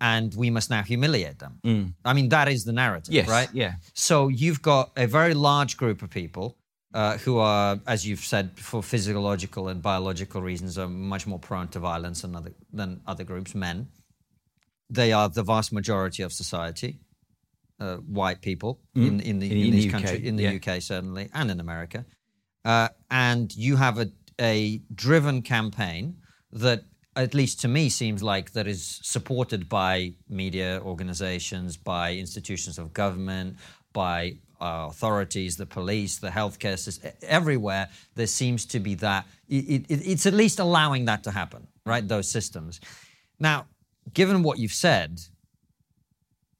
And 0.00 0.34
we 0.34 0.50
must 0.50 0.68
now 0.70 0.82
humiliate 0.82 1.38
them. 1.38 1.94
I 2.04 2.12
mean, 2.12 2.28
that 2.30 2.48
is 2.48 2.64
the 2.64 2.72
narrative, 2.72 3.14
Yes, 3.14 3.28
right? 3.28 3.48
yeah. 3.52 3.74
So 3.94 4.28
you've 4.28 4.60
got 4.60 4.90
a 4.96 5.06
very 5.06 5.32
large 5.34 5.76
group 5.76 6.02
of 6.02 6.10
people 6.10 6.58
uh, 6.94 7.18
who 7.18 7.38
are, 7.38 7.80
as 7.86 8.06
you've 8.06 8.24
said, 8.24 8.52
for 8.56 8.82
physiological 8.82 9.68
and 9.68 9.82
biological 9.82 10.40
reasons, 10.40 10.78
are 10.78 10.88
much 10.88 11.26
more 11.26 11.40
prone 11.40 11.68
to 11.68 11.80
violence 11.80 12.22
than 12.22 12.36
other 12.36 12.52
than 12.72 13.00
other 13.06 13.24
groups. 13.24 13.54
Men. 13.54 13.88
They 14.88 15.12
are 15.12 15.28
the 15.28 15.42
vast 15.42 15.72
majority 15.72 16.22
of 16.22 16.32
society. 16.32 17.00
Uh, 17.80 17.96
white 17.96 18.40
people 18.40 18.78
in, 18.94 19.18
in 19.18 19.40
the 19.40 19.50
In- 19.50 19.66
in, 19.66 19.70
this 19.72 19.84
the 19.84 19.88
UK, 19.88 19.92
country, 19.92 20.28
in 20.28 20.36
the 20.36 20.44
yeah. 20.44 20.74
UK 20.74 20.80
certainly, 20.80 21.28
and 21.34 21.50
in 21.50 21.58
America. 21.58 22.06
Uh, 22.64 22.88
and 23.10 23.54
you 23.56 23.74
have 23.74 23.98
a, 23.98 24.10
a 24.40 24.80
driven 24.94 25.42
campaign 25.42 26.16
that, 26.52 26.84
at 27.16 27.34
least 27.34 27.60
to 27.62 27.68
me, 27.68 27.88
seems 27.88 28.22
like 28.22 28.52
that 28.52 28.68
is 28.68 29.00
supported 29.02 29.68
by 29.68 30.12
media 30.28 30.80
organizations, 30.84 31.76
by 31.76 32.14
institutions 32.14 32.78
of 32.78 32.92
government, 32.92 33.56
by 33.92 34.36
uh, 34.60 34.86
authorities, 34.88 35.56
the 35.56 35.66
police, 35.66 36.18
the 36.18 36.28
healthcare 36.28 36.78
system, 36.78 37.12
everywhere. 37.22 37.88
There 38.14 38.26
seems 38.26 38.64
to 38.66 38.80
be 38.80 38.94
that. 38.96 39.26
It, 39.48 39.86
it, 39.88 40.06
it's 40.06 40.26
at 40.26 40.34
least 40.34 40.58
allowing 40.58 41.04
that 41.06 41.24
to 41.24 41.30
happen, 41.30 41.66
right? 41.84 42.06
Those 42.06 42.30
systems. 42.30 42.80
Now, 43.38 43.66
given 44.12 44.42
what 44.42 44.58
you've 44.58 44.72
said, 44.72 45.20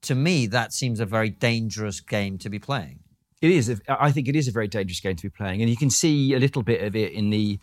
to 0.02 0.14
me, 0.14 0.46
that 0.48 0.72
seems 0.72 1.00
a 1.00 1.06
very 1.06 1.30
dangerous 1.30 2.00
game 2.00 2.38
to 2.38 2.50
be 2.50 2.58
playing. 2.58 3.00
It 3.40 3.50
is. 3.50 3.80
I 3.88 4.10
think 4.10 4.28
it 4.28 4.36
is 4.36 4.48
a 4.48 4.52
very 4.52 4.68
dangerous 4.68 5.00
game 5.00 5.16
to 5.16 5.22
be 5.22 5.30
playing, 5.30 5.60
and 5.60 5.70
you 5.70 5.76
can 5.76 5.90
see 5.90 6.34
a 6.34 6.38
little 6.38 6.62
bit 6.62 6.82
of 6.82 6.96
it 6.96 7.12
in 7.12 7.30
the 7.30 7.58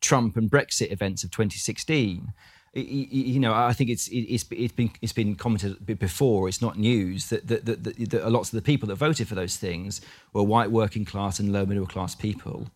Trump 0.00 0.36
and 0.36 0.50
Brexit 0.50 0.92
events 0.92 1.24
of 1.24 1.30
2016. 1.30 2.32
You 2.80 3.40
know, 3.40 3.52
I 3.54 3.72
think 3.72 3.90
it's 3.90 4.08
it's 4.08 4.44
it's 4.50 4.72
been 4.72 4.90
it's 5.00 5.12
been 5.12 5.34
commented 5.34 5.84
before. 5.98 6.48
It's 6.48 6.62
not 6.62 6.78
news 6.78 7.28
that 7.28 7.46
that, 7.48 7.66
that, 7.66 7.84
that, 7.84 8.10
that 8.10 8.30
lots 8.30 8.52
of 8.52 8.56
the 8.56 8.62
people 8.62 8.88
that 8.88 8.96
voted 8.96 9.28
for 9.28 9.34
those 9.34 9.56
things 9.56 10.00
were 10.32 10.42
white 10.42 10.70
working 10.70 11.04
class 11.04 11.38
and 11.38 11.52
low 11.52 11.66
middle 11.66 11.86
class 11.86 12.14
people 12.14 12.68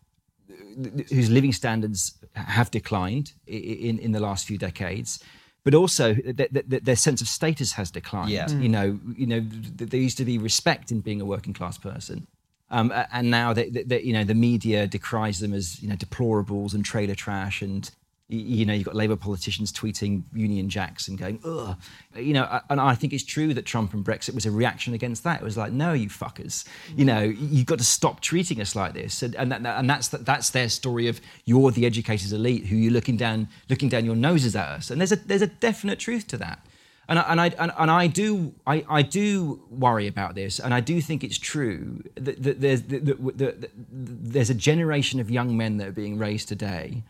whose 1.09 1.29
living 1.29 1.53
standards 1.53 2.17
have 2.33 2.71
declined 2.71 3.33
in, 3.47 3.99
in 3.99 4.11
the 4.11 4.19
last 4.19 4.45
few 4.47 4.57
decades, 4.57 5.23
but 5.63 5.73
also 5.73 6.13
th- 6.13 6.35
th- 6.35 6.69
th- 6.69 6.83
their 6.83 6.95
sense 6.95 7.21
of 7.21 7.27
status 7.27 7.73
has 7.73 7.91
declined. 7.91 8.31
Yeah. 8.31 8.49
You 8.49 8.69
know, 8.69 8.99
you 9.15 9.27
know, 9.27 9.39
th- 9.39 9.89
there 9.89 9.99
used 9.99 10.17
to 10.17 10.25
be 10.25 10.37
respect 10.37 10.91
in 10.91 11.01
being 11.01 11.21
a 11.21 11.25
working 11.25 11.53
class 11.53 11.77
person. 11.77 12.27
Um, 12.69 12.91
and 13.11 13.29
now 13.29 13.53
that 13.53 14.03
you 14.03 14.13
know 14.13 14.23
the 14.23 14.33
media 14.33 14.87
decries 14.87 15.39
them 15.39 15.53
as 15.53 15.81
you 15.83 15.87
know 15.87 15.95
deplorables 15.95 16.73
and 16.73 16.83
trailer 16.83 17.13
trash, 17.13 17.61
and 17.61 17.91
you 18.29 18.65
know 18.65 18.73
you've 18.73 18.85
got 18.85 18.95
Labour 18.95 19.17
politicians 19.17 19.71
tweeting 19.71 20.23
Union 20.33 20.69
Jacks 20.69 21.07
and 21.07 21.17
going 21.17 21.39
ugh, 21.43 21.77
you 22.15 22.33
know. 22.33 22.61
And 22.69 22.79
I 22.79 22.95
think 22.95 23.11
it's 23.11 23.23
true 23.23 23.53
that 23.53 23.65
Trump 23.65 23.93
and 23.93 24.03
Brexit 24.03 24.33
was 24.33 24.45
a 24.45 24.51
reaction 24.51 24.93
against 24.93 25.23
that. 25.25 25.41
It 25.41 25.43
was 25.43 25.57
like, 25.57 25.73
no, 25.73 25.93
you 25.93 26.07
fuckers, 26.07 26.65
you 26.95 27.03
know, 27.05 27.21
you've 27.21 27.65
got 27.65 27.79
to 27.79 27.85
stop 27.85 28.21
treating 28.21 28.61
us 28.61 28.75
like 28.75 28.93
this. 28.93 29.21
And 29.21 29.35
and, 29.35 29.51
that, 29.51 29.65
and 29.65 29.89
that's 29.89 30.07
that's 30.07 30.51
their 30.51 30.69
story 30.69 31.07
of 31.07 31.19
you're 31.45 31.71
the 31.71 31.85
educated 31.85 32.31
elite 32.31 32.65
who 32.65 32.75
you're 32.75 32.93
looking 32.93 33.17
down 33.17 33.49
looking 33.69 33.89
down 33.89 34.05
your 34.05 34.15
noses 34.15 34.55
at 34.55 34.69
us. 34.69 34.89
And 34.89 35.01
there's 35.01 35.11
a 35.11 35.17
there's 35.17 35.41
a 35.41 35.47
definite 35.47 35.99
truth 35.99 36.25
to 36.27 36.37
that. 36.37 36.65
And 37.09 37.19
I, 37.19 37.21
and 37.23 37.41
I 37.41 37.47
and, 37.59 37.71
and 37.77 37.91
I 37.91 38.07
do 38.07 38.53
I, 38.65 38.85
I 38.89 39.01
do 39.01 39.61
worry 39.69 40.07
about 40.07 40.35
this, 40.35 40.59
and 40.59 40.73
I 40.73 40.79
do 40.79 41.01
think 41.01 41.25
it's 41.25 41.37
true 41.37 42.01
that, 42.15 42.41
that 42.41 42.61
there's 42.61 42.83
that, 42.83 43.05
that, 43.37 43.69
there's 43.91 44.49
a 44.49 44.55
generation 44.55 45.19
of 45.19 45.29
young 45.29 45.57
men 45.57 45.77
that 45.77 45.89
are 45.89 45.91
being 45.91 46.17
raised 46.17 46.47
today 46.47 47.03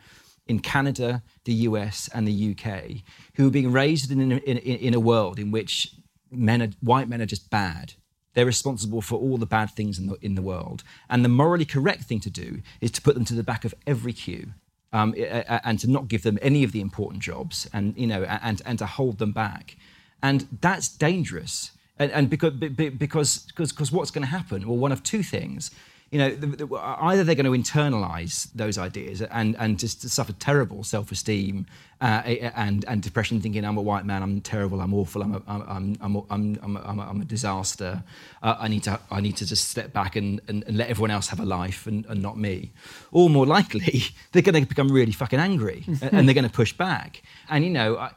in 0.48 0.60
Canada, 0.60 1.24
the 1.46 1.54
US, 1.54 2.10
and 2.14 2.28
the 2.28 2.52
UK 2.52 3.04
who 3.36 3.48
are 3.48 3.52
being 3.52 3.72
raised 3.72 4.12
in 4.12 4.20
in, 4.20 4.58
in, 4.58 4.94
a 4.94 5.00
world 5.00 5.40
in 5.40 5.52
which 5.52 5.96
men 6.32 6.62
are, 6.62 6.70
white 6.82 7.08
men 7.08 7.22
are 7.22 7.26
just 7.26 7.50
bad. 7.50 7.94
They're 8.34 8.46
responsible 8.46 9.02
for 9.02 9.20
all 9.20 9.38
the 9.38 9.46
bad 9.46 9.72
things 9.72 10.00
in 10.00 10.08
the 10.08 10.18
in 10.22 10.36
the 10.36 10.42
world, 10.42 10.84
and 11.10 11.24
the 11.24 11.30
morally 11.30 11.66
correct 11.66 12.04
thing 12.04 12.20
to 12.22 12.30
do 12.30 12.62
is 12.82 12.92
to 12.92 13.02
put 13.02 13.16
them 13.16 13.26
to 13.26 13.36
the 13.36 13.44
back 13.44 13.64
of 13.64 13.74
every 13.86 14.14
queue 14.14 14.54
um, 14.94 15.14
and 15.18 15.80
to 15.80 15.90
not 15.90 16.08
give 16.08 16.24
them 16.24 16.38
any 16.42 16.64
of 16.64 16.72
the 16.72 16.80
important 16.80 17.22
jobs 17.22 17.68
and 17.74 17.98
you 17.98 18.08
know 18.08 18.24
and 18.24 18.62
and 18.66 18.80
to 18.80 18.86
hold 18.86 19.18
them 19.18 19.32
back. 19.32 19.76
And 20.22 20.48
that's 20.62 20.88
dangerous. 20.88 21.72
And, 22.00 22.12
and 22.12 22.30
because 22.30 22.54
be- 22.54 22.70
be- 22.70 22.90
because 22.90 23.40
because 23.48 23.72
because 23.72 23.92
what's 23.92 24.12
going 24.12 24.24
to 24.24 24.32
happen? 24.32 24.68
Well 24.68 24.78
one 24.78 24.92
of 24.92 25.04
two 25.04 25.24
things 25.24 25.72
you 26.14 26.20
know, 26.20 26.30
the, 26.30 26.46
the, 26.46 26.76
either 26.78 27.24
they're 27.24 27.34
going 27.34 27.52
to 27.52 27.72
internalize 27.72 28.48
those 28.54 28.78
ideas 28.78 29.24
and 29.24 29.56
and 29.58 29.80
just 29.80 30.08
suffer 30.08 30.32
terrible 30.34 30.84
self-esteem 30.84 31.66
uh, 32.02 32.22
and 32.56 32.86
and 32.88 33.02
depression, 33.02 33.42
thinking 33.42 33.66
I'm 33.66 33.78
a 33.78 33.82
white 33.82 34.06
man, 34.06 34.22
I'm 34.22 34.40
terrible, 34.40 34.80
I'm 34.80 34.94
awful, 34.94 35.24
I'm 35.24 35.34
a, 35.34 35.42
I'm 35.48 35.98
I'm 36.00 36.18
I'm 36.30 36.60
I'm, 36.62 36.78
I'm, 36.78 37.00
I'm 37.00 37.22
a 37.22 37.26
disaster. 37.26 38.04
Uh, 38.44 38.58
I 38.60 38.68
need 38.68 38.84
to 38.84 39.00
I 39.10 39.22
need 39.22 39.38
to 39.38 39.46
just 39.48 39.72
step 39.72 39.92
back 39.92 40.16
and, 40.16 40.40
and, 40.48 40.64
and 40.68 40.78
let 40.78 40.88
everyone 40.88 41.10
else 41.10 41.30
have 41.30 41.40
a 41.40 41.46
life 41.46 41.88
and, 41.88 42.06
and 42.06 42.22
not 42.22 42.38
me. 42.38 42.74
Or 43.12 43.28
more 43.28 43.48
likely, 43.48 44.04
they're 44.34 44.44
going 44.44 44.62
to 44.62 44.70
become 44.70 44.90
really 44.90 45.14
fucking 45.14 45.40
angry 45.40 45.84
and 46.12 46.28
they're 46.28 46.36
going 46.36 46.48
to 46.48 46.54
push 46.54 46.74
back. 46.74 47.24
And 47.50 47.64
you 47.64 47.72
know, 47.72 47.98
I, 47.98 48.12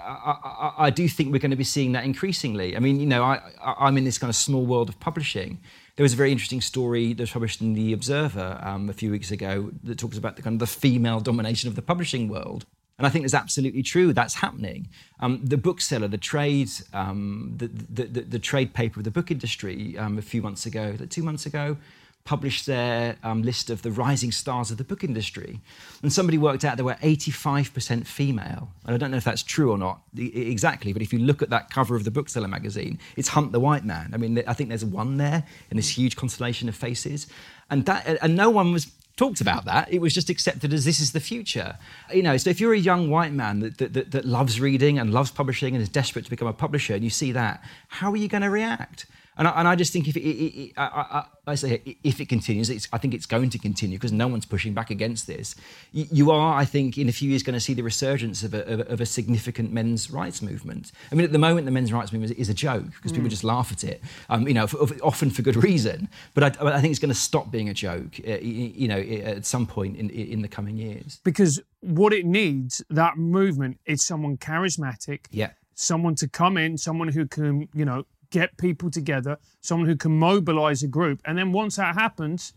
I, 0.00 0.36
I, 0.42 0.72
I 0.86 0.90
do 0.90 1.06
think 1.06 1.32
we're 1.32 1.38
going 1.38 1.50
to 1.50 1.56
be 1.56 1.64
seeing 1.64 1.92
that 1.92 2.04
increasingly. 2.04 2.76
I 2.76 2.78
mean, 2.78 2.98
you 2.98 3.06
know, 3.06 3.22
I, 3.24 3.42
I'm 3.62 3.98
in 3.98 4.04
this 4.04 4.16
kind 4.16 4.30
of 4.30 4.36
small 4.36 4.64
world 4.64 4.88
of 4.88 4.98
publishing 5.00 5.60
there 5.96 6.04
was 6.04 6.12
a 6.12 6.16
very 6.16 6.32
interesting 6.32 6.60
story 6.60 7.12
that 7.12 7.22
was 7.22 7.30
published 7.30 7.60
in 7.60 7.74
the 7.74 7.92
Observer 7.92 8.58
um, 8.62 8.88
a 8.88 8.92
few 8.92 9.10
weeks 9.10 9.30
ago 9.30 9.70
that 9.84 9.98
talks 9.98 10.16
about 10.16 10.36
the 10.36 10.42
kind 10.42 10.54
of 10.54 10.60
the 10.60 10.66
female 10.66 11.20
domination 11.20 11.68
of 11.68 11.76
the 11.76 11.82
publishing 11.82 12.28
world. 12.28 12.64
And 12.98 13.06
I 13.06 13.10
think 13.10 13.24
it's 13.24 13.34
absolutely 13.34 13.82
true. 13.82 14.12
That's 14.12 14.34
happening. 14.34 14.88
Um, 15.20 15.40
the 15.44 15.56
bookseller, 15.56 16.08
the 16.08 16.18
trade, 16.18 16.70
um, 16.92 17.54
the, 17.56 17.66
the, 17.66 18.04
the, 18.04 18.20
the, 18.20 18.38
trade 18.38 18.74
paper 18.74 19.00
of 19.00 19.04
the 19.04 19.10
book 19.10 19.30
industry, 19.30 19.98
um, 19.98 20.18
a 20.18 20.22
few 20.22 20.40
months 20.40 20.66
ago, 20.66 20.96
two 21.08 21.22
months 21.22 21.46
ago, 21.46 21.76
published 22.24 22.66
their 22.66 23.16
um, 23.22 23.42
list 23.42 23.68
of 23.68 23.82
the 23.82 23.90
rising 23.90 24.30
stars 24.30 24.70
of 24.70 24.78
the 24.78 24.84
book 24.84 25.02
industry. 25.02 25.60
And 26.02 26.12
somebody 26.12 26.38
worked 26.38 26.64
out 26.64 26.76
there 26.76 26.84
were 26.84 26.94
85% 26.94 28.06
female. 28.06 28.70
And 28.86 28.94
I 28.94 28.98
don't 28.98 29.10
know 29.10 29.16
if 29.16 29.24
that's 29.24 29.42
true 29.42 29.72
or 29.72 29.78
not 29.78 30.02
exactly, 30.16 30.92
but 30.92 31.02
if 31.02 31.12
you 31.12 31.18
look 31.18 31.42
at 31.42 31.50
that 31.50 31.70
cover 31.70 31.96
of 31.96 32.04
the 32.04 32.10
Bookseller 32.10 32.48
magazine, 32.48 32.98
it's 33.16 33.28
Hunt 33.28 33.52
the 33.52 33.60
White 33.60 33.84
Man. 33.84 34.10
I 34.14 34.18
mean, 34.18 34.42
I 34.46 34.54
think 34.54 34.68
there's 34.68 34.84
one 34.84 35.16
there 35.16 35.44
in 35.70 35.76
this 35.76 35.96
huge 35.96 36.14
constellation 36.14 36.68
of 36.68 36.76
faces. 36.76 37.26
And, 37.70 37.84
that, 37.86 38.18
and 38.22 38.36
no 38.36 38.50
one 38.50 38.72
was 38.72 38.90
talked 39.16 39.40
about 39.40 39.64
that. 39.64 39.92
It 39.92 40.00
was 40.00 40.14
just 40.14 40.30
accepted 40.30 40.72
as 40.72 40.84
this 40.84 41.00
is 41.00 41.12
the 41.12 41.20
future. 41.20 41.76
You 42.12 42.22
know, 42.22 42.36
so 42.36 42.50
if 42.50 42.60
you're 42.60 42.72
a 42.72 42.78
young 42.78 43.10
white 43.10 43.32
man 43.32 43.60
that, 43.60 43.78
that, 43.78 44.10
that, 44.12 44.24
loves 44.24 44.60
reading 44.60 44.98
and 44.98 45.12
loves 45.12 45.30
publishing 45.30 45.74
and 45.74 45.82
is 45.82 45.88
desperate 45.88 46.24
to 46.24 46.30
become 46.30 46.48
a 46.48 46.52
publisher 46.52 46.94
and 46.94 47.04
you 47.04 47.10
see 47.10 47.32
that, 47.32 47.62
how 47.88 48.10
are 48.10 48.16
you 48.16 48.28
going 48.28 48.42
to 48.42 48.50
react? 48.50 49.06
And 49.36 49.48
I, 49.48 49.50
and 49.52 49.68
I 49.68 49.76
just 49.76 49.92
think 49.92 50.08
if 50.08 50.16
it, 50.16 50.20
it, 50.20 50.60
it 50.60 50.72
I, 50.76 50.84
I, 50.84 51.24
I, 51.52 51.54
say 51.54 51.96
if 52.04 52.20
it 52.20 52.28
continues, 52.28 52.70
I 52.92 52.98
think 52.98 53.14
it's 53.14 53.24
going 53.24 53.48
to 53.50 53.58
continue 53.58 53.96
because 53.96 54.12
no 54.12 54.28
one's 54.28 54.44
pushing 54.44 54.74
back 54.74 54.90
against 54.90 55.26
this. 55.26 55.54
You, 55.92 56.06
you, 56.10 56.30
are, 56.30 56.54
I 56.54 56.66
think, 56.66 56.98
in 56.98 57.08
a 57.08 57.12
few 57.12 57.30
years 57.30 57.42
going 57.42 57.54
to 57.54 57.60
see 57.60 57.72
the 57.72 57.82
resurgence 57.82 58.42
of 58.42 58.52
a, 58.52 58.64
of, 58.66 58.80
of 58.80 59.00
a, 59.00 59.06
significant 59.06 59.72
men's 59.72 60.10
rights 60.10 60.42
movement. 60.42 60.92
I 61.10 61.14
mean, 61.14 61.24
at 61.24 61.32
the 61.32 61.38
moment, 61.38 61.64
the 61.64 61.70
men's 61.70 61.92
rights 61.92 62.12
movement 62.12 62.38
is, 62.38 62.48
a 62.48 62.54
joke 62.54 62.84
because 62.96 63.12
mm. 63.12 63.16
people 63.16 63.30
just 63.30 63.44
laugh 63.44 63.72
at 63.72 63.84
it, 63.84 64.02
um, 64.28 64.46
you 64.46 64.52
know, 64.52 64.66
for, 64.66 64.78
often 65.02 65.30
for 65.30 65.40
good 65.40 65.56
reason. 65.56 66.08
But 66.34 66.60
I, 66.60 66.76
I 66.76 66.80
think 66.80 66.90
it's 66.90 67.00
going 67.00 67.08
to 67.08 67.18
stop 67.18 67.50
being 67.50 67.70
a 67.70 67.74
joke, 67.74 68.20
uh, 68.26 68.38
you 68.40 68.88
know, 68.88 68.98
at 68.98 69.46
some 69.46 69.66
point 69.66 69.96
in, 69.96 70.10
in 70.10 70.42
the 70.42 70.48
coming 70.48 70.76
years. 70.76 71.20
Because 71.24 71.60
what 71.80 72.12
it 72.12 72.26
needs, 72.26 72.82
that 72.90 73.16
movement, 73.16 73.78
is 73.86 74.02
someone 74.02 74.36
charismatic. 74.36 75.20
Yeah 75.30 75.52
someone 75.74 76.14
to 76.14 76.28
come 76.28 76.58
in, 76.58 76.76
someone 76.76 77.08
who 77.08 77.26
can, 77.26 77.66
you 77.74 77.84
know, 77.84 78.04
get 78.32 78.56
people 78.56 78.90
together, 78.90 79.38
someone 79.60 79.88
who 79.88 79.96
can 79.96 80.18
mobilize 80.18 80.82
a 80.82 80.88
group. 80.88 81.20
And 81.24 81.38
then 81.38 81.52
once 81.52 81.76
that 81.76 81.94
happens, 81.94 82.52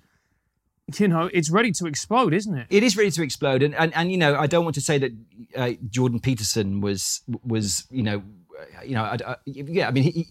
you 0.97 1.07
know, 1.07 1.29
it's 1.33 1.51
ready 1.51 1.71
to 1.73 1.85
explode, 1.85 2.33
isn't 2.33 2.57
it? 2.57 2.67
It 2.69 2.81
is 2.81 2.97
ready 2.97 3.11
to 3.11 3.21
explode. 3.21 3.61
And, 3.61 3.75
and, 3.75 3.93
and 3.93 4.11
you 4.11 4.17
know, 4.17 4.35
I 4.35 4.47
don't 4.47 4.63
want 4.63 4.75
to 4.75 4.81
say 4.81 4.97
that 4.97 5.11
uh, 5.55 5.71
Jordan 5.89 6.19
Peterson 6.19 6.81
was, 6.81 7.21
was 7.43 7.85
you 7.91 8.03
know, 8.03 8.23
you 8.83 8.95
know, 8.95 9.03
I, 9.03 9.17
I, 9.27 9.35
yeah, 9.45 9.87
I 9.87 9.91
mean, 9.91 10.03
he, 10.03 10.27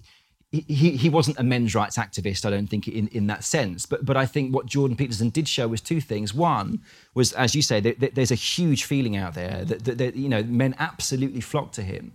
he, 0.50 0.96
he 0.96 1.10
wasn't 1.10 1.38
a 1.38 1.42
men's 1.42 1.74
rights 1.74 1.98
activist, 1.98 2.46
I 2.46 2.50
don't 2.50 2.68
think, 2.68 2.86
in, 2.86 3.08
in 3.08 3.26
that 3.26 3.42
sense. 3.42 3.86
But, 3.86 4.04
but 4.04 4.16
I 4.16 4.26
think 4.26 4.54
what 4.54 4.66
Jordan 4.66 4.96
Peterson 4.96 5.30
did 5.30 5.48
show 5.48 5.66
was 5.66 5.80
two 5.80 6.00
things. 6.00 6.32
One 6.32 6.80
was, 7.14 7.32
as 7.32 7.54
you 7.56 7.62
say, 7.62 7.80
there's 7.80 8.30
a 8.30 8.36
huge 8.36 8.84
feeling 8.84 9.16
out 9.16 9.34
there 9.34 9.64
that, 9.64 9.84
that, 9.84 9.98
that, 9.98 10.16
you 10.16 10.28
know, 10.28 10.42
men 10.44 10.74
absolutely 10.78 11.40
flock 11.40 11.72
to 11.72 11.82
him. 11.82 12.12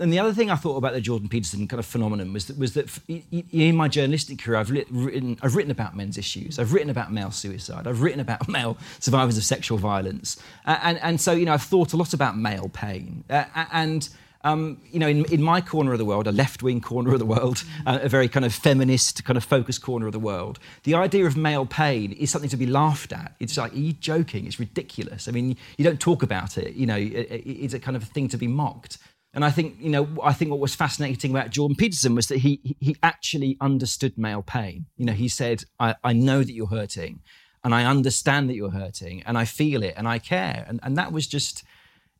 And 0.00 0.12
the 0.12 0.18
other 0.18 0.32
thing 0.32 0.50
I 0.50 0.56
thought 0.56 0.76
about 0.76 0.94
the 0.94 1.00
Jordan 1.00 1.28
Peterson 1.28 1.68
kind 1.68 1.78
of 1.78 1.86
phenomenon 1.86 2.32
was 2.32 2.46
that, 2.46 2.58
was 2.58 2.74
that 2.74 2.88
in 3.08 3.76
my 3.76 3.86
journalistic 3.86 4.38
career, 4.38 4.58
I've 4.58 4.70
written, 4.70 5.38
I've 5.42 5.54
written 5.54 5.70
about 5.70 5.94
men's 5.94 6.16
issues. 6.16 6.58
I've 6.58 6.72
written 6.72 6.90
about 6.90 7.12
male 7.12 7.30
suicide. 7.30 7.86
I've 7.86 8.02
written 8.02 8.20
about 8.20 8.48
male 8.48 8.78
survivors 8.98 9.36
of 9.36 9.44
sexual 9.44 9.78
violence. 9.78 10.42
Uh, 10.66 10.78
and, 10.82 10.98
and 10.98 11.20
so, 11.20 11.32
you 11.32 11.44
know, 11.44 11.52
I've 11.52 11.62
thought 11.62 11.92
a 11.92 11.96
lot 11.96 12.14
about 12.14 12.36
male 12.36 12.70
pain. 12.70 13.24
Uh, 13.28 13.44
and, 13.72 14.08
um, 14.42 14.80
you 14.90 14.98
know, 14.98 15.08
in, 15.08 15.26
in 15.26 15.42
my 15.42 15.60
corner 15.60 15.92
of 15.92 15.98
the 15.98 16.06
world, 16.06 16.26
a 16.26 16.32
left 16.32 16.62
wing 16.62 16.80
corner 16.80 17.12
of 17.12 17.18
the 17.18 17.26
world, 17.26 17.62
uh, 17.86 17.98
a 18.00 18.08
very 18.08 18.28
kind 18.28 18.46
of 18.46 18.54
feminist, 18.54 19.22
kind 19.24 19.36
of 19.36 19.44
focused 19.44 19.82
corner 19.82 20.06
of 20.06 20.12
the 20.12 20.18
world, 20.18 20.58
the 20.84 20.94
idea 20.94 21.26
of 21.26 21.36
male 21.36 21.66
pain 21.66 22.12
is 22.12 22.30
something 22.30 22.50
to 22.50 22.56
be 22.56 22.66
laughed 22.66 23.12
at. 23.12 23.34
It's 23.38 23.58
like, 23.58 23.72
are 23.74 23.76
you 23.76 23.92
joking? 23.92 24.46
It's 24.46 24.58
ridiculous. 24.58 25.28
I 25.28 25.32
mean, 25.32 25.56
you 25.76 25.84
don't 25.84 26.00
talk 26.00 26.22
about 26.22 26.56
it. 26.56 26.74
You 26.74 26.86
know, 26.86 26.96
it, 26.96 27.42
it's 27.44 27.74
a 27.74 27.80
kind 27.80 27.96
of 27.96 28.04
thing 28.04 28.28
to 28.28 28.38
be 28.38 28.46
mocked. 28.46 28.96
And 29.32 29.44
I 29.44 29.50
think, 29.50 29.76
you 29.78 29.90
know, 29.90 30.08
I 30.22 30.32
think 30.32 30.50
what 30.50 30.58
was 30.58 30.74
fascinating 30.74 31.30
about 31.30 31.50
Jordan 31.50 31.76
Peterson 31.76 32.14
was 32.14 32.26
that 32.28 32.38
he 32.38 32.76
he 32.80 32.96
actually 33.02 33.56
understood 33.60 34.18
male 34.18 34.42
pain. 34.42 34.86
You 34.96 35.06
know, 35.06 35.12
he 35.12 35.28
said, 35.28 35.64
I, 35.78 35.94
I 36.02 36.12
know 36.12 36.42
that 36.42 36.52
you're 36.52 36.66
hurting 36.66 37.20
and 37.62 37.74
I 37.74 37.84
understand 37.84 38.48
that 38.48 38.54
you're 38.54 38.70
hurting 38.70 39.22
and 39.24 39.38
I 39.38 39.44
feel 39.44 39.82
it 39.84 39.94
and 39.96 40.08
I 40.08 40.18
care. 40.18 40.64
And 40.66 40.80
and 40.82 40.96
that 40.98 41.12
was 41.12 41.28
just, 41.28 41.62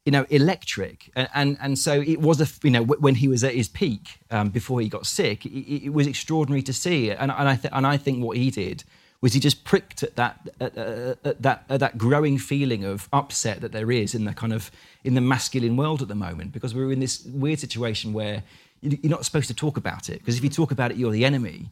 you 0.04 0.12
know, 0.12 0.24
electric. 0.30 1.10
And 1.16 1.28
and, 1.34 1.58
and 1.60 1.78
so 1.78 2.00
it 2.00 2.20
was 2.20 2.40
a 2.40 2.46
you 2.62 2.70
know 2.70 2.84
when 2.84 3.16
he 3.16 3.26
was 3.26 3.42
at 3.42 3.54
his 3.54 3.68
peak 3.68 4.20
um, 4.30 4.50
before 4.50 4.80
he 4.80 4.88
got 4.88 5.04
sick, 5.04 5.44
it, 5.44 5.86
it, 5.86 5.92
was 5.92 6.06
extraordinary 6.06 6.62
to 6.62 6.72
see. 6.72 7.10
And 7.10 7.32
and 7.32 7.48
I 7.48 7.56
th- 7.56 7.74
and 7.74 7.88
I 7.88 7.96
think 7.96 8.24
what 8.24 8.36
he 8.36 8.52
did 8.52 8.84
was 9.20 9.34
he 9.34 9.40
just 9.40 9.64
pricked 9.64 10.02
at 10.02 10.16
that 10.16 10.48
at, 10.60 10.76
at 10.76 11.42
that 11.42 11.64
at 11.68 11.80
that 11.80 11.98
growing 11.98 12.38
feeling 12.38 12.84
of 12.84 13.08
upset 13.12 13.60
that 13.60 13.72
there 13.72 13.90
is 13.90 14.14
in 14.14 14.24
the 14.24 14.32
kind 14.32 14.52
of 14.52 14.70
in 15.04 15.14
the 15.14 15.20
masculine 15.20 15.76
world 15.76 16.02
at 16.02 16.08
the 16.08 16.14
moment 16.14 16.52
because 16.52 16.74
we're 16.74 16.92
in 16.92 17.00
this 17.00 17.24
weird 17.24 17.58
situation 17.58 18.12
where 18.12 18.42
you're 18.80 19.10
not 19.10 19.24
supposed 19.24 19.48
to 19.48 19.54
talk 19.54 19.76
about 19.76 20.08
it 20.08 20.18
because 20.18 20.36
if 20.36 20.44
you 20.44 20.50
talk 20.50 20.70
about 20.70 20.90
it 20.90 20.96
you're 20.96 21.12
the 21.12 21.24
enemy 21.24 21.70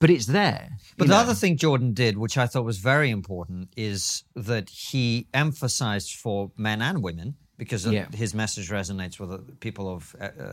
but 0.00 0.10
it's 0.10 0.26
there 0.26 0.70
but 0.96 1.08
the 1.08 1.14
know? 1.14 1.20
other 1.20 1.34
thing 1.34 1.56
jordan 1.56 1.92
did 1.92 2.16
which 2.16 2.38
i 2.38 2.46
thought 2.46 2.64
was 2.64 2.78
very 2.78 3.10
important 3.10 3.68
is 3.76 4.22
that 4.36 4.70
he 4.70 5.26
emphasized 5.34 6.14
for 6.14 6.50
men 6.56 6.80
and 6.80 7.02
women 7.02 7.34
because 7.56 7.84
yeah. 7.86 8.06
his 8.14 8.34
message 8.34 8.70
resonates 8.70 9.18
with 9.18 9.30
the 9.30 9.38
people 9.56 9.92
of 9.92 10.14
uh, 10.20 10.28
uh, 10.40 10.52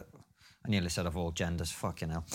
I 0.65 0.69
nearly 0.69 0.89
said 0.89 1.05
of 1.05 1.15
all 1.15 1.31
genders. 1.31 1.71
Fucking 1.71 2.09
hell. 2.09 2.25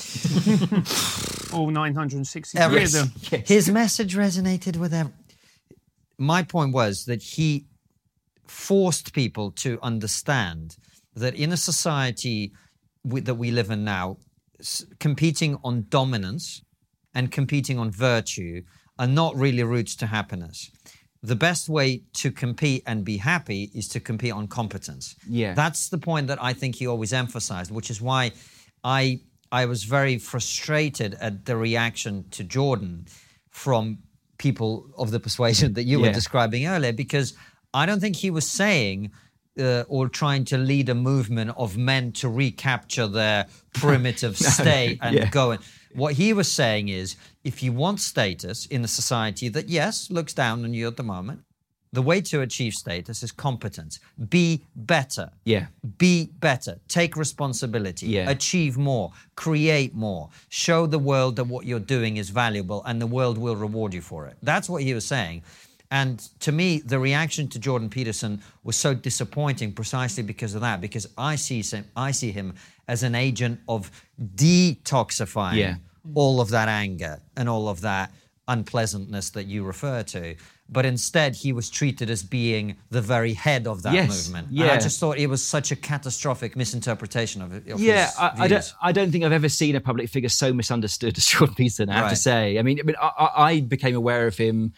all 1.53 1.71
963 1.71 2.61
Every, 2.61 2.85
of 2.85 2.93
them. 2.93 3.13
His 3.45 3.69
message 3.69 4.15
resonated 4.15 4.77
with 4.77 4.93
them. 4.93 5.13
My 6.17 6.43
point 6.43 6.73
was 6.73 7.07
that 7.07 7.23
he 7.23 7.67
forced 8.47 9.13
people 9.13 9.51
to 9.53 9.79
understand 9.83 10.77
that 11.15 11.35
in 11.35 11.53
a 11.53 11.57
society 11.57 12.53
we, 13.03 13.21
that 13.21 13.35
we 13.35 13.51
live 13.51 13.71
in 13.71 13.85
now, 13.85 14.19
s- 14.61 14.85
competing 15.01 15.59
on 15.65 15.87
dominance 15.89 16.63
and 17.15 17.33
competing 17.33 17.79
on 17.79 17.91
virtue 17.91 18.63
are 18.99 19.07
not 19.09 19.35
really 19.35 19.65
routes 19.65 19.97
to 19.97 20.07
happiness 20.07 20.71
the 21.23 21.37
best 21.37 21.69
way 21.69 22.03
to 22.15 22.31
compete 22.31 22.83
and 22.87 23.05
be 23.05 23.19
happy 23.19 23.71
is 23.75 23.89
to 23.89 24.01
compete 24.01 24.33
on 24.33 24.49
competence. 24.49 25.17
Yeah. 25.29 25.55
That's 25.55 25.89
the 25.89 25.99
point 25.99 26.29
that 26.29 26.43
I 26.43 26.55
think 26.55 26.77
he 26.77 26.87
always 26.87 27.13
emphasized, 27.13 27.71
which 27.71 27.91
is 27.91 28.01
why 28.01 28.33
I 28.83 29.21
I 29.53 29.67
was 29.67 29.85
very 29.85 30.19
frustrated 30.19 31.15
at 31.15 31.45
the 31.45 31.57
reaction 31.57 32.25
to 32.31 32.45
Jordan 32.45 33.07
from 33.51 33.99
people 34.39 34.87
of 34.97 35.11
the 35.11 35.21
persuasion 35.21 35.75
that 35.75 35.83
you 35.83 36.01
yeah. 36.01 36.07
were 36.07 36.13
describing 36.13 36.67
earlier, 36.67 36.93
because 36.93 37.35
I 37.75 37.85
don't 37.85 38.01
think 38.01 38.17
he 38.17 38.31
was 38.31 38.49
saying 38.49 39.11
uh, 39.59 39.85
or 39.89 40.09
trying 40.09 40.45
to 40.47 40.57
lead 40.57 40.89
a 40.89 40.95
movement 40.95 41.53
of 41.57 41.77
men 41.77 42.13
to 42.13 42.29
recapture 42.29 43.07
their 43.07 43.47
primitive 43.75 44.41
no, 44.41 44.49
state 44.49 44.99
and 45.03 45.17
yeah. 45.17 45.29
go. 45.31 45.51
And, 45.53 45.63
what 45.95 46.15
he 46.15 46.33
was 46.33 46.51
saying 46.51 46.89
is 46.89 47.17
if 47.45 47.63
you 47.63 47.73
want 47.73 48.01
status 48.01 48.67
in 48.67 48.85
a 48.85 48.89
society 48.89 49.49
that, 49.49 49.69
yes, 49.69 50.11
looks 50.11 50.35
down 50.35 50.65
on 50.65 50.75
you 50.75 50.87
at 50.87 50.97
the 50.97 51.03
moment, 51.03 51.41
the 51.93 52.03
way 52.03 52.21
to 52.21 52.43
achieve 52.43 52.75
status 52.75 53.23
is 53.25 53.33
competence. 53.33 53.99
Be 54.29 54.63
better. 54.77 55.31
Yeah. 55.45 55.67
Be 55.99 56.31
better. 56.39 56.79
Take 56.87 57.17
responsibility. 57.17 58.07
Yeah. 58.07 58.31
Achieve 58.31 58.79
more. 58.79 59.13
Create 59.35 59.93
more. 59.95 60.31
Show 60.51 60.87
the 60.87 61.01
world 61.01 61.35
that 61.37 61.45
what 61.45 61.67
you're 61.67 61.81
doing 61.81 62.19
is 62.19 62.31
valuable 62.31 62.85
and 62.85 63.03
the 63.03 63.09
world 63.09 63.39
will 63.39 63.57
reward 63.57 63.93
you 63.93 64.03
for 64.03 64.27
it. 64.27 64.37
That's 64.43 64.69
what 64.69 64.83
he 64.83 64.95
was 64.95 65.05
saying. 65.05 65.43
And 65.91 66.21
to 66.41 66.53
me, 66.53 66.79
the 66.79 67.01
reaction 67.01 67.49
to 67.49 67.59
Jordan 67.59 67.91
Peterson 67.91 68.41
was 68.63 68.77
so 68.77 68.95
disappointing 68.95 69.73
precisely 69.73 70.23
because 70.23 70.55
of 70.55 70.61
that, 70.61 70.81
because 70.81 71.09
I 71.19 71.35
see 71.35 71.63
him, 71.63 71.85
I 71.97 72.13
see 72.13 72.31
him 72.31 72.55
as 72.91 73.03
an 73.05 73.15
agent 73.15 73.61
of 73.69 73.91
detoxifying 74.21 75.57
yeah. 75.57 75.75
all 76.15 76.41
of 76.41 76.51
that 76.51 76.69
anger 76.69 77.21
and 77.37 77.49
all 77.49 77.69
of 77.69 77.81
that 77.83 78.11
unpleasantness 78.49 79.31
that 79.31 79.45
you 79.45 79.63
refer 79.65 80.03
to. 80.03 80.35
But 80.69 80.87
instead, 80.87 81.35
he 81.35 81.53
was 81.53 81.69
treated 81.69 82.11
as 82.11 82.23
being 82.23 82.77
the 82.91 83.01
very 83.01 83.33
head 83.33 83.67
of 83.67 83.83
that 83.83 83.93
Yes, 83.93 84.09
movement. 84.29 84.49
And 84.49 84.59
yeah. 84.59 84.73
I 84.73 84.79
just 84.79 85.01
thought 85.01 85.19
it 85.19 85.29
was 85.29 85.45
such 85.45 85.73
a 85.73 85.77
catastrophic 85.77 86.57
misinterpretation 86.57 87.43
of, 87.43 87.53
of 87.69 87.81
yeah, 87.81 88.11
I, 88.19 88.33
I 88.45 88.49
don't. 88.49 88.73
I 88.81 88.93
don't 88.93 89.11
think 89.11 89.25
I've 89.25 89.33
ever 89.33 89.49
seen 89.49 89.75
a 89.75 89.81
public 89.81 90.09
figure 90.09 90.29
so 90.29 90.53
misunderstood 90.53 91.17
as 91.19 91.25
Sean 91.25 91.55
Peterson. 91.55 91.91
I 91.91 91.95
have 91.95 92.03
Right. 92.05 92.11
to 92.11 92.17
say. 92.17 92.59
I 92.59 92.63
mean, 92.63 92.79
I, 92.81 92.83
mean, 92.85 92.97
I, 93.01 93.31
I 93.37 93.61
became 93.61 93.97
aware 93.97 94.27
of 94.29 94.37
him 94.37 94.73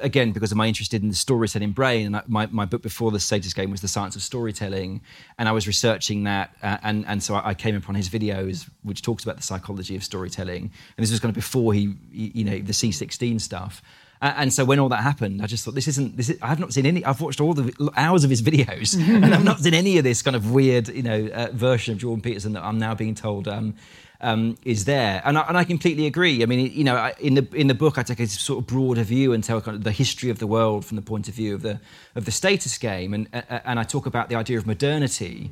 again 0.00 0.32
because 0.32 0.50
of 0.52 0.58
my 0.58 0.66
interest 0.66 0.94
in 0.94 1.08
the 1.08 1.14
storytelling 1.14 1.72
brain. 1.72 2.06
And 2.14 2.28
my 2.28 2.46
my 2.46 2.64
book 2.64 2.82
before 2.82 3.10
the 3.10 3.20
Status 3.20 3.52
Game 3.52 3.70
was 3.70 3.80
the 3.80 3.88
science 3.88 4.16
of 4.16 4.22
storytelling, 4.22 5.00
and 5.38 5.48
I 5.48 5.52
was 5.52 5.66
researching 5.66 6.24
that, 6.24 6.54
uh, 6.62 6.78
and 6.82 7.04
and 7.06 7.22
so 7.22 7.40
I, 7.42 7.54
came 7.54 7.76
upon 7.76 7.94
his 7.94 8.08
videos, 8.08 8.68
which 8.82 9.02
talks 9.02 9.22
about 9.22 9.36
the 9.36 9.42
psychology 9.42 9.96
of 9.96 10.04
storytelling. 10.04 10.62
And 10.62 11.02
this 11.02 11.10
was 11.10 11.20
kind 11.20 11.30
of 11.30 11.34
before 11.34 11.74
he, 11.74 11.94
you 12.12 12.44
know, 12.44 12.58
the 12.58 12.72
C16 12.72 13.40
stuff. 13.40 13.82
And 14.22 14.52
so 14.52 14.66
when 14.66 14.78
all 14.78 14.90
that 14.90 15.02
happened, 15.02 15.40
I 15.40 15.46
just 15.46 15.64
thought 15.64 15.74
this 15.74 15.88
isn't. 15.88 16.16
This 16.16 16.28
is, 16.28 16.38
I 16.42 16.48
have 16.48 16.60
not 16.60 16.74
seen 16.74 16.84
any. 16.84 17.02
I've 17.06 17.22
watched 17.22 17.40
all 17.40 17.54
the 17.54 17.90
hours 17.96 18.22
of 18.22 18.28
his 18.28 18.42
videos, 18.42 18.94
and 19.24 19.34
I've 19.34 19.44
not 19.44 19.60
seen 19.60 19.72
any 19.72 19.96
of 19.96 20.04
this 20.04 20.20
kind 20.20 20.36
of 20.36 20.50
weird, 20.50 20.88
you 20.88 21.02
know, 21.02 21.26
uh, 21.32 21.48
version 21.52 21.94
of 21.94 22.00
Jordan 22.00 22.20
Peterson 22.20 22.52
that 22.52 22.62
I'm 22.62 22.78
now 22.78 22.94
being 22.94 23.14
told 23.14 23.48
um, 23.48 23.76
um, 24.20 24.56
is 24.64 24.84
there. 24.84 25.22
And 25.24 25.38
I, 25.38 25.42
and 25.42 25.56
I 25.56 25.64
completely 25.64 26.06
agree. 26.06 26.42
I 26.42 26.46
mean, 26.46 26.72
you 26.72 26.84
know, 26.84 26.96
I, 26.96 27.14
in 27.20 27.34
the 27.34 27.46
in 27.54 27.66
the 27.66 27.74
book, 27.74 27.98
I 27.98 28.02
take 28.02 28.20
a 28.20 28.26
sort 28.26 28.58
of 28.60 28.66
broader 28.66 29.02
view 29.02 29.32
and 29.32 29.42
tell 29.42 29.60
kind 29.60 29.76
of 29.76 29.84
the 29.84 29.92
history 29.92 30.30
of 30.30 30.38
the 30.38 30.46
world 30.46 30.84
from 30.84 30.96
the 30.96 31.02
point 31.02 31.28
of 31.28 31.34
view 31.34 31.54
of 31.54 31.62
the 31.62 31.80
of 32.14 32.24
the 32.24 32.32
status 32.32 32.78
game, 32.78 33.14
and 33.14 33.28
uh, 33.32 33.60
and 33.64 33.78
I 33.78 33.84
talk 33.84 34.06
about 34.06 34.28
the 34.28 34.34
idea 34.34 34.58
of 34.58 34.66
modernity 34.66 35.50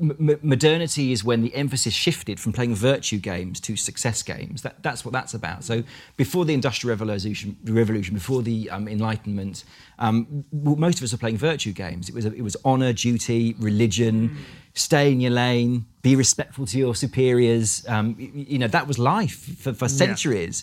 m- 0.00 0.38
modernity 0.42 1.12
is 1.12 1.24
when 1.24 1.42
the 1.42 1.54
emphasis 1.54 1.94
shifted 1.94 2.38
from 2.40 2.52
playing 2.52 2.74
virtue 2.74 3.18
games 3.18 3.60
to 3.60 3.76
success 3.76 4.22
games. 4.22 4.62
That, 4.62 4.82
that's 4.82 5.04
what 5.04 5.12
that's 5.12 5.34
about. 5.34 5.64
So 5.64 5.82
before 6.16 6.44
the 6.44 6.54
Industrial 6.54 6.90
Revolution, 6.90 7.56
revolution 7.64 8.14
before 8.14 8.42
the 8.42 8.70
um, 8.70 8.88
Enlightenment, 8.88 9.64
um, 9.98 10.44
most 10.52 10.98
of 10.98 11.04
us 11.04 11.12
were 11.12 11.18
playing 11.18 11.38
virtue 11.38 11.72
games. 11.72 12.08
It 12.08 12.14
was 12.14 12.24
it 12.24 12.42
was 12.42 12.56
honor, 12.64 12.92
duty, 12.92 13.54
religion. 13.58 14.36
Stay 14.74 15.12
in 15.12 15.20
your 15.20 15.32
lane. 15.32 15.86
Be 16.02 16.14
respectful 16.14 16.66
to 16.66 16.78
your 16.78 16.94
superiors. 16.94 17.84
Um, 17.88 18.16
you 18.18 18.58
know 18.58 18.68
that 18.68 18.86
was 18.86 18.98
life 18.98 19.58
for, 19.58 19.72
for 19.72 19.88
centuries, 19.88 20.62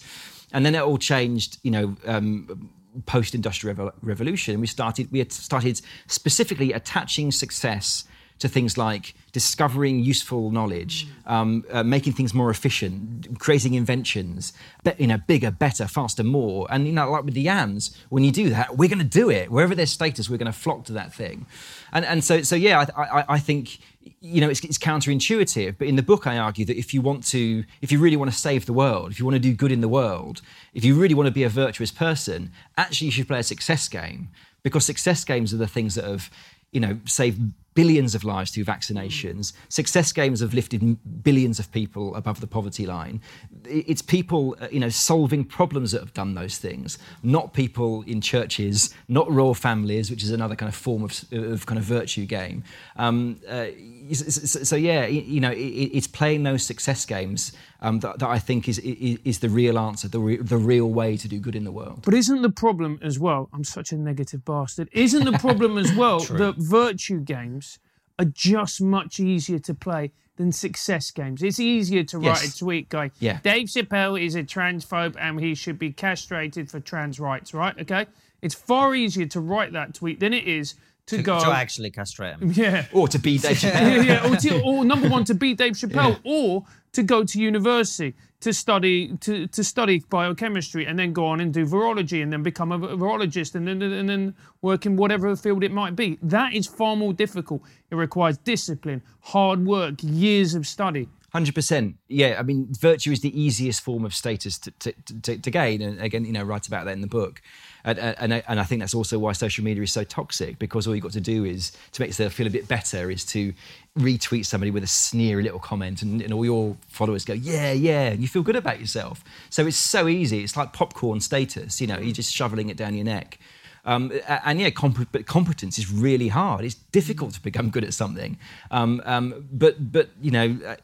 and 0.53 0.65
then 0.65 0.75
it 0.75 0.81
all 0.81 0.97
changed. 0.97 1.59
You 1.63 1.71
know. 1.71 1.97
Um, 2.05 2.69
post-industrial 3.07 3.91
revolution 4.01 4.61
we 4.61 4.67
started 4.67 5.11
we 5.11 5.19
had 5.19 5.29
started 5.29 5.81
specifically 6.07 6.71
attaching 6.71 7.29
success 7.29 8.05
to 8.39 8.49
things 8.49 8.77
like 8.77 9.15
discovering 9.31 9.99
useful 9.99 10.51
knowledge, 10.51 11.07
um, 11.25 11.63
uh, 11.71 11.83
making 11.83 12.13
things 12.13 12.33
more 12.33 12.49
efficient, 12.49 13.39
creating 13.39 13.73
inventions, 13.73 14.51
be, 14.83 14.91
you 14.97 15.07
know, 15.07 15.17
bigger, 15.17 15.51
better, 15.51 15.87
faster, 15.87 16.23
more. 16.23 16.67
And 16.69 16.85
you 16.85 16.93
know, 16.93 17.09
like 17.09 17.23
with 17.23 17.33
the 17.33 17.41
Yams, 17.41 17.95
when 18.09 18.23
you 18.23 18.31
do 18.31 18.49
that, 18.49 18.77
we're 18.77 18.89
going 18.89 18.99
to 18.99 19.05
do 19.05 19.29
it. 19.29 19.49
Wherever 19.49 19.73
there's 19.73 19.91
status, 19.91 20.29
we're 20.29 20.37
going 20.37 20.51
to 20.51 20.57
flock 20.57 20.83
to 20.85 20.93
that 20.93 21.13
thing. 21.13 21.45
And 21.93 22.03
and 22.05 22.23
so 22.23 22.41
so 22.41 22.55
yeah, 22.55 22.85
I, 22.95 23.03
I, 23.03 23.25
I 23.29 23.39
think 23.39 23.79
you 24.19 24.41
know 24.41 24.49
it's, 24.49 24.63
it's 24.63 24.77
counterintuitive. 24.77 25.77
But 25.77 25.87
in 25.87 25.95
the 25.95 26.03
book, 26.03 26.27
I 26.27 26.37
argue 26.37 26.65
that 26.65 26.77
if 26.77 26.93
you 26.93 27.01
want 27.01 27.25
to, 27.27 27.63
if 27.81 27.91
you 27.91 27.99
really 27.99 28.17
want 28.17 28.31
to 28.31 28.37
save 28.37 28.65
the 28.65 28.73
world, 28.73 29.11
if 29.11 29.19
you 29.19 29.25
want 29.25 29.35
to 29.35 29.39
do 29.39 29.53
good 29.53 29.71
in 29.71 29.79
the 29.79 29.89
world, 29.89 30.41
if 30.73 30.83
you 30.83 30.95
really 30.95 31.15
want 31.15 31.27
to 31.27 31.33
be 31.33 31.43
a 31.43 31.49
virtuous 31.49 31.91
person, 31.91 32.51
actually 32.77 33.05
you 33.05 33.11
should 33.11 33.27
play 33.27 33.39
a 33.39 33.43
success 33.43 33.87
game 33.87 34.29
because 34.65 34.83
success 34.83 35.23
games 35.23 35.53
are 35.53 35.57
the 35.57 35.67
things 35.67 35.93
that 35.93 36.05
have 36.05 36.31
you 36.75 36.81
know 36.81 36.95
saved 37.05 37.39
billions 37.75 38.15
of 38.15 38.23
lives 38.23 38.51
through 38.51 38.63
vaccinations. 38.63 39.51
Success 39.67 40.13
games 40.13 40.39
have 40.39 40.53
lifted 40.53 40.81
billions 41.23 41.59
of 41.59 41.69
people 41.71 42.15
above 42.15 42.39
the 42.39 42.47
poverty 42.47 42.85
line. 42.85 43.19
It's 43.65 44.01
people, 44.01 44.55
uh, 44.61 44.69
you 44.71 44.79
know, 44.79 44.87
solving 44.89 45.43
problems 45.43 45.91
that 45.91 45.99
have 45.99 46.13
done 46.13 46.35
those 46.35 46.57
things, 46.57 46.97
not 47.21 47.53
people 47.53 48.03
in 48.07 48.21
churches, 48.21 48.93
not 49.09 49.29
royal 49.29 49.53
families, 49.53 50.09
which 50.09 50.23
is 50.23 50.31
another 50.31 50.55
kind 50.55 50.69
of 50.69 50.75
form 50.75 51.03
of, 51.03 51.11
of 51.33 51.65
kind 51.65 51.77
of 51.77 51.83
virtue 51.83 52.25
game. 52.25 52.63
Um, 52.95 53.41
uh, 53.45 53.67
s- 54.09 54.55
s- 54.55 54.69
so 54.69 54.77
yeah, 54.77 55.05
you 55.05 55.41
know, 55.41 55.51
it's 55.53 56.07
playing 56.07 56.43
those 56.43 56.63
success 56.63 57.05
games 57.05 57.51
um, 57.85 57.99
that, 57.99 58.19
that 58.19 58.29
I 58.29 58.39
think 58.39 58.67
is, 58.67 58.79
is 58.79 59.19
is 59.23 59.39
the 59.39 59.49
real 59.49 59.77
answer, 59.77 60.07
the 60.07 60.19
re- 60.19 60.37
the 60.53 60.57
real 60.57 60.89
way 60.99 61.17
to 61.17 61.27
do 61.27 61.39
good 61.39 61.55
in 61.55 61.63
the 61.63 61.71
world. 61.71 62.01
But 62.05 62.13
isn't 62.13 62.41
the 62.41 62.49
problem 62.65 62.99
as 63.01 63.17
well? 63.19 63.49
I'm 63.53 63.63
such 63.63 63.91
a 63.91 63.97
negative 63.97 64.43
bastard. 64.43 64.89
Isn't 64.91 65.25
the 65.25 65.37
problem 65.47 65.77
as 65.77 65.93
well 66.01 66.19
that 66.19 66.55
virtue 66.57 67.19
games 67.19 67.79
are 68.19 68.25
just 68.25 68.81
much 68.81 69.19
easier 69.19 69.59
to 69.59 69.73
play 69.73 70.11
than 70.37 70.51
success 70.51 71.11
games? 71.11 71.41
It's 71.43 71.59
easier 71.59 72.03
to 72.11 72.17
write 72.17 72.41
Yes. 72.43 72.55
a 72.55 72.59
tweet 72.59 72.89
going, 72.89 73.11
Yeah. 73.19 73.39
Dave 73.43 73.67
Chappelle 73.67 74.21
is 74.21 74.35
a 74.35 74.43
transphobe 74.43 75.15
and 75.19 75.39
he 75.39 75.53
should 75.55 75.77
be 75.79 75.91
castrated 75.91 76.69
for 76.71 76.79
trans 76.79 77.19
rights, 77.19 77.53
right? 77.53 77.75
Okay. 77.81 78.05
It's 78.41 78.55
far 78.55 78.95
easier 78.95 79.25
to 79.27 79.39
write 79.39 79.71
that 79.73 79.93
tweet 79.93 80.19
than 80.19 80.33
it 80.33 80.45
is 80.47 80.75
to, 81.07 81.21
go. 81.21 81.39
to 81.39 81.51
actually 81.51 81.91
castrate 81.91 82.37
him. 82.39 82.51
yeah. 82.53 82.85
Or 82.91 83.07
to 83.07 83.19
be 83.19 83.37
Dave 83.37 83.57
Chappelle. 83.63 84.05
yeah, 84.05 84.21
yeah. 84.23 84.29
Or, 84.31 84.35
to, 84.37 84.61
or 84.61 84.83
number 84.85 85.07
one, 85.09 85.23
to 85.25 85.33
beat 85.35 85.57
Dave 85.57 85.73
Chappelle, 85.73 86.19
or 86.23 86.65
to 86.95 87.03
go 87.03 87.23
to 87.23 87.39
university 87.39 88.15
to 88.39 88.53
study 88.53 89.15
to, 89.17 89.47
to 89.47 89.63
study 89.63 90.03
biochemistry 90.09 90.85
and 90.85 90.97
then 90.97 91.13
go 91.13 91.25
on 91.25 91.41
and 91.41 91.53
do 91.53 91.65
virology 91.65 92.21
and 92.23 92.31
then 92.31 92.43
become 92.43 92.71
a 92.71 92.79
virologist 92.79 93.55
and 93.55 93.67
then 93.67 93.81
and 93.81 94.09
then 94.09 94.35
work 94.61 94.85
in 94.85 94.95
whatever 94.95 95.35
field 95.35 95.63
it 95.63 95.71
might 95.71 95.95
be. 95.95 96.17
That 96.21 96.53
is 96.53 96.67
far 96.67 96.95
more 96.95 97.13
difficult. 97.13 97.61
It 97.89 97.95
requires 97.95 98.37
discipline, 98.37 99.01
hard 99.21 99.65
work, 99.65 99.95
years 100.01 100.55
of 100.55 100.65
study. 100.67 101.09
Hundred 101.31 101.53
percent. 101.53 101.97
Yeah, 102.07 102.37
I 102.39 102.43
mean, 102.43 102.67
virtue 102.79 103.11
is 103.11 103.19
the 103.19 103.37
easiest 103.39 103.81
form 103.81 104.05
of 104.05 104.13
status 104.13 104.57
to, 104.59 104.71
to, 104.71 104.93
to, 105.23 105.37
to 105.37 105.51
gain, 105.51 105.81
and 105.81 105.99
again, 105.99 106.23
you 106.23 106.31
know, 106.31 106.43
write 106.43 106.65
about 106.65 106.85
that 106.85 106.93
in 106.93 107.01
the 107.01 107.07
book. 107.07 107.41
And, 107.83 107.99
and, 107.99 108.43
and 108.47 108.59
I 108.59 108.63
think 108.63 108.79
that's 108.79 108.95
also 108.95 109.19
why 109.19 109.33
social 109.33 109.63
media 109.63 109.83
is 109.83 109.91
so 109.91 110.03
toxic 110.03 110.57
because 110.57 110.87
all 110.87 110.95
you've 110.95 111.03
got 111.03 111.11
to 111.11 111.21
do 111.21 111.43
is 111.43 111.71
to 111.91 112.01
make 112.01 112.09
yourself 112.09 112.33
feel 112.33 112.47
a 112.47 112.49
bit 112.49 112.67
better 112.67 113.11
is 113.11 113.25
to 113.25 113.53
retweet 113.97 114.45
somebody 114.45 114.71
with 114.71 114.83
a 114.83 114.87
sneery 114.87 115.43
little 115.43 115.59
comment, 115.59 116.01
and, 116.01 116.21
and 116.21 116.33
all 116.33 116.43
your 116.45 116.75
followers 116.87 117.23
go, 117.25 117.33
yeah, 117.33 117.71
yeah, 117.71 118.07
and 118.09 118.21
you 118.21 118.27
feel 118.27 118.43
good 118.43 118.55
about 118.55 118.79
yourself. 118.79 119.23
So 119.49 119.65
it's 119.65 119.77
so 119.77 120.07
easy. 120.07 120.43
It's 120.43 120.57
like 120.57 120.73
popcorn 120.73 121.21
status. 121.21 121.79
You 121.79 121.87
know, 121.87 121.97
you're 121.97 122.13
just 122.13 122.33
shoveling 122.33 122.69
it 122.69 122.77
down 122.77 122.93
your 122.93 123.05
neck. 123.05 123.39
Um, 123.85 124.11
and 124.27 124.59
yeah, 124.59 124.71
comp- 124.71 125.11
but 125.11 125.27
competence 125.27 125.77
is 125.77 125.91
really 125.91 126.27
hard. 126.27 126.65
It's 126.65 126.75
difficult 126.75 127.33
to 127.35 127.41
become 127.41 127.69
good 127.69 127.83
at 127.83 127.93
something. 127.93 128.37
Um, 128.71 129.01
um, 129.05 129.47
but 129.51 129.91
but 129.91 130.09
you 130.21 130.31
know, 130.31 130.57
uh, 130.65 130.75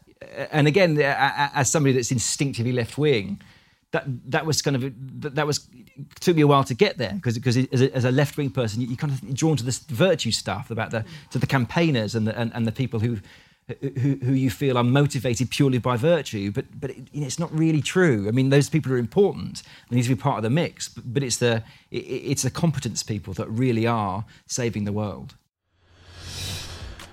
and 0.51 0.68
again, 0.68 0.99
as 0.99 1.72
somebody 1.72 1.93
that's 1.93 2.12
instinctively 2.12 2.72
left 2.72 2.97
wing, 2.97 3.41
that 3.91 4.05
that 4.31 4.45
was 4.45 4.61
kind 4.61 4.75
of 4.75 4.93
that, 5.21 5.35
that 5.35 5.47
was 5.47 5.67
took 6.19 6.35
me 6.35 6.41
a 6.41 6.47
while 6.47 6.63
to 6.63 6.73
get 6.73 6.97
there 6.97 7.13
because 7.13 7.37
because 7.37 7.57
as 7.57 7.81
a, 7.81 7.93
as 7.93 8.05
a 8.05 8.11
left 8.11 8.37
wing 8.37 8.49
person, 8.49 8.81
you, 8.81 8.87
you 8.87 8.97
kind 8.97 9.13
of 9.13 9.33
drawn 9.33 9.57
to 9.57 9.63
this 9.63 9.79
virtue 9.79 10.31
stuff 10.31 10.71
about 10.71 10.91
the 10.91 11.05
to 11.31 11.39
the 11.39 11.47
campaigners 11.47 12.15
and 12.15 12.27
the 12.27 12.37
and, 12.37 12.51
and 12.53 12.65
the 12.65 12.71
people 12.71 12.99
who. 12.99 13.19
Who, 13.79 14.15
who 14.15 14.33
you 14.33 14.49
feel 14.49 14.77
are 14.77 14.83
motivated 14.83 15.49
purely 15.49 15.77
by 15.77 15.95
virtue, 15.95 16.51
but 16.51 16.65
but 16.77 16.89
it, 16.89 16.97
you 17.13 17.21
know, 17.21 17.27
it's 17.27 17.39
not 17.39 17.57
really 17.57 17.81
true. 17.81 18.27
I 18.27 18.31
mean, 18.31 18.49
those 18.49 18.69
people 18.69 18.91
are 18.91 18.97
important; 18.97 19.63
they 19.87 19.95
need 19.95 20.01
to 20.01 20.09
be 20.09 20.15
part 20.15 20.37
of 20.37 20.43
the 20.43 20.49
mix. 20.49 20.89
But, 20.89 21.13
but 21.13 21.23
it's 21.23 21.37
the 21.37 21.63
it, 21.89 21.99
it's 21.99 22.41
the 22.41 22.49
competence 22.49 23.01
people 23.01 23.33
that 23.35 23.47
really 23.47 23.87
are 23.87 24.25
saving 24.45 24.83
the 24.83 24.91
world. 24.91 25.35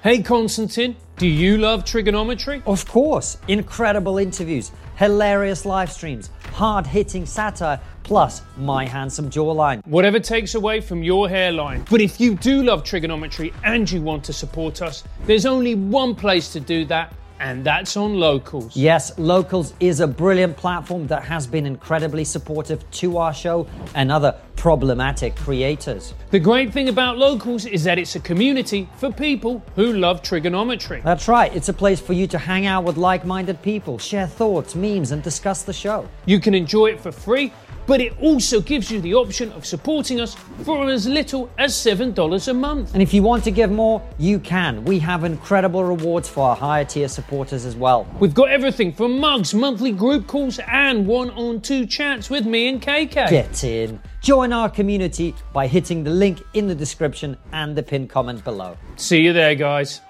Hey 0.03 0.23
Konstantin, 0.23 0.97
do 1.17 1.27
you 1.27 1.59
love 1.59 1.85
Triggernometry? 1.85 2.63
Of 2.67 2.87
course, 2.87 3.37
incredible 3.47 4.19
interviews, 4.19 4.73
hilarious 4.97 5.65
live 5.65 5.93
streams, 5.93 6.31
hard 6.49 6.87
hitting 6.87 7.27
satire, 7.27 7.81
plus 8.03 8.43
my 8.57 8.87
handsome 8.87 9.31
jawline. 9.31 9.87
Whatever 9.87 10.19
takes 10.19 10.55
away 10.55 10.81
from 10.81 11.03
your 11.03 11.29
hairline. 11.29 11.85
But 11.91 12.01
if 12.01 12.21
you 12.21 12.35
do 12.35 12.63
love 12.63 12.83
Triggernometry 12.83 13.53
and 13.65 13.91
you 13.91 14.01
want 14.03 14.25
to 14.25 14.33
support 14.33 14.83
us, 14.83 15.05
there's 15.27 15.47
only 15.47 15.75
one 15.75 16.15
place 16.15 16.53
to 16.53 16.61
do 16.61 16.85
that, 16.87 17.13
and 17.41 17.65
that's 17.65 17.97
on 17.97 18.15
Locals. 18.15 18.77
Yes, 18.77 19.19
Locals 19.19 19.75
is 19.81 20.01
a 20.01 20.07
brilliant 20.07 20.57
platform 20.57 21.07
that 21.09 21.25
has 21.25 21.47
been 21.47 21.67
incredibly 21.67 22.25
supportive 22.25 22.89
to 22.93 23.19
our 23.19 23.33
show 23.33 23.67
and 23.95 24.11
other 24.11 24.35
problematic 24.57 25.37
creators. 25.37 26.15
The 26.31 26.41
great 26.41 26.73
thing 26.73 26.89
about 26.89 27.17
Locals 27.17 27.65
is 27.65 27.85
that 27.85 27.99
it's 27.99 28.17
a 28.17 28.21
community 28.21 28.89
for 28.97 29.13
people 29.13 29.63
who 29.77 29.93
love 29.93 30.21
Triggernometry. 30.23 31.03
That's 31.05 31.29
right, 31.29 31.55
it's 31.55 31.69
a 31.69 31.73
place 31.73 32.01
for 32.01 32.13
you 32.13 32.27
to 32.27 32.39
hang 32.39 32.67
out 32.67 32.85
with 32.85 32.97
like 32.97 33.25
minded 33.25 33.63
people, 33.63 33.99
share 33.99 34.27
thoughts, 34.27 34.75
memes, 34.75 35.13
and 35.13 35.23
discuss 35.23 35.63
the 35.63 35.73
show. 35.73 36.09
You 36.27 36.41
can 36.41 36.55
enjoy 36.55 36.89
it 36.89 37.01
for 37.01 37.13
free, 37.13 37.53
but 37.89 38.03
it 38.03 38.13
also 38.21 38.61
gives 38.61 38.91
you 38.91 39.01
the 39.01 39.15
option 39.15 39.51
of 39.53 39.65
supporting 39.65 40.21
us 40.21 40.37
for 40.63 40.89
as 40.91 41.09
little 41.09 41.51
as 41.57 41.73
$7 41.73 42.49
a 42.49 42.55
month. 42.55 42.93
And 42.93 43.03
if 43.03 43.15
you 43.15 43.23
want 43.23 43.43
to 43.45 43.51
give 43.51 43.71
more, 43.71 44.03
you 44.19 44.39
can. 44.39 44.85
We 44.85 44.99
have 44.99 45.25
incredible 45.25 45.83
rewards 45.83 46.29
for 46.29 46.51
our 46.51 46.55
higher 46.55 46.85
tier 46.85 47.09
supporters 47.09 47.65
as 47.65 47.75
well. 47.75 48.07
We've 48.21 48.35
got 48.35 48.51
everything 48.51 48.93
from 48.93 49.19
mugs, 49.19 49.55
monthly 49.55 49.93
group 49.93 50.27
calls, 50.27 50.61
and 50.69 51.07
one 51.07 51.31
on 51.31 51.63
two 51.63 51.87
chats 51.87 52.29
with 52.29 52.45
me 52.45 52.69
and 52.69 52.81
KK. 52.81 53.31
Get 53.31 53.65
in. 53.65 53.99
Join 54.21 54.53
our 54.53 54.69
community 54.69 55.35
by 55.55 55.67
hitting 55.67 56.05
the 56.05 56.11
link 56.11 56.43
in 56.53 56.69
the 56.69 56.75
description 56.75 57.39
and 57.53 57.75
the 57.75 57.83
pinned 57.83 58.11
comment 58.11 58.45
below. 58.45 58.77
See 58.97 59.21
you 59.21 59.33
there, 59.33 59.55
guys. 59.55 60.03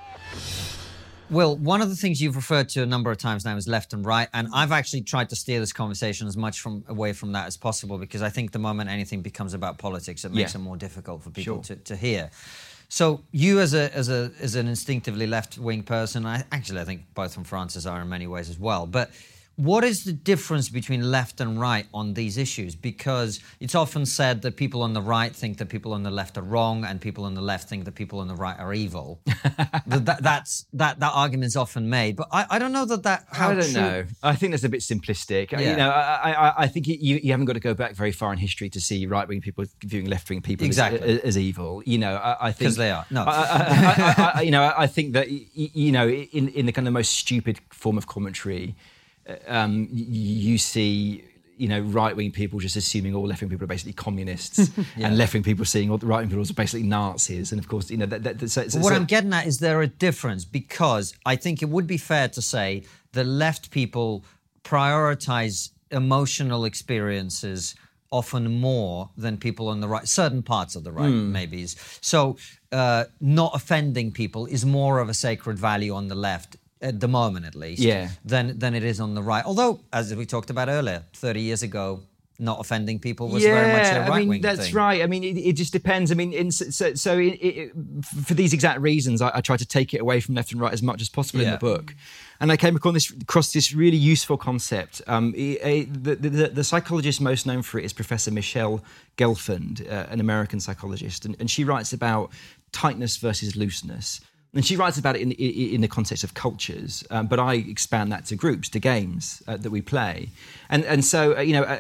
Will, 1.31 1.57
one 1.57 1.83
of 1.83 1.91
the 1.91 1.97
things 1.97 2.23
you've 2.23 2.37
referred 2.37 2.71
to 2.71 2.83
a 2.83 2.87
number 2.87 3.11
of 3.11 3.19
times 3.19 3.45
now 3.45 3.57
is 3.57 3.69
left 3.69 3.93
and 3.93 4.05
right, 4.05 4.29
and 4.33 4.49
I've 4.55 4.73
actually 4.73 5.03
tried 5.03 5.29
to 5.31 5.37
steer 5.37 5.61
this 5.61 5.73
conversation 5.75 6.27
as 6.27 6.37
much 6.37 6.61
from 6.61 6.85
away 6.89 7.13
from 7.13 7.33
that 7.33 7.47
as 7.47 7.57
possible 7.57 7.99
because 7.99 8.23
I 8.23 8.31
think 8.31 8.53
the 8.53 8.59
moment 8.59 8.89
anything 8.89 9.21
becomes 9.21 9.53
about 9.53 9.77
politics, 9.77 10.25
it 10.25 10.33
makes 10.33 10.55
Yeah. 10.55 10.61
it 10.61 10.65
more 10.65 10.77
difficult 10.77 11.23
for 11.23 11.31
people 11.31 11.63
Sure. 11.63 11.77
to, 11.77 11.77
to 11.77 11.97
hear. 11.97 12.31
So 12.89 13.23
you, 13.33 13.61
as 13.61 13.75
a 13.75 13.95
as 13.95 14.09
a 14.09 14.33
as 14.41 14.55
an 14.55 14.67
instinctively 14.67 15.27
left 15.27 15.59
wing 15.59 15.83
person, 15.83 16.25
I 16.25 16.45
actually 16.51 16.81
I 16.81 16.85
think 16.85 17.03
both 17.15 17.35
from 17.35 17.45
Francis 17.45 17.85
are 17.85 18.01
in 18.01 18.09
many 18.09 18.27
ways 18.27 18.49
as 18.49 18.59
well. 18.59 18.87
But 18.87 19.11
what 19.59 19.83
is 19.83 20.05
the 20.05 20.13
difference 20.13 20.69
between 20.69 21.11
left 21.11 21.41
and 21.41 21.61
right 21.61 21.85
on 21.93 22.15
these 22.15 22.39
issues? 22.39 22.77
Because 22.77 23.41
it's 23.59 23.75
often 23.75 24.07
said 24.07 24.43
that 24.43 24.57
people 24.57 24.83
on 24.85 24.93
the 24.93 25.03
right 25.03 25.35
think 25.35 25.59
that 25.59 25.69
people 25.69 25.93
on 25.93 26.05
the 26.05 26.13
left 26.13 26.39
are 26.39 26.43
wrong, 26.43 26.85
and 26.85 27.01
people 27.01 27.25
on 27.25 27.35
the 27.35 27.41
left 27.43 27.69
think 27.69 27.85
that 27.85 27.97
people 27.97 28.21
on 28.21 28.29
the 28.29 28.37
right 28.37 28.57
are 28.57 28.73
evil. 28.73 29.21
that, 29.27 30.05
that, 30.07 30.23
that's 30.23 30.65
that 30.75 31.01
that 31.01 31.11
argument's 31.13 31.57
often 31.57 31.91
made, 31.91 32.15
but 32.15 32.29
I, 32.33 32.47
I 32.51 32.59
don't 32.61 32.71
know 32.73 32.85
that 32.85 33.03
that 33.03 33.25
how 33.33 33.51
I 33.51 33.55
don't 33.57 33.65
true- 33.65 33.81
know. 33.81 34.05
I 34.23 34.37
think 34.37 34.53
that's 34.53 34.63
a 34.63 34.69
bit 34.69 34.81
simplistic. 34.81 35.51
Yeah. 35.51 35.61
You 35.71 35.77
know, 35.77 35.91
I, 35.91 36.31
I, 36.33 36.55
I 36.63 36.67
think 36.69 36.87
you, 36.87 36.95
you 37.23 37.31
haven't 37.33 37.47
got 37.47 37.55
to 37.55 37.61
go 37.61 37.75
back 37.75 37.95
very 37.97 38.13
far 38.13 38.33
in 38.33 38.39
history 38.39 38.71
to 38.71 38.81
see 38.81 39.07
right 39.07 39.27
wing 39.27 39.41
people 39.41 39.65
viewing 39.85 40.07
left 40.07 40.31
wing 40.31 40.41
people 40.41 40.67
Exactly. 40.67 41.01
as, 41.01 41.19
as 41.21 41.39
evil. 41.39 41.83
You 41.85 41.99
know, 41.99 42.15
I, 42.15 42.49
I 42.49 42.53
think 42.53 42.69
'Cause 42.69 42.77
they 42.77 42.93
are. 42.93 43.05
No. 43.11 43.25
I, 43.27 44.43
you 44.45 44.53
know, 44.53 44.73
I 44.77 44.87
think 44.87 45.15
that 45.15 45.29
you 45.31 45.91
know, 45.93 46.09
in 46.09 46.49
in 46.49 46.67
the 46.67 46.73
kind 46.73 46.87
of 46.87 46.95
most 46.95 47.13
stupid 47.13 47.59
form 47.73 47.99
of 47.99 48.07
commentary, 48.07 48.77
um, 49.47 49.89
you 49.91 50.59
see. 50.59 51.25
You 51.61 51.67
know, 51.67 51.81
right-wing 51.81 52.31
people 52.31 52.61
just 52.61 52.77
assuming 52.77 53.17
all 53.17 53.27
left-wing 53.27 53.51
people 53.51 53.65
are 53.65 53.67
basically 53.67 53.95
communists, 53.95 54.71
and 54.97 55.19
left-wing 55.19 55.43
people 55.43 55.65
seeing 55.65 55.91
all 55.91 55.99
the 55.99 56.07
right-wing 56.07 56.29
people 56.29 56.45
are 56.49 56.55
basically 56.55 56.87
Nazis, 56.87 57.51
and 57.51 57.59
of 57.59 57.67
course, 57.67 57.91
you 57.91 57.97
know 57.97 58.07
that. 58.07 58.23
that, 58.23 58.39
that 58.39 58.49
so, 58.49 58.69
so, 58.69 58.79
What 58.79 58.91
so- 58.91 58.95
I'm 58.95 59.07
getting 59.07 59.33
at 59.33 59.45
is 59.45 59.59
there 59.59 59.83
a 59.83 59.89
difference 59.89 60.45
because 60.45 61.15
I 61.27 61.35
think 61.35 61.61
it 61.61 61.69
would 61.69 61.89
be 61.89 61.97
fair 61.99 62.29
to 62.29 62.41
say 62.41 62.85
that 63.11 63.25
left 63.25 63.73
people 63.73 64.25
prioritize 64.63 65.71
emotional 65.91 66.65
experiences 66.65 67.75
often 68.11 68.61
more 68.61 69.11
than 69.17 69.37
people 69.37 69.69
on 69.69 69.81
the 69.81 69.89
right, 69.89 70.07
certain 70.09 70.43
parts 70.43 70.77
of 70.77 70.85
the 70.85 70.93
right, 70.93 71.11
maybe. 71.11 71.67
So, 72.01 72.37
uh, 72.71 73.05
not 73.21 73.51
offending 73.55 74.13
people 74.13 74.47
is 74.47 74.65
more 74.65 75.01
of 75.01 75.09
a 75.09 75.15
sacred 75.15 75.59
value 75.59 75.93
on 75.93 76.07
the 76.09 76.15
left. 76.15 76.57
At 76.81 77.01
the 77.01 77.09
moment, 77.09 77.45
at 77.45 77.55
least, 77.55 77.83
Yeah. 77.83 78.11
than 78.25 78.59
than 78.59 78.75
it 78.75 78.85
is 78.85 79.01
on 79.01 79.15
the 79.15 79.23
right. 79.23 79.45
Although, 79.45 79.81
as 79.93 80.15
we 80.15 80.27
talked 80.27 80.51
about 80.51 80.69
earlier, 80.69 81.03
thirty 81.13 81.41
years 81.41 81.63
ago, 81.63 82.03
not 82.39 82.61
offending 82.61 83.01
people 83.01 83.29
was 83.29 83.43
very 83.43 83.73
much 83.73 83.89
a 83.89 84.01
right 84.01 84.23
I 84.23 84.25
mean, 84.25 84.41
that's 84.41 84.67
thing. 84.67 84.75
right. 84.75 85.03
I 85.03 85.07
mean, 85.07 85.25
it, 85.25 85.37
it 85.37 85.55
just 85.55 85.73
depends. 85.73 86.13
I 86.13 86.15
mean, 86.15 86.33
in, 86.33 86.53
so, 86.53 86.95
so 86.95 87.19
it, 87.19 87.35
it, 87.43 87.73
for 88.25 88.35
these 88.35 88.53
exact 88.53 88.81
reasons, 88.81 89.21
I, 89.21 89.33
I 89.35 89.41
try 89.41 89.57
to 89.57 89.67
take 89.67 89.93
it 89.93 90.01
away 90.01 90.21
from 90.21 90.37
left 90.37 90.53
and 90.53 90.61
right 90.61 90.73
as 90.73 90.81
much 90.81 91.01
as 91.03 91.09
possible 91.09 91.41
in 91.43 91.51
the 91.51 91.57
book. 91.57 91.97
And 92.41 92.53
I 92.53 92.57
came 92.57 92.77
across 92.77 92.95
this, 92.95 93.11
across 93.11 93.53
this 93.53 93.75
really 93.75 93.97
useful 93.97 94.37
concept. 94.37 95.03
Um, 95.09 95.33
the, 95.33 95.59
the, 96.15 96.51
the 96.55 96.63
psychologist 96.63 97.21
most 97.21 97.45
known 97.45 97.63
for 97.63 97.81
it 97.81 97.85
is 97.85 97.93
Professor 97.93 98.31
Michele 98.31 98.85
Gelfand, 99.17 99.81
uh, 99.91 100.07
an 100.09 100.21
American 100.21 100.61
psychologist, 100.61 101.25
and, 101.25 101.35
and 101.41 101.51
she 101.51 101.65
writes 101.65 101.93
about 101.93 102.31
tightness 102.71 103.17
versus 103.17 103.57
looseness. 103.57 104.21
And 104.59 104.67
she 104.67 104.75
writes 104.75 104.99
about 104.99 105.15
it 105.15 105.23
in, 105.23 105.31
in, 105.31 105.83
the 105.83 105.87
context 105.87 106.25
of 106.25 106.35
cultures, 106.35 107.05
um, 107.13 107.29
but 107.29 107.39
I 107.39 107.55
expand 107.55 108.11
that 108.11 108.25
to 108.25 108.35
groups, 108.35 108.69
to 108.71 108.81
games 108.81 109.41
uh, 109.47 109.57
that 109.57 109.71
we 109.71 109.81
play. 109.81 110.31
And, 110.69 110.85
and 110.85 111.05
so, 111.05 111.37
uh, 111.37 111.43
you 111.43 111.53
know, 111.53 111.63
uh, 111.63 111.79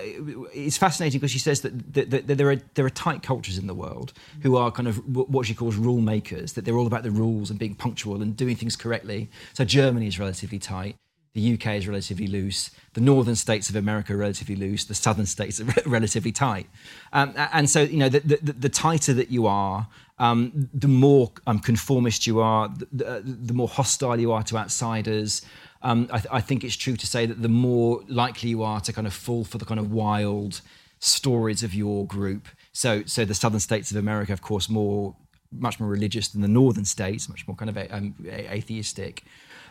it's 0.54 0.76
fascinating 0.76 1.18
because 1.18 1.32
she 1.32 1.40
says 1.40 1.62
that, 1.62 1.92
that, 1.94 2.10
that 2.28 2.38
there, 2.38 2.48
are, 2.52 2.60
there 2.74 2.86
are 2.86 2.90
tight 2.90 3.24
cultures 3.24 3.58
in 3.58 3.66
the 3.66 3.74
world 3.74 4.12
who 4.42 4.56
are 4.56 4.70
kind 4.70 4.86
of 4.86 4.98
what 5.12 5.44
she 5.44 5.54
calls 5.54 5.74
rule 5.74 6.00
makers, 6.00 6.52
that 6.52 6.64
they're 6.64 6.76
all 6.76 6.86
about 6.86 7.02
the 7.02 7.10
rules 7.10 7.50
and 7.50 7.58
being 7.58 7.74
punctual 7.74 8.22
and 8.22 8.36
doing 8.36 8.54
things 8.54 8.76
correctly. 8.76 9.28
So 9.54 9.64
Germany 9.64 10.06
is 10.06 10.20
relatively 10.20 10.60
tight. 10.60 10.94
The 11.34 11.54
UK 11.54 11.66
is 11.76 11.86
relatively 11.86 12.26
loose. 12.26 12.70
The 12.94 13.00
northern 13.00 13.36
states 13.36 13.68
of 13.70 13.76
America 13.76 14.14
are 14.14 14.16
relatively 14.16 14.56
loose. 14.56 14.84
The 14.84 14.94
southern 14.94 15.26
states 15.36 15.60
are 15.60 15.66
relatively 15.86 16.32
tight. 16.32 16.66
Um, 17.12 17.34
and 17.36 17.68
so, 17.68 17.82
you 17.82 17.98
know, 17.98 18.08
the, 18.08 18.20
the, 18.20 18.52
the 18.52 18.68
tighter 18.68 19.12
that 19.14 19.30
you 19.30 19.46
are, 19.46 19.88
um, 20.18 20.68
the 20.74 20.88
more 20.88 21.30
um, 21.46 21.60
conformist 21.60 22.26
you 22.26 22.40
are, 22.40 22.68
the, 22.68 22.86
the, 22.92 23.22
the 23.24 23.54
more 23.54 23.68
hostile 23.68 24.18
you 24.18 24.32
are 24.32 24.42
to 24.44 24.58
outsiders. 24.58 25.42
Um, 25.82 26.08
I, 26.12 26.18
th- 26.18 26.32
I 26.32 26.40
think 26.40 26.64
it's 26.64 26.76
true 26.76 26.96
to 26.96 27.06
say 27.06 27.26
that 27.26 27.40
the 27.40 27.48
more 27.48 28.02
likely 28.08 28.50
you 28.50 28.62
are 28.62 28.80
to 28.80 28.92
kind 28.92 29.06
of 29.06 29.14
fall 29.14 29.44
for 29.44 29.58
the 29.58 29.64
kind 29.64 29.78
of 29.78 29.92
wild 29.92 30.60
stories 30.98 31.62
of 31.62 31.72
your 31.72 32.04
group. 32.04 32.48
So, 32.72 33.04
so 33.06 33.24
the 33.24 33.34
southern 33.34 33.60
states 33.60 33.92
of 33.92 33.96
America, 33.96 34.32
of 34.32 34.42
course, 34.42 34.68
more 34.68 35.14
much 35.50 35.80
more 35.80 35.88
religious 35.88 36.28
than 36.28 36.42
the 36.42 36.48
northern 36.48 36.84
states, 36.84 37.28
much 37.28 37.46
more 37.48 37.56
kind 37.56 37.70
of 37.70 37.76
a, 37.76 37.94
um, 37.94 38.14
atheistic. 38.28 39.24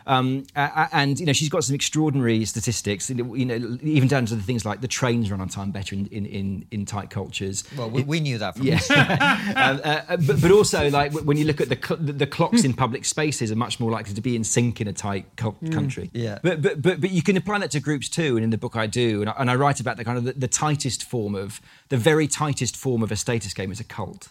Um, 0.08 0.44
a- 0.56 0.60
a- 0.74 0.88
and 0.92 1.20
you 1.20 1.26
know 1.26 1.32
she's 1.34 1.48
got 1.50 1.62
some 1.64 1.74
extraordinary 1.74 2.44
statistics. 2.46 3.08
You 3.10 3.16
know, 3.16 3.34
you 3.34 3.78
even 3.82 4.08
down 4.08 4.26
to 4.26 4.34
the 4.34 4.42
things 4.42 4.64
like 4.64 4.80
the 4.80 4.88
trains 4.88 5.30
run 5.30 5.40
on 5.40 5.48
time 5.48 5.70
better 5.70 5.94
in 5.94 6.06
in, 6.06 6.26
in, 6.26 6.66
in 6.70 6.84
tight 6.86 7.10
cultures. 7.10 7.62
Well, 7.76 7.90
we, 7.90 8.02
we 8.02 8.18
knew 8.20 8.38
that 8.38 8.56
from 8.56 8.66
Yeah, 8.66 8.80
um, 9.56 9.80
uh, 9.84 10.16
but, 10.16 10.40
but 10.40 10.50
also 10.50 10.90
like 10.90 11.12
when 11.12 11.36
you 11.36 11.44
look 11.44 11.60
at 11.60 11.68
the 11.68 11.76
cl- 11.82 12.00
the, 12.00 12.12
the 12.12 12.26
clocks 12.26 12.64
in 12.64 12.72
public 12.74 13.04
spaces 13.04 13.52
are 13.52 13.56
much 13.56 13.78
more 13.80 13.90
likely 13.90 14.14
to 14.14 14.20
be 14.22 14.34
in 14.34 14.44
sync 14.44 14.80
in 14.80 14.88
a 14.88 14.92
tight 14.92 15.26
cul- 15.36 15.56
country. 15.70 16.10
Yeah. 16.14 16.38
but, 16.42 16.62
but 16.62 16.80
but 16.82 17.00
but 17.02 17.10
you 17.10 17.22
can 17.22 17.36
apply 17.36 17.58
that 17.58 17.70
to 17.72 17.80
groups 17.80 18.08
too, 18.08 18.36
and 18.36 18.44
in 18.44 18.50
the 18.50 18.58
book 18.58 18.76
I 18.76 18.86
do, 18.86 19.20
and 19.20 19.28
I, 19.30 19.34
and 19.38 19.50
I 19.50 19.54
write 19.56 19.78
about 19.78 19.98
the 19.98 20.04
kind 20.04 20.16
of 20.18 20.24
the, 20.24 20.32
the 20.32 20.48
tightest 20.48 21.04
form 21.04 21.34
of 21.34 21.60
the 21.90 21.98
very 21.98 22.26
tightest 22.26 22.76
form 22.76 23.02
of 23.02 23.12
a 23.12 23.16
status 23.16 23.52
game 23.52 23.70
is 23.70 23.78
a 23.80 23.84
cult. 23.84 24.28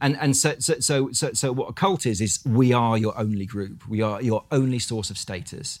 And 0.00 0.16
and 0.18 0.36
so 0.36 0.56
so 0.58 0.78
so 0.80 1.10
so 1.12 1.32
so 1.32 1.52
what 1.52 1.70
a 1.70 1.72
cult 1.72 2.04
is 2.04 2.20
is 2.20 2.44
we 2.44 2.72
are 2.72 2.98
your 2.98 3.18
only 3.18 3.46
group. 3.46 3.88
We 3.88 4.02
are 4.02 4.20
your 4.20 4.44
only 4.52 4.78
source 4.78 5.10
of 5.10 5.16
status. 5.16 5.78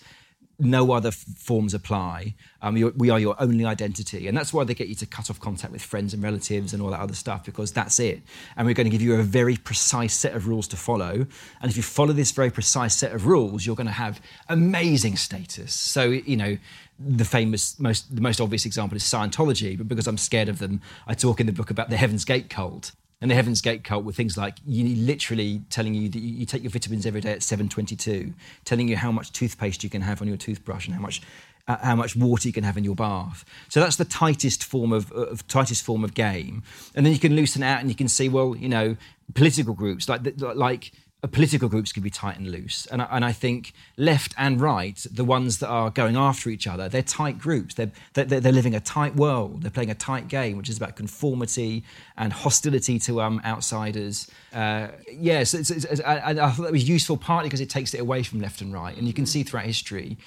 No 0.58 0.92
other 0.92 1.08
f- 1.08 1.16
forms 1.36 1.74
apply. 1.74 2.34
Um, 2.62 2.80
we 2.96 3.10
are 3.10 3.20
your 3.20 3.36
only 3.38 3.66
identity, 3.66 4.26
and 4.26 4.34
that's 4.34 4.54
why 4.54 4.64
they 4.64 4.72
get 4.72 4.88
you 4.88 4.94
to 4.94 5.04
cut 5.04 5.28
off 5.28 5.38
contact 5.38 5.70
with 5.70 5.82
friends 5.82 6.14
and 6.14 6.22
relatives 6.22 6.72
and 6.72 6.82
all 6.82 6.88
that 6.88 7.00
other 7.00 7.14
stuff 7.14 7.44
because 7.44 7.72
that's 7.72 8.00
it. 8.00 8.22
And 8.56 8.66
we're 8.66 8.72
going 8.72 8.86
to 8.86 8.90
give 8.90 9.02
you 9.02 9.16
a 9.16 9.22
very 9.22 9.58
precise 9.58 10.14
set 10.14 10.32
of 10.32 10.48
rules 10.48 10.66
to 10.68 10.76
follow. 10.76 11.26
And 11.60 11.70
if 11.70 11.76
you 11.76 11.82
follow 11.82 12.14
this 12.14 12.30
very 12.30 12.50
precise 12.50 12.96
set 12.96 13.12
of 13.12 13.26
rules, 13.26 13.66
you're 13.66 13.76
going 13.76 13.86
to 13.86 13.92
have 13.92 14.18
amazing 14.48 15.16
status. 15.16 15.74
So 15.74 16.04
you 16.04 16.38
know, 16.38 16.56
the 16.98 17.26
famous, 17.26 17.78
most 17.78 18.16
the 18.16 18.22
most 18.22 18.40
obvious 18.40 18.64
example 18.64 18.96
is 18.96 19.02
Scientology. 19.02 19.76
But 19.76 19.88
because 19.88 20.06
I'm 20.06 20.16
scared 20.16 20.48
of 20.48 20.58
them, 20.58 20.80
I 21.06 21.12
talk 21.12 21.38
in 21.38 21.44
the 21.44 21.52
book 21.52 21.68
about 21.68 21.90
the 21.90 21.98
Heaven's 21.98 22.24
Gate 22.24 22.48
cult. 22.48 22.92
And 23.20 23.30
the 23.30 23.34
Heaven's 23.34 23.62
Gate 23.62 23.82
cult 23.82 24.04
were 24.04 24.12
things 24.12 24.36
like 24.36 24.58
you 24.66 24.94
literally 24.94 25.62
telling 25.70 25.94
you 25.94 26.08
that 26.10 26.18
you, 26.18 26.44
take 26.44 26.62
your 26.62 26.70
vitamins 26.70 27.06
every 27.06 27.22
day 27.22 27.32
at 27.32 27.38
7:22, 27.38 28.34
telling 28.64 28.88
you 28.88 28.96
how 28.96 29.10
much 29.10 29.32
toothpaste 29.32 29.82
you 29.82 29.88
can 29.88 30.02
have 30.02 30.20
on 30.20 30.28
your 30.28 30.36
toothbrush 30.36 30.86
and 30.86 30.94
how 30.94 31.00
much 31.00 31.22
uh, 31.68 31.78
how 31.78 31.96
much 31.96 32.14
water 32.14 32.46
you 32.46 32.52
can 32.52 32.62
have 32.62 32.76
in 32.76 32.84
your 32.84 32.94
bath. 32.94 33.44
So 33.68 33.80
that's 33.80 33.96
the 33.96 34.04
tightest 34.04 34.62
form 34.62 34.92
of, 34.92 35.10
of 35.12 35.46
tightest 35.48 35.82
form 35.82 36.04
of 36.04 36.14
game. 36.14 36.62
And 36.94 37.04
then 37.04 37.12
you 37.12 37.18
can 37.18 37.34
loosen 37.34 37.62
out 37.62 37.80
and 37.80 37.88
you 37.88 37.96
can 37.96 38.08
see, 38.08 38.28
well, 38.28 38.54
you 38.54 38.68
know, 38.68 38.96
political 39.34 39.74
groups 39.74 40.08
like 40.08 40.20
like 40.38 40.92
political 41.22 41.68
groups 41.68 41.92
can 41.92 42.02
be 42.02 42.10
tight 42.10 42.38
and 42.38 42.50
loose. 42.50 42.86
And 42.86 43.02
I, 43.02 43.08
and 43.10 43.24
I 43.24 43.32
think 43.32 43.72
left 43.96 44.34
and 44.36 44.60
right, 44.60 45.04
the 45.10 45.24
ones 45.24 45.58
that 45.58 45.68
are 45.68 45.90
going 45.90 46.16
after 46.16 46.50
each 46.50 46.66
other, 46.66 46.88
they're 46.88 47.02
tight 47.02 47.38
groups. 47.38 47.74
They're, 47.74 47.90
they're, 48.14 48.24
they're 48.24 48.52
living 48.52 48.74
a 48.74 48.80
tight 48.80 49.16
world. 49.16 49.62
They're 49.62 49.70
playing 49.70 49.90
a 49.90 49.94
tight 49.94 50.28
game, 50.28 50.56
which 50.56 50.68
is 50.68 50.76
about 50.76 50.94
conformity 50.94 51.84
and 52.16 52.32
hostility 52.32 52.98
to 53.00 53.22
um, 53.22 53.40
outsiders. 53.44 54.30
Uh, 54.52 54.88
yes, 55.10 55.54
it's, 55.54 55.70
it's, 55.70 55.84
it's, 55.84 56.00
I, 56.02 56.30
I 56.30 56.50
thought 56.50 56.64
that 56.64 56.72
was 56.72 56.88
useful 56.88 57.16
partly 57.16 57.48
because 57.48 57.60
it 57.60 57.70
takes 57.70 57.94
it 57.94 58.00
away 58.00 58.22
from 58.22 58.40
left 58.40 58.60
and 58.60 58.72
right. 58.72 58.96
And 58.96 59.06
you 59.06 59.14
can 59.14 59.26
see 59.26 59.42
throughout 59.42 59.66
history, 59.66 60.18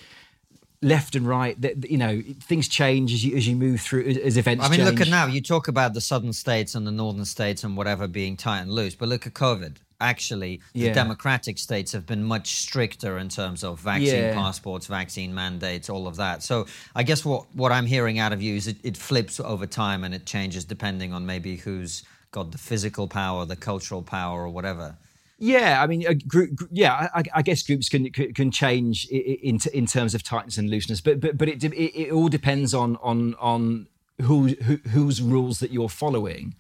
left 0.82 1.16
and 1.16 1.28
right, 1.28 1.60
that, 1.62 1.90
you 1.90 1.98
know, 1.98 2.22
things 2.42 2.68
change 2.68 3.14
as 3.14 3.24
you, 3.24 3.38
as 3.38 3.48
you 3.48 3.56
move 3.56 3.80
through, 3.80 4.04
as, 4.06 4.18
as 4.18 4.38
events 4.38 4.66
I 4.66 4.70
mean, 4.70 4.80
change. 4.80 4.90
look 4.90 5.02
at 5.02 5.10
now. 5.10 5.28
You 5.28 5.42
talk 5.42 5.68
about 5.68 5.94
the 5.94 6.02
southern 6.02 6.34
states 6.34 6.74
and 6.74 6.88
the 6.88 6.92
northern 6.92 7.26
states 7.26 7.64
and 7.64 7.78
whatever 7.78 8.08
being 8.08 8.38
tight 8.38 8.62
and 8.62 8.72
loose, 8.72 8.96
but 8.96 9.08
look 9.08 9.28
at 9.28 9.34
COVID. 9.34 9.78
Actually, 10.02 10.62
the 10.74 10.80
Yeah. 10.80 10.93
democratic 10.93 11.58
states 11.58 11.91
have 11.91 12.06
been 12.06 12.24
much 12.24 12.56
stricter 12.56 13.18
in 13.18 13.28
terms 13.28 13.64
of 13.66 13.80
vaccine 13.82 14.24
Yeah. 14.26 14.34
passports, 14.34 14.88
vaccine 14.88 15.34
mandates, 15.34 15.89
all 15.89 16.08
of 16.08 16.16
that. 16.16 16.41
So, 16.41 16.68
I 16.95 17.04
guess 17.04 17.26
what, 17.26 17.54
what 17.54 17.72
I'm 17.74 17.86
hearing 17.86 18.18
out 18.18 18.32
of 18.32 18.41
you 18.41 18.56
is 18.56 18.68
it, 18.68 18.78
it 18.84 18.95
flips 18.95 19.39
over 19.41 19.66
time 19.66 20.06
and 20.06 20.16
it 20.16 20.26
changes 20.26 20.64
depending 20.64 21.12
on 21.12 21.26
maybe 21.26 21.58
who's 21.58 22.04
got 22.32 22.52
the 22.52 22.58
physical 22.58 23.08
power, 23.08 23.43
the 23.45 23.58
cultural 23.58 24.02
power, 24.02 24.43
or 24.43 24.50
whatever. 24.50 24.95
Yeah, 25.38 25.82
I 25.84 25.88
mean, 25.88 26.06
a 26.06 26.14
group, 26.16 26.60
yeah, 26.72 27.10
I, 27.14 27.24
I 27.34 27.41
guess 27.41 27.64
groups 27.64 27.89
can 27.89 28.10
can 28.12 28.52
change 28.52 29.06
in 29.08 29.58
in 29.74 29.86
terms 29.86 30.14
of 30.14 30.22
tightness 30.22 30.58
and 30.58 30.70
looseness, 30.70 31.00
but 31.02 31.20
but 31.22 31.38
but 31.38 31.47
it 31.47 31.64
it, 31.64 31.74
it 31.74 32.12
all 32.12 32.28
depends 32.28 32.74
on 32.74 32.97
on 33.02 33.36
on 33.36 33.88
who, 34.22 34.47
who 34.50 34.76
whose 34.89 35.22
rules 35.22 35.60
that 35.60 35.72
you're 35.72 35.88
following. 35.89 36.56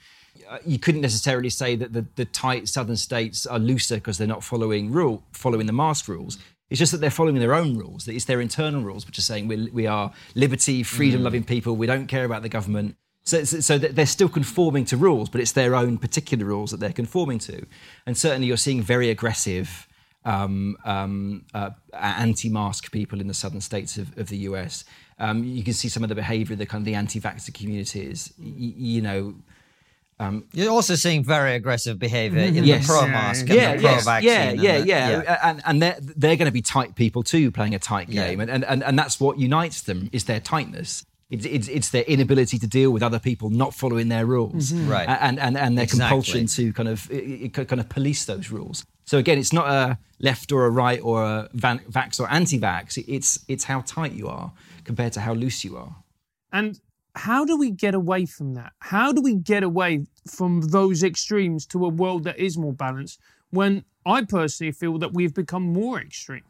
Uh, 0.49 0.57
You 0.65 0.79
couldn't 0.79 1.01
necessarily 1.01 1.49
say 1.49 1.75
that 1.75 1.93
the, 1.93 2.05
the 2.15 2.25
tight 2.25 2.67
southern 2.67 2.97
states 2.97 3.45
are 3.45 3.59
looser 3.59 3.95
because 3.95 4.17
they're 4.17 4.27
not 4.27 4.43
following 4.43 4.91
rule 4.91 5.23
following 5.31 5.67
the 5.67 5.73
mask 5.73 6.07
rules. 6.07 6.37
It's 6.69 6.79
just 6.79 6.91
that 6.91 6.99
they're 7.01 7.09
following 7.09 7.39
their 7.39 7.55
own 7.55 7.77
rules. 7.77 8.05
That 8.05 8.13
it's 8.13 8.25
their 8.25 8.41
internal 8.41 8.81
rules, 8.83 9.05
which 9.05 9.17
are 9.17 9.23
saying 9.23 9.47
we 9.47 9.69
we 9.71 9.87
are 9.87 10.11
liberty, 10.35 10.83
freedom 10.83 11.23
loving 11.23 11.43
people. 11.43 11.75
We 11.75 11.87
don't 11.87 12.07
care 12.07 12.25
about 12.25 12.41
the 12.43 12.49
government. 12.49 12.95
So, 13.23 13.43
so, 13.43 13.59
so 13.59 13.77
they're 13.77 14.05
still 14.05 14.29
conforming 14.29 14.85
to 14.85 14.97
rules, 14.97 15.29
but 15.29 15.41
it's 15.41 15.51
their 15.51 15.75
own 15.75 15.97
particular 15.97 16.45
rules 16.45 16.71
that 16.71 16.79
they're 16.79 16.93
conforming 16.93 17.37
to. 17.39 17.65
And 18.05 18.17
certainly, 18.17 18.47
you're 18.47 18.57
seeing 18.57 18.81
very 18.81 19.09
aggressive 19.09 19.87
um, 20.25 20.77
um, 20.85 21.45
uh, 21.53 21.71
anti-mask 21.93 22.91
people 22.91 23.19
in 23.21 23.27
the 23.27 23.33
southern 23.33 23.61
states 23.61 23.97
of, 23.97 24.17
of 24.17 24.29
the 24.29 24.37
US. 24.49 24.83
Um, 25.19 25.43
you 25.43 25.63
can 25.63 25.73
see 25.73 25.89
some 25.89 26.03
of 26.03 26.09
the 26.09 26.15
behaviour 26.15 26.53
of 26.53 26.59
the 26.59 26.65
kind 26.65 26.81
of 26.81 26.85
the 26.85 26.95
anti-vaxxer 26.95 27.53
communities. 27.53 28.33
Y- 28.39 28.73
you 28.77 29.01
know, 29.01 29.35
Um, 30.21 30.45
You're 30.53 30.71
also 30.71 30.95
seeing 30.95 31.23
very 31.23 31.53
aggressive 31.55 31.97
behavior 31.97 32.45
mm-hmm. 32.45 32.57
in 32.57 32.63
Yes. 32.65 32.85
the 32.87 32.93
pro 32.93 33.01
Yeah, 33.05 33.11
mask 33.11 33.47
yeah, 33.47 33.53
and 33.53 33.55
yeah, 33.61 33.75
the 33.75 33.81
pro 33.81 33.91
yes, 33.91 34.05
vaccine. 34.05 34.29
yeah, 34.29 34.49
and 34.49 34.61
yeah, 34.61 34.79
the- 34.79 35.23
yeah, 35.23 35.39
and 35.49 35.61
and 35.65 35.81
they're 35.81 35.97
they're 36.01 36.35
going 36.35 36.47
to 36.47 36.51
be 36.51 36.61
tight 36.61 36.95
people 36.95 37.23
too, 37.23 37.51
playing 37.51 37.73
a 37.73 37.79
tight 37.79 38.09
Yeah. 38.09 38.27
game, 38.27 38.39
and, 38.41 38.51
and 38.51 38.63
and 38.65 38.83
and 38.83 38.99
that's 38.99 39.19
what 39.19 39.39
unites 39.39 39.81
them 39.83 40.09
is 40.11 40.25
their 40.25 40.39
tightness. 40.41 41.05
It's, 41.29 41.45
it's, 41.45 41.67
it's 41.67 41.89
their 41.91 42.01
inability 42.05 42.57
to 42.57 42.65
deal 42.65 42.89
with 42.89 43.03
other 43.03 43.19
people 43.19 43.51
not 43.51 43.75
following 43.75 44.09
their 44.09 44.25
rules, 44.25 44.71
mm-hmm. 44.71 44.89
Right. 44.89 45.07
And 45.07 45.39
and 45.39 45.55
and 45.57 45.77
their 45.77 45.83
Exactly. 45.83 45.99
compulsion 46.09 46.47
to 46.47 46.73
kind 46.73 46.89
of 46.89 47.07
i- 47.13 47.41
i- 47.45 47.65
kind 47.65 47.79
of 47.79 47.87
police 47.87 48.25
those 48.25 48.49
rules. 48.49 48.83
So 49.05 49.17
again, 49.19 49.37
it's 49.37 49.53
not 49.53 49.67
a 49.69 49.97
left 50.19 50.51
or 50.51 50.65
a 50.65 50.69
right 50.71 50.99
or 51.01 51.23
a 51.23 51.47
van, 51.53 51.79
vax 51.89 52.19
or 52.19 52.27
anti-vax. 52.29 52.97
It's 53.07 53.39
it's 53.47 53.63
how 53.65 53.81
tight 53.81 54.13
you 54.13 54.27
are 54.27 54.51
compared 54.83 55.13
to 55.13 55.21
how 55.21 55.33
loose 55.33 55.63
you 55.63 55.77
are. 55.77 55.95
And 56.51 56.79
how 57.15 57.45
do 57.45 57.57
we 57.57 57.71
get 57.71 57.93
away 57.95 58.25
from 58.25 58.53
that? 58.55 58.73
How 58.79 59.11
do 59.11 59.21
we 59.21 59.35
get 59.35 59.63
away 59.63 60.05
from 60.27 60.61
those 60.61 61.03
extremes 61.03 61.65
to 61.67 61.85
a 61.85 61.89
world 61.89 62.23
that 62.23 62.37
is 62.39 62.57
more 62.57 62.73
balanced 62.73 63.19
when 63.49 63.83
I 64.05 64.23
personally 64.23 64.71
feel 64.71 64.97
that 64.99 65.13
we've 65.13 65.33
become 65.33 65.63
more 65.63 65.99
extreme? 65.99 66.43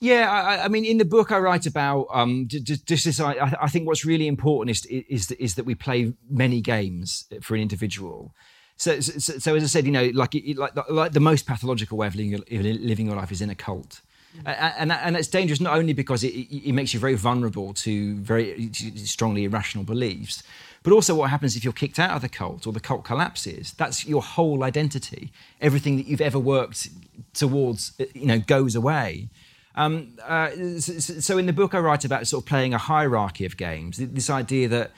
Yeah, 0.00 0.30
I, 0.30 0.64
I- 0.64 0.68
mean, 0.68 0.84
in 0.86 0.96
the 0.98 1.04
book 1.04 1.30
I 1.30 1.38
write 1.38 1.66
about 1.66 2.06
um, 2.10 2.46
j- 2.48 2.60
j- 2.60 2.76
just 2.86 3.04
this. 3.04 3.20
I, 3.20 3.54
I 3.60 3.68
think 3.68 3.86
what's 3.86 4.04
really 4.06 4.26
important 4.26 4.76
is 4.76 4.86
is 4.86 5.26
that, 5.26 5.42
is 5.42 5.56
that 5.56 5.64
we 5.66 5.74
play 5.74 6.14
many 6.28 6.60
games 6.62 7.26
for 7.42 7.54
an 7.54 7.60
individual. 7.60 8.34
So, 8.76 8.98
so, 9.00 9.34
so 9.38 9.54
as 9.54 9.62
I 9.62 9.66
said, 9.66 9.84
you 9.84 9.92
know, 9.92 10.10
like 10.14 10.34
like 10.56 10.72
like 10.88 11.12
the 11.12 11.20
most 11.20 11.44
pathological 11.46 11.98
way 11.98 12.06
of 12.06 12.14
living 12.14 12.30
your, 12.30 12.40
living 12.78 13.06
your 13.08 13.16
life 13.16 13.30
is 13.30 13.42
in 13.42 13.50
a 13.50 13.54
cult. 13.54 14.00
And, 14.46 14.92
and 14.92 15.16
it's 15.16 15.28
dangerous 15.28 15.60
not 15.60 15.76
only 15.76 15.92
because 15.92 16.22
it, 16.24 16.28
it 16.28 16.72
makes 16.72 16.94
you 16.94 17.00
very 17.00 17.14
vulnerable 17.14 17.74
to 17.74 18.14
very 18.16 18.70
strongly 18.72 19.44
irrational 19.44 19.84
beliefs, 19.84 20.42
but 20.82 20.92
also 20.92 21.14
what 21.14 21.30
happens 21.30 21.56
if 21.56 21.64
you're 21.64 21.72
kicked 21.72 21.98
out 21.98 22.10
of 22.10 22.22
the 22.22 22.28
cult 22.28 22.66
or 22.66 22.72
the 22.72 22.80
cult 22.80 23.04
collapses. 23.04 23.72
That's 23.72 24.06
your 24.06 24.22
whole 24.22 24.64
identity. 24.64 25.32
Everything 25.60 25.96
that 25.96 26.06
you've 26.06 26.20
ever 26.20 26.38
worked 26.38 26.88
towards, 27.34 27.92
you 28.14 28.26
know, 28.26 28.38
goes 28.38 28.74
away. 28.74 29.28
Um, 29.74 30.16
uh, 30.24 30.50
so, 30.78 30.98
so 30.98 31.38
in 31.38 31.46
the 31.46 31.52
book, 31.52 31.74
I 31.74 31.80
write 31.80 32.04
about 32.04 32.26
sort 32.26 32.44
of 32.44 32.48
playing 32.48 32.72
a 32.72 32.78
hierarchy 32.78 33.44
of 33.44 33.56
games. 33.56 33.98
This 33.98 34.30
idea 34.30 34.68
that 34.68 34.92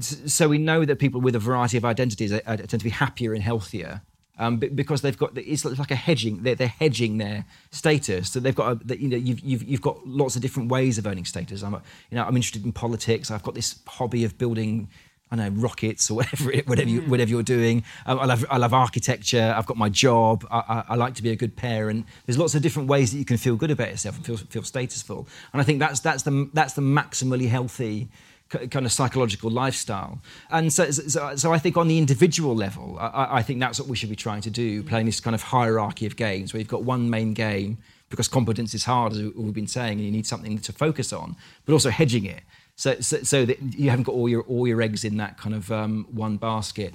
so 0.00 0.48
we 0.48 0.58
know 0.58 0.84
that 0.84 0.98
people 0.98 1.20
with 1.20 1.34
a 1.34 1.38
variety 1.38 1.76
of 1.76 1.84
identities 1.84 2.32
are, 2.32 2.42
are, 2.46 2.56
tend 2.56 2.80
to 2.80 2.84
be 2.84 2.90
happier 2.90 3.32
and 3.32 3.42
healthier 3.42 4.02
um, 4.38 4.58
be- 4.58 4.68
because 4.68 5.00
they've 5.00 5.16
got 5.16 5.36
it's 5.36 5.64
like 5.64 5.90
a 5.90 5.96
hedging. 5.96 6.42
They're, 6.42 6.54
they're 6.54 6.68
hedging 6.68 7.18
their 7.18 7.44
status. 7.70 8.30
So 8.30 8.40
they've 8.40 8.54
got 8.54 8.72
a, 8.72 8.74
that, 8.86 8.98
you 9.00 9.08
know 9.08 9.16
you've, 9.16 9.40
you've 9.40 9.62
you've 9.62 9.80
got 9.80 10.06
lots 10.06 10.36
of 10.36 10.42
different 10.42 10.70
ways 10.70 10.98
of 10.98 11.06
earning 11.06 11.24
status. 11.24 11.62
I'm 11.62 11.74
a, 11.74 11.82
you 12.10 12.16
know 12.16 12.24
I'm 12.24 12.36
interested 12.36 12.64
in 12.64 12.72
politics. 12.72 13.30
I've 13.30 13.42
got 13.42 13.54
this 13.54 13.80
hobby 13.86 14.24
of 14.24 14.38
building. 14.38 14.88
I 15.30 15.36
don't 15.36 15.54
know 15.54 15.60
rockets 15.60 16.08
or 16.08 16.14
whatever 16.18 16.52
it, 16.52 16.68
whatever 16.68 16.88
you, 16.88 17.00
whatever 17.02 17.30
you're 17.30 17.42
doing. 17.42 17.82
Um, 18.04 18.18
I 18.20 18.26
love 18.26 18.44
I 18.50 18.58
love 18.58 18.74
architecture. 18.74 19.54
I've 19.56 19.66
got 19.66 19.76
my 19.76 19.88
job. 19.88 20.46
I, 20.50 20.58
I, 20.58 20.84
I 20.90 20.94
like 20.96 21.14
to 21.14 21.22
be 21.22 21.30
a 21.30 21.36
good 21.36 21.56
parent. 21.56 22.06
There's 22.26 22.38
lots 22.38 22.54
of 22.54 22.62
different 22.62 22.88
ways 22.88 23.12
that 23.12 23.18
you 23.18 23.24
can 23.24 23.36
feel 23.36 23.56
good 23.56 23.70
about 23.70 23.90
yourself 23.90 24.16
and 24.16 24.26
feel 24.26 24.36
feel 24.36 24.62
statusful. 24.62 25.26
And 25.52 25.60
I 25.60 25.64
think 25.64 25.80
that's 25.80 26.00
that's 26.00 26.22
the 26.22 26.48
that's 26.52 26.74
the 26.74 26.82
maximally 26.82 27.48
healthy 27.48 28.08
kind 28.50 28.86
of 28.86 28.92
psychological 28.92 29.50
lifestyle. 29.50 30.20
And 30.50 30.72
so, 30.72 30.90
so, 30.90 31.36
so 31.36 31.52
I 31.52 31.58
think 31.58 31.76
on 31.76 31.88
the 31.88 31.98
individual 31.98 32.54
level, 32.54 32.96
I, 32.98 33.38
I 33.38 33.42
think 33.42 33.60
that's 33.60 33.78
what 33.80 33.88
we 33.88 33.96
should 33.96 34.10
be 34.10 34.16
trying 34.16 34.42
to 34.42 34.50
do, 34.50 34.82
playing 34.82 35.06
this 35.06 35.20
kind 35.20 35.34
of 35.34 35.42
hierarchy 35.42 36.06
of 36.06 36.16
games 36.16 36.52
where 36.52 36.58
you've 36.60 36.68
got 36.68 36.84
one 36.84 37.10
main 37.10 37.34
game 37.34 37.78
because 38.08 38.28
competence 38.28 38.72
is 38.72 38.84
hard, 38.84 39.12
as 39.14 39.22
we've 39.34 39.52
been 39.52 39.66
saying, 39.66 39.98
and 39.98 40.02
you 40.06 40.12
need 40.12 40.26
something 40.26 40.58
to 40.58 40.72
focus 40.72 41.12
on, 41.12 41.34
but 41.64 41.72
also 41.72 41.90
hedging 41.90 42.24
it. 42.24 42.42
So, 42.76 43.00
so, 43.00 43.22
so 43.22 43.44
that 43.46 43.60
you 43.76 43.90
haven't 43.90 44.04
got 44.04 44.12
all 44.14 44.28
your 44.28 44.42
all 44.42 44.68
your 44.68 44.80
eggs 44.82 45.02
in 45.04 45.16
that 45.16 45.38
kind 45.38 45.54
of 45.54 45.72
um, 45.72 46.06
one 46.12 46.36
basket. 46.36 46.94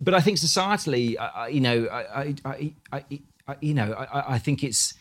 But 0.00 0.12
I 0.12 0.20
think 0.20 0.38
societally, 0.38 1.16
I, 1.18 1.26
I- 1.44 1.48
you 1.48 1.60
know, 1.60 1.86
I, 1.86 2.34
I, 2.44 2.74
I, 2.92 3.04
I, 3.48 3.56
you 3.60 3.74
know, 3.74 3.92
I, 3.94 4.34
I 4.34 4.38
think 4.38 4.62
it's 4.64 4.92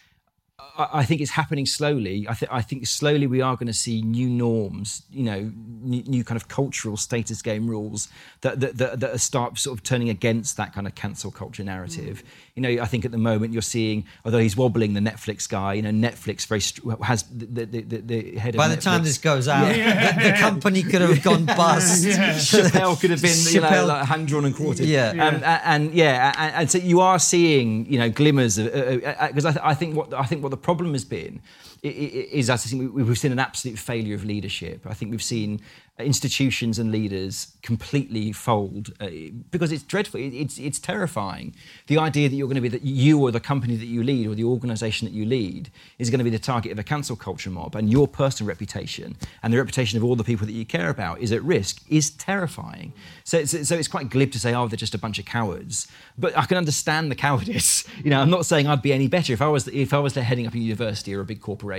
I 0.59 0.89
I 0.93 1.05
think 1.05 1.21
it's 1.21 1.31
happening 1.31 1.65
slowly. 1.65 2.27
I, 2.29 2.33
th- 2.33 2.51
I 2.51 2.61
think 2.61 2.85
slowly 2.85 3.27
we 3.27 3.41
are 3.41 3.55
going 3.55 3.67
to 3.67 3.73
see 3.73 4.01
new 4.01 4.29
norms, 4.29 5.03
you 5.11 5.23
know, 5.23 5.51
new, 5.81 6.03
new 6.03 6.23
kind 6.23 6.35
of 6.35 6.47
cultural 6.47 6.95
status 6.95 7.41
game 7.41 7.67
rules 7.67 8.07
that 8.41 8.59
that, 8.59 8.77
that 8.77 8.99
that 8.99 9.19
start 9.19 9.57
sort 9.57 9.77
of 9.77 9.83
turning 9.83 10.09
against 10.09 10.57
that 10.57 10.73
kind 10.73 10.85
of 10.85 10.93
cancel 10.95 11.31
culture 11.31 11.63
narrative. 11.63 12.23
Mm. 12.23 12.27
You 12.55 12.61
know, 12.61 12.83
I 12.83 12.85
think 12.85 13.03
at 13.03 13.11
the 13.11 13.17
moment 13.17 13.51
you're 13.53 13.63
seeing, 13.63 14.05
although 14.25 14.37
he's 14.37 14.55
wobbling 14.55 14.93
the 14.93 14.99
Netflix 14.99 15.49
guy, 15.49 15.73
you 15.73 15.81
know, 15.81 15.89
Netflix 15.89 16.45
very 16.45 16.61
str- 16.61 16.91
has 17.01 17.23
the 17.23 17.65
the, 17.65 17.81
the, 17.81 17.97
the 17.97 18.37
head 18.37 18.55
By 18.55 18.67
of 18.67 18.75
the 18.75 18.81
time 18.81 19.03
this 19.03 19.17
goes 19.17 19.47
out, 19.47 19.67
the, 19.67 20.31
the 20.31 20.37
company 20.39 20.83
could 20.83 21.01
have 21.01 21.23
gone 21.23 21.45
bust. 21.57 22.05
Chappelle 22.05 22.99
could 22.99 23.09
have 23.09 23.21
been, 23.23 23.37
you 23.49 23.61
know, 23.61 23.85
like 23.87 24.05
hand 24.05 24.27
drawn 24.27 24.45
and 24.45 24.55
quartered. 24.55 24.85
Yeah. 24.85 25.09
Um, 25.09 25.19
and, 25.19 25.43
and 25.43 25.93
yeah, 25.93 26.33
and, 26.37 26.55
and 26.55 26.71
so 26.71 26.77
you 26.77 26.99
are 26.99 27.17
seeing, 27.17 27.91
you 27.91 27.97
know, 27.97 28.09
glimmers 28.09 28.59
of 28.59 28.67
uh, 28.67 28.69
uh, 28.69 29.15
uh, 29.19 29.27
because 29.29 29.45
I, 29.45 29.51
th- 29.51 29.63
I 29.63 29.73
think 29.73 29.95
what 29.95 30.13
I 30.13 30.25
think 30.25 30.42
what 30.43 30.51
the 30.51 30.57
problem 30.57 30.93
has 30.93 31.05
been 31.05 31.41
is 31.83 32.49
I 32.49 32.55
think 32.57 32.93
we- 32.93 33.03
we've 33.03 33.17
seen 33.17 33.31
an 33.33 33.39
absolute 33.39 33.77
failure 33.77 34.15
of 34.15 34.23
leadership. 34.23 34.85
I 34.85 34.93
think 34.93 35.11
we've 35.11 35.21
seen 35.21 35.59
institutions 35.99 36.79
and 36.79 36.91
leaders 36.91 37.55
completely 37.61 38.31
fold 38.31 38.91
uh, 38.99 39.07
because 39.51 39.71
it's 39.71 39.83
dreadful. 39.83 40.19
It's 40.19 40.57
it's 40.57 40.79
terrifying. 40.79 41.53
The 41.85 41.99
idea 41.99 42.29
that 42.29 42.35
you're 42.35 42.47
going 42.47 42.55
to 42.55 42.61
be 42.61 42.69
that 42.69 42.81
you 42.81 43.19
or 43.21 43.31
the 43.31 43.39
company 43.39 43.75
that 43.75 43.85
you 43.85 44.01
lead 44.01 44.27
or 44.27 44.33
the 44.33 44.43
organisation 44.43 45.05
that 45.07 45.13
you 45.13 45.23
lead 45.25 45.69
is 45.99 46.09
going 46.09 46.17
to 46.17 46.23
be 46.23 46.31
the 46.31 46.39
target 46.39 46.71
of 46.71 46.79
a 46.79 46.83
cancel 46.83 47.15
culture 47.15 47.51
mob, 47.51 47.75
and 47.75 47.91
your 47.91 48.07
personal 48.07 48.47
reputation 48.47 49.15
and 49.43 49.53
the 49.53 49.57
reputation 49.57 49.97
of 49.97 50.03
all 50.03 50.15
the 50.15 50.23
people 50.23 50.47
that 50.47 50.53
you 50.53 50.65
care 50.65 50.89
about 50.89 51.19
is 51.19 51.31
at 51.31 51.43
risk 51.43 51.83
is 51.89 52.09
terrifying. 52.09 52.91
So 53.23 53.37
it's, 53.37 53.67
so 53.67 53.75
it's 53.75 53.87
quite 53.87 54.09
glib 54.09 54.31
to 54.31 54.39
say, 54.39 54.53
oh, 54.55 54.67
they're 54.67 54.77
just 54.77 54.95
a 54.95 54.97
bunch 54.97 55.19
of 55.19 55.25
cowards. 55.25 55.87
But 56.17 56.35
I 56.35 56.45
can 56.45 56.57
understand 56.57 57.11
the 57.11 57.15
cowardice. 57.15 57.83
You 58.03 58.09
know, 58.09 58.19
I'm 58.19 58.29
not 58.29 58.45
saying 58.45 58.67
I'd 58.67 58.81
be 58.81 58.91
any 58.91 59.07
better 59.07 59.31
if 59.31 59.41
I 59.41 59.47
was 59.47 59.67
if 59.67 59.93
I 59.93 59.99
was 59.99 60.13
there 60.13 60.23
heading 60.23 60.45
up 60.47 60.53
a 60.55 60.59
university 60.59 61.13
or 61.15 61.21
a 61.21 61.25
big 61.25 61.39
corporation. 61.39 61.72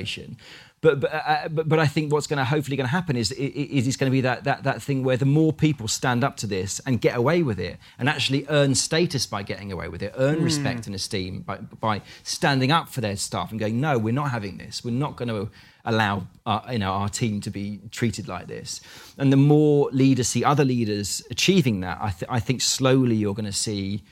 But 0.84 1.00
but 1.00 1.14
uh, 1.14 1.16
uh, 1.16 1.48
but, 1.48 1.66
but 1.66 1.78
I 1.78 1.86
think 1.86 2.12
what's 2.12 2.26
going 2.26 2.36
to 2.38 2.44
hopefully 2.44 2.76
going 2.76 2.86
to 2.86 2.92
happen 2.92 3.16
is 3.16 3.32
is 3.32 3.86
it's 3.88 3.96
going 3.96 4.10
to 4.10 4.12
be 4.12 4.20
that, 4.20 4.44
that 4.44 4.64
that 4.64 4.82
thing 4.82 5.02
where 5.02 5.16
the 5.16 5.24
more 5.24 5.50
people 5.50 5.88
stand 5.88 6.22
up 6.22 6.36
to 6.38 6.46
this 6.46 6.78
and 6.80 7.00
get 7.00 7.16
away 7.16 7.42
with 7.42 7.58
it 7.58 7.78
and 7.98 8.06
actually 8.06 8.44
earn 8.50 8.74
status 8.74 9.24
by 9.24 9.42
getting 9.42 9.72
away 9.72 9.88
with 9.88 10.02
it, 10.02 10.12
earn 10.18 10.38
hmm. 10.38 10.44
respect 10.44 10.86
and 10.86 10.94
esteem 10.94 11.40
by 11.40 11.56
by 11.56 12.02
standing 12.22 12.70
up 12.70 12.90
for 12.90 13.00
their 13.00 13.16
staff 13.16 13.50
and 13.50 13.58
going, 13.58 13.80
no, 13.80 13.96
we're 13.96 14.12
not 14.12 14.30
having 14.30 14.58
this. 14.58 14.84
We're 14.84 14.90
not 14.90 15.16
going 15.16 15.28
to 15.28 15.50
allow 15.86 16.26
our, 16.44 16.62
you 16.70 16.78
know 16.78 16.92
our 16.92 17.08
team 17.08 17.40
to 17.40 17.50
be 17.50 17.80
treated 17.90 18.28
like 18.28 18.46
this. 18.46 18.82
And 19.16 19.32
the 19.32 19.38
more 19.38 19.88
leaders 19.90 20.28
see 20.28 20.44
other 20.44 20.66
leaders 20.66 21.22
achieving 21.30 21.80
that, 21.80 21.96
I, 22.00 22.10
th- 22.10 22.28
I 22.28 22.40
think 22.40 22.60
slowly 22.60 23.16
you're 23.16 23.34
going 23.34 23.46
to 23.46 23.52
see 23.52 24.02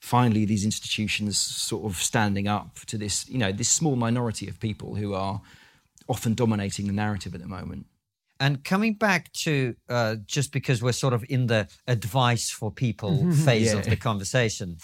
finally 0.00 0.44
these 0.44 0.64
institutions 0.64 1.38
sort 1.38 1.84
of 1.84 1.96
standing 1.96 2.48
up 2.48 2.78
to 2.86 2.98
this 2.98 3.28
you 3.28 3.38
know 3.38 3.52
this 3.52 3.68
small 3.68 3.96
minority 3.96 4.48
of 4.48 4.58
people 4.58 4.94
who 4.94 5.14
are 5.14 5.40
often 6.08 6.34
dominating 6.34 6.86
the 6.86 6.92
narrative 6.92 7.34
at 7.34 7.40
the 7.40 7.46
moment. 7.46 7.86
And 8.40 8.64
coming 8.64 8.94
back 8.94 9.30
to 9.44 9.76
uh, 9.88 10.16
just 10.26 10.50
because 10.50 10.82
we're 10.82 10.92
sort 10.92 11.12
of 11.12 11.24
in 11.28 11.46
the 11.46 11.68
advice 11.86 12.50
for 12.50 12.70
people 12.70 13.30
phase 13.44 13.72
of 13.74 13.84
the 13.84 13.96
conversation, 13.96 14.78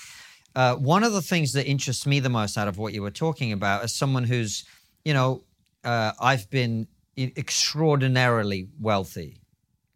uh, 0.55 0.77
one 0.77 1.03
of 1.03 1.13
the 1.13 1.23
things 1.23 1.53
that 1.55 1.67
interests 1.67 2.07
me 2.07 2.21
the 2.21 2.29
most 2.29 2.57
out 2.57 2.69
of 2.69 2.79
what 2.79 2.93
you 2.93 3.03
were 3.03 3.11
talking 3.11 3.53
about 3.53 3.83
as 3.83 3.95
someone 3.95 4.25
who's, 4.25 4.65
you 5.05 5.15
know, 5.15 5.43
uh, 5.85 6.13
I've 6.21 6.49
been 6.51 6.87
extraordinarily 7.17 8.69
wealthy. 8.81 9.41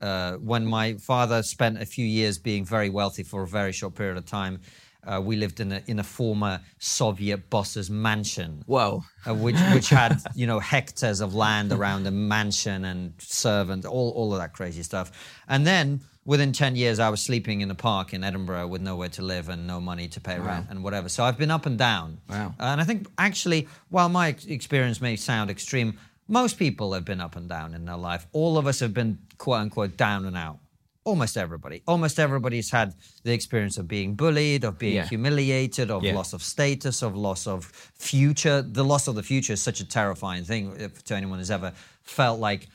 Uh, 0.00 0.36
when 0.36 0.64
my 0.64 0.94
father 0.94 1.42
spent 1.42 1.80
a 1.80 1.84
few 1.84 2.06
years 2.06 2.38
being 2.38 2.64
very 2.64 2.88
wealthy 2.88 3.22
for 3.22 3.42
a 3.42 3.46
very 3.46 3.72
short 3.72 3.94
period 3.94 4.16
of 4.16 4.24
time, 4.24 4.60
uh, 5.04 5.20
we 5.22 5.36
lived 5.36 5.60
in 5.60 5.72
a 5.72 5.82
in 5.86 5.98
a 5.98 6.04
former 6.04 6.60
Soviet 6.78 7.48
boss's 7.50 7.90
mansion 7.90 8.62
Whoa. 8.66 9.02
uh, 9.26 9.34
which 9.34 9.56
which 9.72 9.88
had 9.88 10.20
you 10.34 10.46
know 10.46 10.58
hectares 10.58 11.20
of 11.20 11.34
land 11.34 11.72
around 11.72 12.04
the 12.04 12.10
mansion 12.10 12.84
and 12.84 13.14
servant, 13.18 13.84
all 13.84 14.10
all 14.10 14.32
of 14.32 14.38
that 14.38 14.52
crazy 14.52 14.82
stuff. 14.82 15.10
And 15.48 15.66
then 15.66 16.00
within 16.24 16.52
ten 16.52 16.76
years, 16.76 16.98
I 16.98 17.08
was 17.08 17.20
sleeping 17.22 17.60
in 17.60 17.70
a 17.70 17.74
park 17.74 18.12
in 18.12 18.22
Edinburgh 18.24 18.68
with 18.68 18.82
nowhere 18.82 19.08
to 19.10 19.22
live 19.22 19.48
and 19.48 19.66
no 19.66 19.80
money 19.80 20.08
to 20.08 20.20
pay 20.20 20.38
rent 20.38 20.66
and 20.70 20.84
whatever. 20.84 21.08
So 21.08 21.24
I've 21.24 21.38
been 21.38 21.50
up 21.50 21.66
and 21.66 21.78
down. 21.78 22.18
Wow. 22.28 22.54
And 22.58 22.80
I 22.80 22.84
think 22.84 23.08
actually, 23.18 23.68
while 23.88 24.08
my 24.08 24.36
experience 24.46 25.00
may 25.00 25.16
sound 25.16 25.50
extreme, 25.50 25.98
most 26.28 26.58
people 26.58 26.92
have 26.92 27.04
been 27.04 27.20
up 27.20 27.36
and 27.36 27.48
down 27.48 27.74
in 27.74 27.84
their 27.84 27.96
life. 27.96 28.26
All 28.32 28.58
of 28.58 28.66
us 28.66 28.80
have 28.80 28.94
been 28.94 29.18
quote 29.38 29.60
unquote 29.60 29.96
down 29.96 30.26
and 30.26 30.36
out. 30.36 30.58
Almost 31.04 31.36
everybody. 31.38 31.82
Almost 31.86 32.18
everybody's 32.18 32.70
had 32.70 32.94
the 33.24 33.32
experience 33.32 33.78
of 33.78 33.88
being 33.88 34.14
bullied, 34.14 34.64
of 34.64 34.78
being 34.78 34.96
Yeah. 34.96 35.06
humiliated, 35.08 35.90
of 35.90 36.04
Yeah. 36.04 36.14
loss 36.14 36.32
of 36.34 36.42
status, 36.42 37.02
of 37.02 37.16
loss 37.16 37.46
of 37.46 37.64
future. 37.94 38.60
The 38.60 38.84
loss 38.84 39.08
of 39.08 39.14
the 39.14 39.22
future 39.22 39.54
is 39.54 39.62
such 39.62 39.80
a 39.80 39.84
terrifying 39.84 40.44
thing 40.44 40.76
to 41.04 41.16
anyone 41.16 41.38
who's 41.38 41.50
ever 41.50 41.72
felt 42.02 42.38
like 42.38 42.68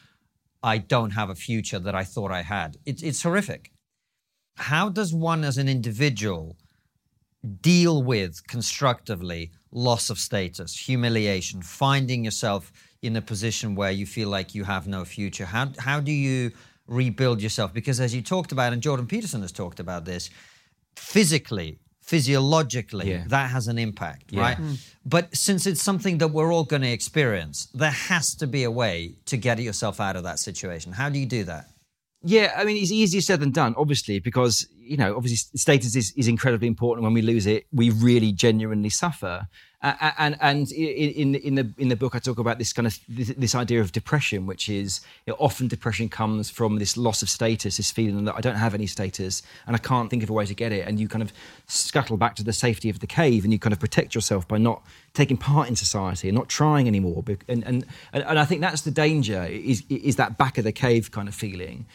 I 0.64 0.80
don't 0.80 1.12
have 1.12 1.30
a 1.30 1.36
future 1.36 1.78
that 1.78 1.94
I 1.94 2.04
thought 2.04 2.32
I 2.32 2.42
had. 2.42 2.78
It's 2.86 3.04
it's 3.04 3.22
horrific. 3.22 3.72
How 4.58 4.90
does 4.90 5.14
one 5.14 5.44
as 5.44 5.58
an 5.60 5.70
individual 5.70 6.58
deal 7.62 8.02
with 8.02 8.46
constructively 8.48 9.52
loss 9.72 10.10
of 10.10 10.18
status, 10.18 10.76
humiliation, 10.76 11.62
finding 11.62 12.26
yourself 12.26 12.72
in 13.04 13.16
a 13.16 13.22
position 13.22 13.76
where 13.76 13.92
you 13.92 14.08
feel 14.08 14.30
like 14.30 14.56
you 14.56 14.64
have 14.64 14.88
no 14.88 15.06
future? 15.06 15.46
How, 15.46 15.72
how 15.78 16.00
do 16.00 16.12
you 16.12 16.52
rebuild 16.88 17.42
yourself? 17.42 17.74
Because 17.74 18.00
as 18.00 18.14
you 18.16 18.22
talked 18.22 18.52
about, 18.52 18.74
and 18.74 18.82
Jordan 18.82 19.08
Peterson 19.08 19.42
has 19.42 19.52
talked 19.52 19.80
about 19.80 20.06
this, 20.06 20.30
physically, 20.96 21.80
physiologically, 22.02 23.10
Yeah. 23.12 23.24
that 23.28 23.50
has 23.52 23.68
an 23.68 23.78
impact, 23.78 24.32
Yeah. 24.32 24.42
right? 24.42 24.58
Hmm. 24.58 24.74
But 25.06 25.36
since 25.36 25.66
it's 25.66 25.82
something 25.82 26.20
that 26.20 26.30
we're 26.30 26.54
all 26.54 26.64
going 26.64 26.82
to 26.84 26.90
experience, 26.92 27.68
there 27.74 27.92
has 27.92 28.36
to 28.36 28.48
be 28.48 28.64
a 28.64 28.72
way 28.72 29.16
to 29.26 29.38
get 29.38 29.60
yourself 29.60 30.00
out 30.00 30.16
of 30.16 30.24
that 30.24 30.40
situation. 30.40 30.94
How 30.94 31.10
do 31.10 31.20
you 31.20 31.26
do 31.26 31.44
that? 31.46 31.70
Yeah, 32.24 32.54
I 32.58 32.64
mean, 32.64 32.78
it's 32.82 32.92
easier 32.92 33.22
said 33.22 33.40
than 33.40 33.52
done, 33.52 33.76
obviously, 33.78 34.20
because, 34.20 34.68
you 34.80 34.98
know, 34.98 35.16
obviously 35.16 35.60
status 35.60 35.96
is, 35.96 36.12
is 36.16 36.28
incredibly 36.28 36.68
important. 36.68 37.04
When 37.04 37.14
we 37.14 37.22
lose 37.22 37.46
it, 37.46 37.68
we 37.72 37.92
really 37.92 38.32
genuinely 38.32 38.90
suffer. 38.90 39.48
And 39.86 40.36
and 40.42 40.72
in, 40.72 41.36
in, 41.36 41.54
the 41.56 41.72
in 41.78 41.90
the 41.90 41.96
book, 41.96 42.16
I 42.16 42.20
talk 42.20 42.40
about 42.40 42.58
this 42.58 42.74
kind 42.74 42.88
of 42.88 42.98
this, 43.08 43.28
this 43.38 43.54
idea 43.54 43.82
of 43.82 43.92
depression, 43.92 44.48
which 44.48 44.68
is 44.68 45.02
you 45.28 45.34
know, 45.34 45.38
often 45.40 45.68
depression 45.68 46.10
comes 46.10 46.50
from 46.50 46.80
this 46.80 46.98
loss 46.98 47.22
of 47.22 47.30
status, 47.30 47.78
this 47.78 47.92
feeling 47.92 48.26
that 48.26 48.36
I 48.36 48.42
don't 48.42 48.56
have 48.56 48.74
any 48.74 48.88
status 48.88 49.44
and 49.68 49.76
I 49.76 49.80
can't 49.80 50.10
think 50.10 50.24
of 50.24 50.32
a 50.32 50.34
way 50.34 50.48
to 50.48 50.56
get 50.56 50.72
it. 50.72 50.88
And 50.88 51.00
you 51.00 51.08
kind 51.08 51.22
of 51.22 51.32
scuttle 51.68 52.18
back 52.18 52.36
to 52.38 52.44
the 52.44 52.52
safety 52.54 52.90
of 52.90 53.00
the 53.00 53.06
cave 53.06 53.44
and 53.44 53.54
you 53.54 53.60
kind 53.60 53.74
of 53.74 53.80
protect 53.80 54.16
yourself 54.16 54.48
by 54.48 54.58
not 54.58 54.82
taking 55.14 55.38
part 55.38 55.70
in 55.70 55.76
society 55.76 56.30
and 56.30 56.36
not 56.36 56.50
trying 56.50 56.88
anymore. 56.88 57.24
And, 57.48 57.64
and, 57.64 57.86
and, 58.12 58.40
I 58.40 58.46
think 58.46 58.62
that's 58.62 58.82
the 58.82 58.92
danger 58.92 59.44
is, 59.44 59.84
is 59.90 60.16
that 60.16 60.36
back 60.36 60.58
of 60.58 60.64
the 60.64 60.72
cave 60.72 61.12
kind 61.12 61.28
of 61.28 61.36
feeling 61.36 61.86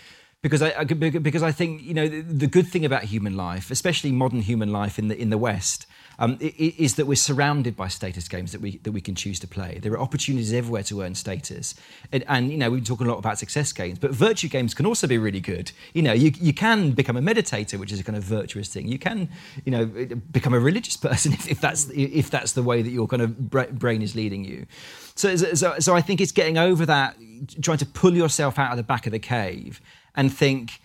because 0.43 0.62
I, 0.62 0.84
because 0.84 1.43
I 1.43 1.53
think 1.53 1.82
you 1.82 1.93
know 1.93 2.09
the, 2.09 2.22
the 2.22 2.47
good 2.47 2.66
thing 2.66 2.84
about 2.84 3.05
human 3.05 3.36
life, 3.36 3.70
especially 3.70 4.11
modern 4.11 4.41
human 4.41 4.72
life 4.72 4.99
in 4.99 5.09
the 5.09 5.20
in 5.20 5.28
the 5.28 5.36
West, 5.36 5.86
um, 6.20 6.36
is 6.40 6.96
that 6.96 7.06
we're 7.06 7.14
surrounded 7.14 7.74
by 7.74 7.88
status 7.88 8.28
games 8.28 8.52
that 8.52 8.60
we 8.60 8.76
that 8.78 8.92
we 8.92 9.00
can 9.00 9.14
choose 9.14 9.40
to 9.40 9.48
play. 9.48 9.78
There 9.82 9.92
are 9.92 9.98
opportunities 9.98 10.52
everywhere 10.52 10.82
to 10.84 11.00
earn 11.00 11.14
status, 11.14 11.74
and, 12.12 12.22
and 12.28 12.52
you 12.52 12.58
know 12.58 12.70
we've 12.70 12.80
been 12.80 12.84
talking 12.84 13.06
a 13.06 13.10
lot 13.10 13.18
about 13.18 13.38
success 13.38 13.72
games, 13.72 13.98
but 13.98 14.10
virtue 14.10 14.48
games 14.48 14.74
can 14.74 14.84
also 14.84 15.06
be 15.06 15.16
really 15.16 15.40
good. 15.40 15.72
You 15.94 16.02
know, 16.02 16.12
you 16.12 16.30
you 16.38 16.52
can 16.52 16.92
become 16.92 17.16
a 17.16 17.22
meditator, 17.22 17.78
which 17.78 17.90
is 17.90 17.98
a 17.98 18.04
kind 18.04 18.16
of 18.16 18.22
virtuous 18.22 18.68
thing. 18.68 18.86
You 18.86 18.98
can 18.98 19.30
you 19.64 19.72
know 19.72 19.86
become 20.30 20.52
a 20.52 20.60
religious 20.60 20.96
person 21.08 21.32
if, 21.32 21.48
if 21.48 21.60
that's 21.60 21.88
if 21.90 22.30
that's 22.30 22.52
the 22.52 22.62
way 22.62 22.82
that 22.82 22.90
your 22.90 23.08
kind 23.08 23.22
of 23.22 23.50
brain 23.50 24.02
is 24.02 24.14
leading 24.14 24.44
you. 24.44 24.66
So, 25.14 25.34
so 25.36 25.78
so 25.78 25.96
I 25.96 26.02
think 26.02 26.20
it's 26.20 26.32
getting 26.32 26.58
over 26.58 26.84
that, 26.84 27.16
trying 27.62 27.78
to 27.78 27.86
pull 27.86 28.14
yourself 28.14 28.58
out 28.58 28.72
of 28.72 28.76
the 28.76 28.82
back 28.82 29.06
of 29.06 29.12
the 29.12 29.18
cave 29.18 29.80
and 30.14 30.32
think 30.32 30.80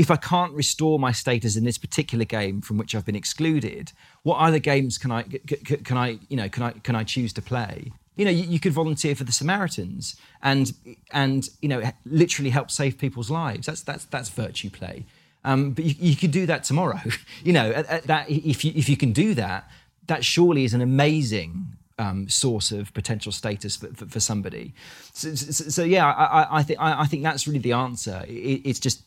if 0.00 0.10
I 0.10 0.16
can't 0.16 0.54
restore 0.54 0.98
my 0.98 1.12
status 1.12 1.56
in 1.56 1.64
this 1.64 1.76
particular 1.76 2.24
game 2.24 2.62
from 2.62 2.78
which 2.78 2.94
I've 2.94 3.04
been 3.04 3.14
excluded, 3.14 3.92
what 4.22 4.38
other 4.38 4.58
games 4.58 4.96
can 4.96 5.12
I 5.12 5.24
can 5.24 5.98
I 5.98 6.18
you 6.30 6.38
know 6.38 6.48
can 6.48 6.62
I 6.62 6.70
can 6.70 6.96
I 6.96 7.04
choose 7.04 7.34
to 7.34 7.42
play? 7.42 7.92
You 8.16 8.24
know, 8.24 8.30
you, 8.30 8.44
you 8.44 8.60
could 8.60 8.72
volunteer 8.72 9.14
for 9.14 9.24
the 9.24 9.32
Samaritans 9.32 10.16
and 10.42 10.72
and 11.12 11.50
you 11.60 11.68
know 11.68 11.82
literally 12.06 12.48
help 12.48 12.70
save 12.70 12.96
people's 12.96 13.28
lives. 13.28 13.66
That's 13.66 13.82
that's 13.82 14.06
that's 14.06 14.30
virtue 14.30 14.70
play. 14.70 15.04
Um, 15.44 15.72
but 15.72 15.84
you, 15.84 15.94
you 15.98 16.16
could 16.16 16.30
do 16.30 16.46
that 16.46 16.64
tomorrow. 16.64 17.00
you 17.44 17.52
know, 17.52 17.70
at- 17.70 17.86
at 17.86 18.04
that 18.04 18.30
if 18.30 18.64
you 18.64 18.72
if 18.74 18.88
you 18.88 18.96
can 18.96 19.12
do 19.12 19.34
that, 19.34 19.70
that 20.06 20.24
surely 20.24 20.64
is 20.64 20.72
an 20.72 20.80
amazing 20.80 21.76
um, 21.98 22.26
source 22.30 22.72
of 22.72 22.94
potential 22.94 23.32
status 23.32 23.76
for, 23.76 23.88
for, 23.88 24.06
for 24.06 24.20
somebody. 24.20 24.72
So, 25.12 25.34
so, 25.34 25.64
so 25.68 25.84
yeah, 25.84 26.06
I, 26.06 26.24
I, 26.24 26.58
I 26.58 26.62
think 26.62 26.80
I, 26.80 27.02
I 27.02 27.06
think 27.06 27.22
that's 27.22 27.46
really 27.46 27.58
the 27.60 27.74
answer. 27.74 28.24
It, 28.26 28.62
it's 28.64 28.80
just 28.80 29.02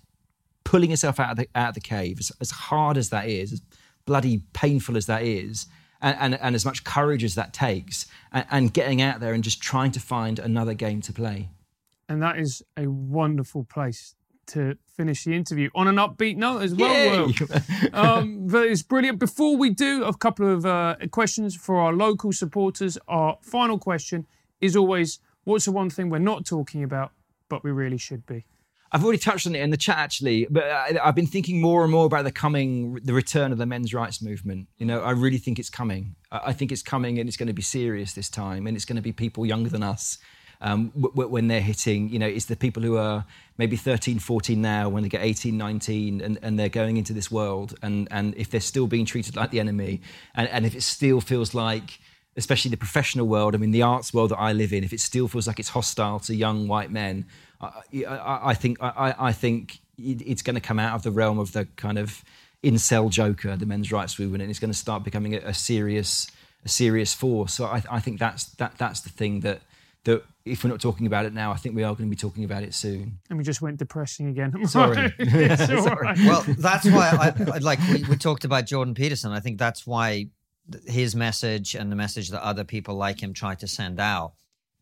pulling 0.63 0.91
yourself 0.91 1.19
out 1.19 1.31
of 1.31 1.37
the 1.37 1.47
out 1.55 1.69
of 1.69 1.75
the 1.75 1.81
cave, 1.81 2.19
as, 2.19 2.31
as 2.39 2.51
hard 2.51 2.97
as 2.97 3.09
that 3.09 3.27
is, 3.27 3.53
as 3.53 3.61
bloody 4.05 4.43
painful 4.53 4.97
as 4.97 5.05
that 5.05 5.23
is, 5.23 5.67
and, 6.01 6.17
and, 6.19 6.41
and 6.41 6.55
as 6.55 6.65
much 6.65 6.83
courage 6.83 7.23
as 7.23 7.35
that 7.35 7.53
takes, 7.53 8.05
and, 8.31 8.45
and 8.51 8.73
getting 8.73 9.01
out 9.01 9.19
there 9.19 9.33
and 9.33 9.43
just 9.43 9.61
trying 9.61 9.91
to 9.91 9.99
find 9.99 10.39
another 10.39 10.73
game 10.73 11.01
to 11.01 11.13
play. 11.13 11.49
And 12.09 12.21
that 12.21 12.37
is 12.37 12.61
a 12.77 12.87
wonderful 12.87 13.63
place 13.63 14.15
to 14.47 14.77
finish 14.85 15.23
the 15.23 15.33
interview 15.33 15.69
on 15.73 15.87
an 15.87 15.95
upbeat 15.95 16.35
note 16.35 16.59
as 16.59 16.75
well. 16.75 17.31
Um, 17.93 18.47
but 18.47 18.67
it's 18.67 18.81
brilliant. 18.81 19.19
Before 19.19 19.55
we 19.55 19.69
do, 19.69 20.03
a 20.03 20.15
couple 20.15 20.51
of 20.51 20.65
uh, 20.65 20.95
questions 21.11 21.55
for 21.55 21.79
our 21.79 21.93
local 21.93 22.31
supporters. 22.31 22.97
Our 23.07 23.37
final 23.41 23.77
question 23.77 24.25
is 24.59 24.75
always 24.75 25.19
what's 25.43 25.65
the 25.65 25.71
one 25.71 25.89
thing 25.89 26.09
we're 26.09 26.17
not 26.17 26.45
talking 26.45 26.83
about, 26.83 27.11
but 27.49 27.63
we 27.63 27.71
really 27.71 27.97
should 27.97 28.25
be? 28.25 28.45
I've 28.93 29.03
already 29.03 29.17
touched 29.17 29.47
on 29.47 29.55
it 29.55 29.61
in 29.61 29.71
the 29.71 29.77
chat 29.77 29.97
actually, 29.97 30.45
but 30.51 30.65
I, 30.65 30.99
I've 31.03 31.15
been 31.15 31.25
thinking 31.25 31.59
more 31.59 31.81
and 31.81 31.91
more 31.91 32.05
about 32.05 32.25
the 32.25 32.31
coming, 32.31 32.93
the 33.03 33.13
return 33.13 33.51
of 33.51 33.57
the 33.57 33.65
men's 33.65 33.91
rights 33.91 34.21
movement. 34.21 34.67
You 34.77 34.85
know, 34.85 35.01
I 35.01 35.11
really 35.11 35.39
think 35.39 35.57
it's 35.57 35.71
coming. 35.71 36.15
I 36.31 36.53
think 36.53 36.71
it's 36.71 36.83
coming, 36.83 37.17
and 37.17 37.27
it's 37.27 37.37
going 37.37 37.47
to 37.47 37.53
be 37.53 37.63
serious 37.63 38.13
this 38.13 38.29
time, 38.29 38.67
and 38.67 38.77
it's 38.77 38.85
going 38.85 38.95
to 38.97 39.01
be 39.01 39.11
people 39.11 39.47
younger 39.47 39.69
than 39.69 39.81
us. 39.81 40.19
Um, 40.61 40.91
w- 40.99 41.27
when 41.27 41.47
they're 41.47 41.59
hitting, 41.59 42.09
you 42.09 42.19
know, 42.19 42.27
it's 42.27 42.45
the 42.45 42.55
people 42.55 42.83
who 42.83 42.95
are 42.97 43.25
maybe 43.57 43.75
13, 43.75 44.19
14 44.19 44.61
now, 44.61 44.89
when 44.89 45.03
they 45.03 45.09
get 45.09 45.21
18, 45.21 45.57
19, 45.57 46.21
and, 46.21 46.39
and 46.41 46.57
they're 46.57 46.69
going 46.69 46.97
into 46.97 47.13
this 47.13 47.29
world, 47.29 47.75
and, 47.81 48.07
and 48.11 48.35
if 48.37 48.49
they're 48.49 48.61
still 48.61 48.87
being 48.87 49.05
treated 49.05 49.35
like 49.35 49.51
the 49.51 49.59
enemy, 49.59 50.01
and, 50.35 50.47
and 50.49 50.65
if 50.65 50.75
it 50.75 50.83
still 50.83 51.19
feels 51.19 51.53
like 51.53 51.99
especially 52.35 52.71
the 52.71 52.77
professional 52.77 53.27
world, 53.27 53.53
I 53.53 53.57
mean, 53.57 53.71
the 53.71 53.83
arts 53.83 54.13
world 54.13 54.31
that 54.31 54.39
I 54.39 54.53
live 54.53 54.73
in, 54.73 54.83
if 54.83 54.93
it 54.93 54.99
still 54.99 55.27
feels 55.27 55.47
like 55.47 55.59
it's 55.59 55.69
hostile 55.69 56.19
to 56.21 56.35
young 56.35 56.67
white 56.67 56.91
men, 56.91 57.25
I, 57.63 58.03
I, 58.05 58.49
I 58.49 58.53
think 58.53 58.77
I, 58.81 59.15
I 59.17 59.31
think 59.31 59.79
it's 59.97 60.41
going 60.41 60.55
to 60.55 60.61
come 60.61 60.79
out 60.79 60.95
of 60.95 61.03
the 61.03 61.11
realm 61.11 61.39
of 61.39 61.53
the 61.53 61.65
kind 61.75 61.97
of 61.97 62.23
incel 62.63 63.09
joker, 63.09 63.55
the 63.55 63.65
men's 63.65 63.91
rights 63.91 64.17
movement, 64.17 64.41
and 64.41 64.49
it's 64.49 64.59
going 64.59 64.71
to 64.71 64.77
start 64.77 65.03
becoming 65.03 65.35
a, 65.35 65.39
a 65.39 65.53
serious 65.53 66.29
a 66.65 66.69
serious 66.69 67.13
force. 67.13 67.53
So 67.53 67.65
I, 67.65 67.83
I 67.89 67.99
think 67.99 68.19
that's 68.19 68.45
that 68.55 68.77
that's 68.77 69.01
the 69.01 69.09
thing 69.09 69.41
that 69.41 69.61
that 70.05 70.23
if 70.45 70.63
we're 70.63 70.69
not 70.69 70.81
talking 70.81 71.07
about 71.07 71.25
it 71.25 71.33
now, 71.33 71.51
I 71.51 71.55
think 71.55 71.75
we 71.75 71.83
are 71.83 71.93
going 71.95 72.09
to 72.09 72.15
be 72.15 72.19
talking 72.19 72.43
about 72.43 72.63
it 72.63 72.73
soon. 72.73 73.19
And 73.29 73.37
we 73.37 73.45
just 73.45 73.61
went 73.61 73.77
depressing 73.77 74.27
again. 74.27 74.67
Sorry. 74.67 75.13
It's 75.19 75.69
all 75.69 75.95
right. 75.95 76.17
well, 76.19 76.43
that's 76.57 76.85
why 76.85 77.09
I, 77.09 77.51
I 77.53 77.57
like 77.59 77.79
we, 77.87 78.03
we 78.03 78.17
talked 78.17 78.43
about 78.43 78.65
Jordan 78.65 78.93
Peterson. 78.93 79.31
I 79.31 79.39
think 79.39 79.57
that's 79.57 79.87
why 79.87 80.27
his 80.85 81.15
message 81.15 81.75
and 81.75 81.91
the 81.91 81.95
message 81.95 82.29
that 82.29 82.43
other 82.43 82.63
people 82.63 82.95
like 82.95 83.21
him 83.21 83.33
try 83.33 83.55
to 83.55 83.67
send 83.67 83.99
out 83.99 84.33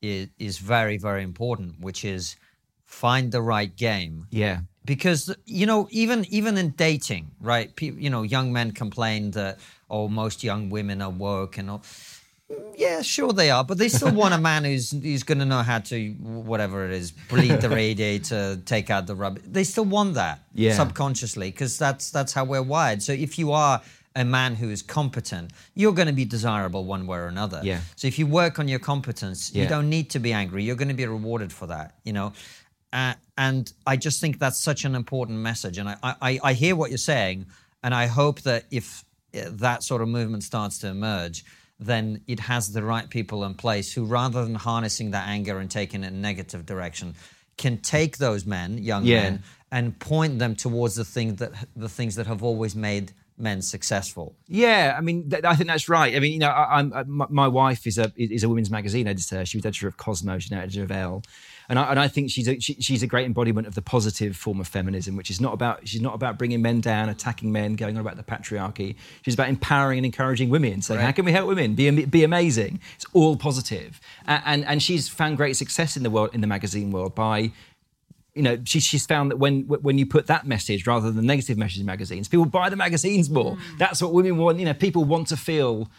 is, 0.02 0.30
is 0.40 0.58
very, 0.58 0.98
very 0.98 1.24
important, 1.24 1.80
which 1.80 2.04
is 2.06 2.36
find 2.92 3.32
the 3.32 3.42
right 3.42 3.76
game. 3.76 4.28
Yeah. 4.30 4.60
Because 4.86 5.34
you 5.46 5.66
know, 5.66 5.88
even 5.92 6.26
even 6.30 6.58
in 6.58 6.72
dating, 6.72 7.32
right? 7.40 7.74
Pe- 7.76 7.98
you 8.06 8.10
know, 8.10 8.24
young 8.24 8.52
men 8.52 8.72
complain 8.72 9.32
that 9.32 9.60
oh, 9.90 10.08
most 10.08 10.44
young 10.44 10.70
women 10.70 11.02
are 11.02 11.10
woke 11.12 11.58
and 11.58 11.70
all. 11.70 11.84
Yeah, 12.76 13.02
sure 13.02 13.32
they 13.32 13.50
are, 13.50 13.64
but 13.64 13.78
they 13.78 13.88
still 13.88 14.12
want 14.12 14.34
a 14.34 14.38
man 14.52 14.66
who's 14.66 14.92
who's 14.92 15.24
going 15.24 15.38
to 15.40 15.46
know 15.46 15.62
how 15.62 15.80
to 15.80 16.12
whatever 16.50 16.86
it 16.86 16.92
is 16.92 17.12
bleed 17.30 17.62
the 17.62 17.70
radiator, 17.84 18.58
take 18.66 18.90
out 18.90 19.08
the 19.08 19.16
rubber. 19.16 19.40
They 19.46 19.64
still 19.64 19.86
want 19.86 20.16
that 20.16 20.40
Yeah. 20.54 20.74
subconsciously 20.74 21.52
because 21.52 21.78
that's 21.78 22.10
that's 22.12 22.34
how 22.34 22.44
we're 22.44 22.64
wired. 22.64 23.02
So 23.04 23.14
if 23.14 23.38
you 23.40 23.52
are 23.54 23.82
a 24.16 24.26
man 24.26 24.56
who 24.56 24.70
is 24.70 24.82
competent, 24.82 25.52
you're 25.76 25.94
going 25.94 26.08
to 26.10 26.14
be 26.14 26.26
desirable 26.26 26.84
one 26.84 27.08
way 27.08 27.18
or 27.20 27.28
another. 27.28 27.62
Yeah. 27.64 27.80
So 27.96 28.08
if 28.08 28.20
you 28.20 28.28
work 28.28 28.60
on 28.60 28.68
your 28.68 28.80
competence, 28.80 29.54
you 29.56 29.68
don't 29.68 29.90
need 29.90 30.10
to 30.10 30.20
be 30.20 30.34
angry. 30.34 30.64
You're 30.66 30.76
going 30.76 30.90
to 30.90 31.00
be 31.04 31.06
rewarded 31.06 31.54
for 31.54 31.68
that. 31.68 31.96
You 32.04 32.14
know. 32.14 32.34
Uh, 32.94 33.14
and 33.38 33.72
I 33.88 33.96
just 33.98 34.20
think 34.20 34.38
that's 34.40 34.60
such 34.60 34.86
an 34.86 34.96
important 34.96 35.40
message. 35.40 35.78
And 35.78 35.90
I, 35.90 35.98
I, 36.04 36.40
I 36.44 36.54
hear 36.54 36.76
what 36.76 36.92
you're 36.92 36.98
saying, 36.98 37.46
and 37.84 37.94
I 37.96 38.08
hope 38.08 38.42
that 38.42 38.66
if 38.72 39.04
uh, 39.36 39.42
that 39.52 39.84
sort 39.84 40.02
of 40.02 40.08
movement 40.10 40.44
starts 40.44 40.80
to 40.80 40.88
emerge, 40.88 41.46
then 41.80 42.22
it 42.28 42.40
has 42.40 42.72
the 42.74 42.84
right 42.84 43.10
people 43.10 43.44
in 43.44 43.54
place 43.56 43.92
who, 43.94 44.06
rather 44.06 44.44
than 44.44 44.56
harnessing 44.56 45.12
that 45.12 45.28
anger 45.28 45.58
and 45.60 45.72
taking 45.72 46.04
it 46.04 46.08
in 46.08 46.14
a 46.16 46.18
negative 46.18 46.66
direction, 46.66 47.16
can 47.58 47.78
take 47.78 48.18
those 48.18 48.46
men, 48.46 48.78
young 48.78 49.06
Yeah. 49.06 49.22
men, 49.24 49.44
and 49.72 49.98
point 50.00 50.38
them 50.38 50.56
towards 50.56 50.96
the 50.96 51.06
thing 51.06 51.36
that 51.36 51.54
the 51.76 51.88
things 51.90 52.16
that 52.16 52.28
have 52.28 52.44
always 52.44 52.76
made 52.76 53.14
men 53.38 53.62
successful. 53.62 54.36
Yeah, 54.48 54.94
I 54.98 55.02
mean, 55.02 55.30
th- 55.30 55.44
I 55.46 55.56
think 55.56 55.70
that's 55.70 55.88
right. 55.90 56.14
I 56.16 56.20
mean, 56.20 56.34
you 56.34 56.40
know, 56.40 56.50
I, 56.50 56.78
I'm 56.80 56.94
uh, 56.94 57.04
my, 57.08 57.26
my 57.30 57.48
wife 57.48 57.88
is 57.88 57.98
a 57.98 58.12
is 58.18 58.44
a 58.44 58.50
women's 58.50 58.70
magazine 58.70 59.08
editor. 59.08 59.46
She 59.46 59.58
was 59.58 59.66
editor 59.66 59.88
of 59.88 59.98
Cosmo. 59.98 60.38
She's 60.40 60.52
now 60.52 60.60
editor 60.62 60.84
of 60.84 60.92
Elle, 60.92 61.24
and 61.72 61.80
I, 61.80 61.90
and 61.92 61.98
I 61.98 62.10
think 62.10 62.30
she's 62.30 62.50
a 62.50 62.60
she, 62.60 62.74
she's 62.82 63.02
a 63.02 63.08
great 63.08 63.26
embodiment 63.26 63.66
of 63.66 63.76
the 63.76 63.82
positive 63.82 64.36
form 64.36 64.60
of 64.60 64.68
feminism, 64.68 65.16
which 65.16 65.30
is 65.30 65.40
not 65.40 65.54
about 65.54 65.88
she's 65.88 66.02
not 66.02 66.14
about 66.14 66.38
bringing 66.38 66.62
men 66.62 66.82
down, 66.82 67.08
attacking 67.08 67.50
men, 67.50 67.78
going 67.78 67.96
on 67.96 68.02
about 68.02 68.18
the 68.18 68.24
patriarchy. 68.24 68.96
She's 69.22 69.36
about 69.36 69.48
empowering 69.48 69.98
and 69.98 70.06
encouraging 70.06 70.50
women, 70.50 70.82
saying, 70.82 71.00
Right. 71.00 71.06
"How 71.06 71.12
can 71.14 71.24
we 71.24 71.32
help 71.32 71.48
women? 71.48 71.74
Be 71.74 71.90
be 71.90 72.26
amazing." 72.26 72.82
It's 72.96 73.06
all 73.14 73.38
positive, 73.38 74.02
and, 74.28 74.44
and 74.46 74.66
and 74.66 74.84
she's 74.84 75.08
found 75.08 75.38
great 75.38 75.56
success 75.56 75.96
in 75.96 76.04
the 76.04 76.10
world 76.10 76.32
in 76.34 76.42
the 76.42 76.48
magazine 76.48 76.92
world 76.92 77.16
by 77.16 77.54
you 78.36 78.42
know, 78.42 78.58
she, 78.66 78.80
she's 78.82 79.06
found 79.06 79.32
that 79.32 79.38
when 79.38 79.62
when 79.62 79.98
you 79.98 80.06
put 80.06 80.28
that 80.28 80.46
message 80.46 80.86
rather 80.86 81.10
than 81.10 81.26
negative 81.26 81.58
message 81.58 81.80
in 81.80 81.86
magazines, 81.86 82.28
people 82.28 82.46
buy 82.46 82.70
the 82.70 82.76
magazines 82.76 83.30
more. 83.30 83.56
Mm. 83.56 83.78
That's 83.78 84.02
what 84.02 84.12
women 84.12 84.36
want. 84.36 84.60
You 84.60 84.66
know, 84.66 84.74
people 84.74 85.06
want 85.06 85.28
to 85.28 85.38
feel 85.38 85.90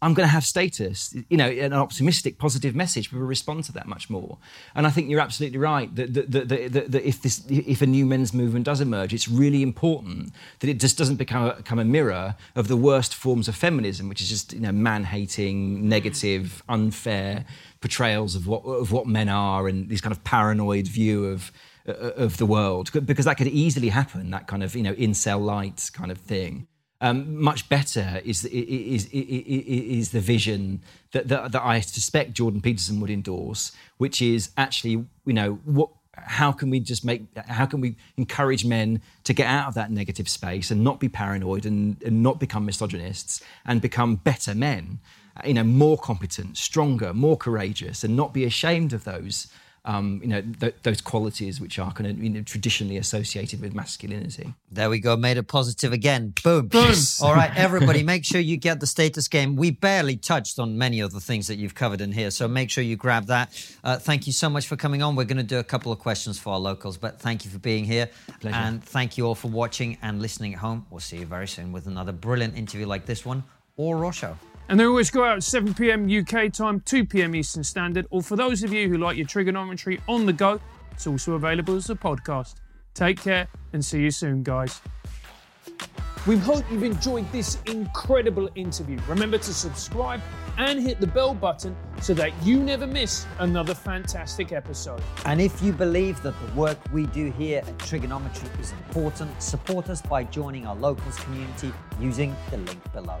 I'm 0.00 0.14
going 0.14 0.28
to 0.28 0.32
have 0.32 0.44
status, 0.44 1.14
you 1.28 1.36
know, 1.36 1.48
an 1.48 1.72
optimistic, 1.72 2.38
positive 2.38 2.74
message. 2.76 3.10
People 3.10 3.26
respond 3.26 3.64
to 3.64 3.72
that 3.72 3.88
much 3.88 4.08
more. 4.08 4.38
And 4.76 4.86
I 4.86 4.90
think 4.90 5.10
you're 5.10 5.20
absolutely 5.20 5.58
right 5.58 5.92
that, 5.96 6.14
that, 6.14 6.30
that, 6.30 6.92
that, 6.92 7.08
if 7.08 7.20
this, 7.20 7.44
if 7.48 7.82
a 7.82 7.86
new 7.86 8.06
men's 8.06 8.32
movement 8.32 8.64
does 8.64 8.80
emerge, 8.80 9.12
it's 9.12 9.28
really 9.28 9.60
important 9.60 10.32
that 10.60 10.70
it 10.70 10.78
just 10.78 10.98
doesn't 10.98 11.16
become 11.16 11.46
a, 11.46 11.56
become 11.56 11.80
a 11.80 11.84
mirror 11.84 12.36
of 12.54 12.68
the 12.68 12.76
worst 12.76 13.12
forms 13.12 13.48
of 13.48 13.56
feminism, 13.56 14.08
which 14.08 14.20
is 14.20 14.28
just 14.28 14.52
you 14.52 14.60
know 14.60 14.70
man-hating, 14.70 15.88
negative, 15.88 16.62
unfair 16.68 17.44
portrayals 17.80 18.36
of 18.36 18.46
what 18.46 18.62
of 18.62 18.92
what 18.92 19.08
men 19.08 19.28
are, 19.28 19.66
and 19.66 19.88
this 19.88 20.00
kind 20.00 20.12
of 20.12 20.22
paranoid 20.22 20.86
view 20.86 21.26
of 21.26 21.50
of 21.86 22.36
the 22.36 22.46
world, 22.46 22.90
because 23.06 23.24
that 23.24 23.36
could 23.36 23.46
easily 23.48 23.88
happen. 23.88 24.30
That 24.30 24.46
kind 24.46 24.62
of 24.62 24.76
you 24.76 24.82
know 24.82 24.94
incel 24.94 25.44
light 25.44 25.90
kind 25.92 26.12
of 26.12 26.18
thing. 26.18 26.68
Um, 27.00 27.40
much 27.40 27.68
better 27.68 28.20
is, 28.24 28.44
is, 28.46 29.06
is, 29.06 29.08
is 29.12 30.10
the 30.10 30.20
vision 30.20 30.82
that, 31.12 31.28
that, 31.28 31.52
that, 31.52 31.62
I 31.62 31.78
suspect 31.78 32.32
Jordan 32.32 32.60
Peterson 32.60 33.00
would 33.00 33.10
endorse, 33.10 33.70
which 33.98 34.20
is 34.20 34.50
actually, 34.56 35.04
you 35.24 35.32
know, 35.32 35.60
what, 35.64 35.90
how 36.12 36.52
can 36.52 36.70
we 36.70 36.80
just 36.80 37.04
make, 37.04 37.22
how 37.46 37.66
can 37.66 37.80
we 37.80 37.96
encourage 38.16 38.64
men 38.64 39.00
to 39.24 39.32
get 39.32 39.46
out 39.46 39.68
of 39.68 39.74
that 39.74 39.90
negative 39.90 40.28
space 40.28 40.70
and 40.70 40.82
not 40.82 40.98
be 40.98 41.08
paranoid 41.08 41.66
and, 41.66 42.02
and 42.02 42.22
not 42.22 42.40
become 42.40 42.64
misogynists 42.64 43.42
and 43.64 43.80
become 43.80 44.16
better 44.16 44.54
men, 44.54 44.98
you 45.44 45.54
know, 45.54 45.64
more 45.64 45.96
competent, 45.96 46.56
stronger, 46.56 47.14
more 47.14 47.36
courageous, 47.36 48.02
and 48.02 48.16
not 48.16 48.34
be 48.34 48.44
ashamed 48.44 48.92
of 48.92 49.04
those 49.04 49.46
um, 49.88 50.20
you 50.22 50.28
know, 50.28 50.42
th- 50.60 50.74
those 50.82 51.00
qualities 51.00 51.62
which 51.62 51.78
are 51.78 51.90
kind 51.92 52.10
of 52.10 52.22
you 52.22 52.28
know, 52.28 52.42
traditionally 52.42 52.98
associated 52.98 53.62
with 53.62 53.74
masculinity. 53.74 54.52
There 54.70 54.90
we 54.90 55.00
go. 55.00 55.16
Made 55.16 55.38
it 55.38 55.48
positive 55.48 55.94
again. 55.94 56.34
Boom. 56.44 56.68
Boom. 56.68 56.94
All 57.22 57.34
right, 57.34 57.50
everybody, 57.56 58.02
make 58.02 58.26
sure 58.26 58.38
you 58.38 58.58
get 58.58 58.80
the 58.80 58.86
status 58.86 59.28
game. 59.28 59.56
We 59.56 59.70
barely 59.70 60.16
touched 60.16 60.58
on 60.58 60.76
many 60.76 61.00
of 61.00 61.12
the 61.12 61.20
things 61.20 61.46
that 61.46 61.56
you've 61.56 61.74
covered 61.74 62.02
in 62.02 62.12
here, 62.12 62.30
so 62.30 62.46
make 62.46 62.68
sure 62.68 62.84
you 62.84 62.96
grab 62.96 63.26
that. 63.28 63.48
Uh, 63.82 63.96
thank 63.96 64.26
you 64.26 64.32
so 64.34 64.50
much 64.50 64.66
for 64.66 64.76
coming 64.76 65.02
on. 65.02 65.16
We're 65.16 65.24
going 65.24 65.38
to 65.38 65.42
do 65.42 65.58
a 65.58 65.64
couple 65.64 65.90
of 65.90 65.98
questions 65.98 66.38
for 66.38 66.52
our 66.52 66.60
locals, 66.60 66.98
but 66.98 67.18
thank 67.18 67.46
you 67.46 67.50
for 67.50 67.58
being 67.58 67.86
here. 67.86 68.10
Pleasure. 68.40 68.56
And 68.56 68.84
thank 68.84 69.16
you 69.16 69.26
all 69.26 69.34
for 69.34 69.48
watching 69.48 69.96
and 70.02 70.20
listening 70.20 70.52
at 70.52 70.60
home. 70.60 70.84
We'll 70.90 71.00
see 71.00 71.16
you 71.16 71.26
very 71.26 71.48
soon 71.48 71.72
with 71.72 71.86
another 71.86 72.12
brilliant 72.12 72.58
interview 72.58 72.86
like 72.86 73.06
this 73.06 73.24
one 73.24 73.42
or 73.78 73.96
Raw 73.96 74.10
Show. 74.10 74.36
And 74.68 74.78
they 74.78 74.84
always 74.84 75.10
go 75.10 75.24
out 75.24 75.36
at 75.36 75.42
7 75.42 75.72
pm 75.72 76.06
UK 76.08 76.52
time, 76.52 76.80
2 76.80 77.06
pm 77.06 77.34
Eastern 77.34 77.64
Standard. 77.64 78.06
or 78.10 78.22
for 78.22 78.36
those 78.36 78.62
of 78.62 78.72
you 78.72 78.88
who 78.88 78.98
like 78.98 79.16
your 79.16 79.26
Triggernometry 79.26 80.00
on 80.06 80.26
the 80.26 80.32
go, 80.32 80.60
it's 80.92 81.06
also 81.06 81.34
available 81.34 81.74
as 81.76 81.88
a 81.88 81.94
podcast. 81.94 82.56
Take 82.92 83.20
care 83.22 83.48
and 83.72 83.82
see 83.82 84.02
you 84.02 84.10
soon, 84.10 84.42
guys. 84.42 84.80
We 86.26 86.36
hope 86.36 86.64
you've 86.70 86.82
enjoyed 86.82 87.30
this 87.32 87.56
incredible 87.64 88.50
interview. 88.54 88.98
Remember 89.08 89.38
to 89.38 89.54
subscribe 89.54 90.20
and 90.58 90.78
hit 90.82 91.00
the 91.00 91.06
bell 91.06 91.32
button 91.32 91.74
so 92.02 92.12
that 92.14 92.32
you 92.42 92.58
never 92.58 92.86
miss 92.86 93.24
another 93.38 93.74
fantastic 93.74 94.52
episode. 94.52 95.00
And 95.24 95.40
if 95.40 95.62
you 95.62 95.72
believe 95.72 96.20
that 96.22 96.34
the 96.44 96.52
work 96.54 96.76
we 96.92 97.06
do 97.06 97.30
here 97.30 97.60
at 97.60 97.78
Triggernometry 97.78 98.60
is 98.60 98.72
important, 98.72 99.42
support 99.42 99.88
us 99.88 100.02
by 100.02 100.24
joining 100.24 100.66
our 100.66 100.76
locals 100.76 101.16
community 101.20 101.72
using 101.98 102.36
the 102.50 102.58
link 102.58 102.92
below. 102.92 103.20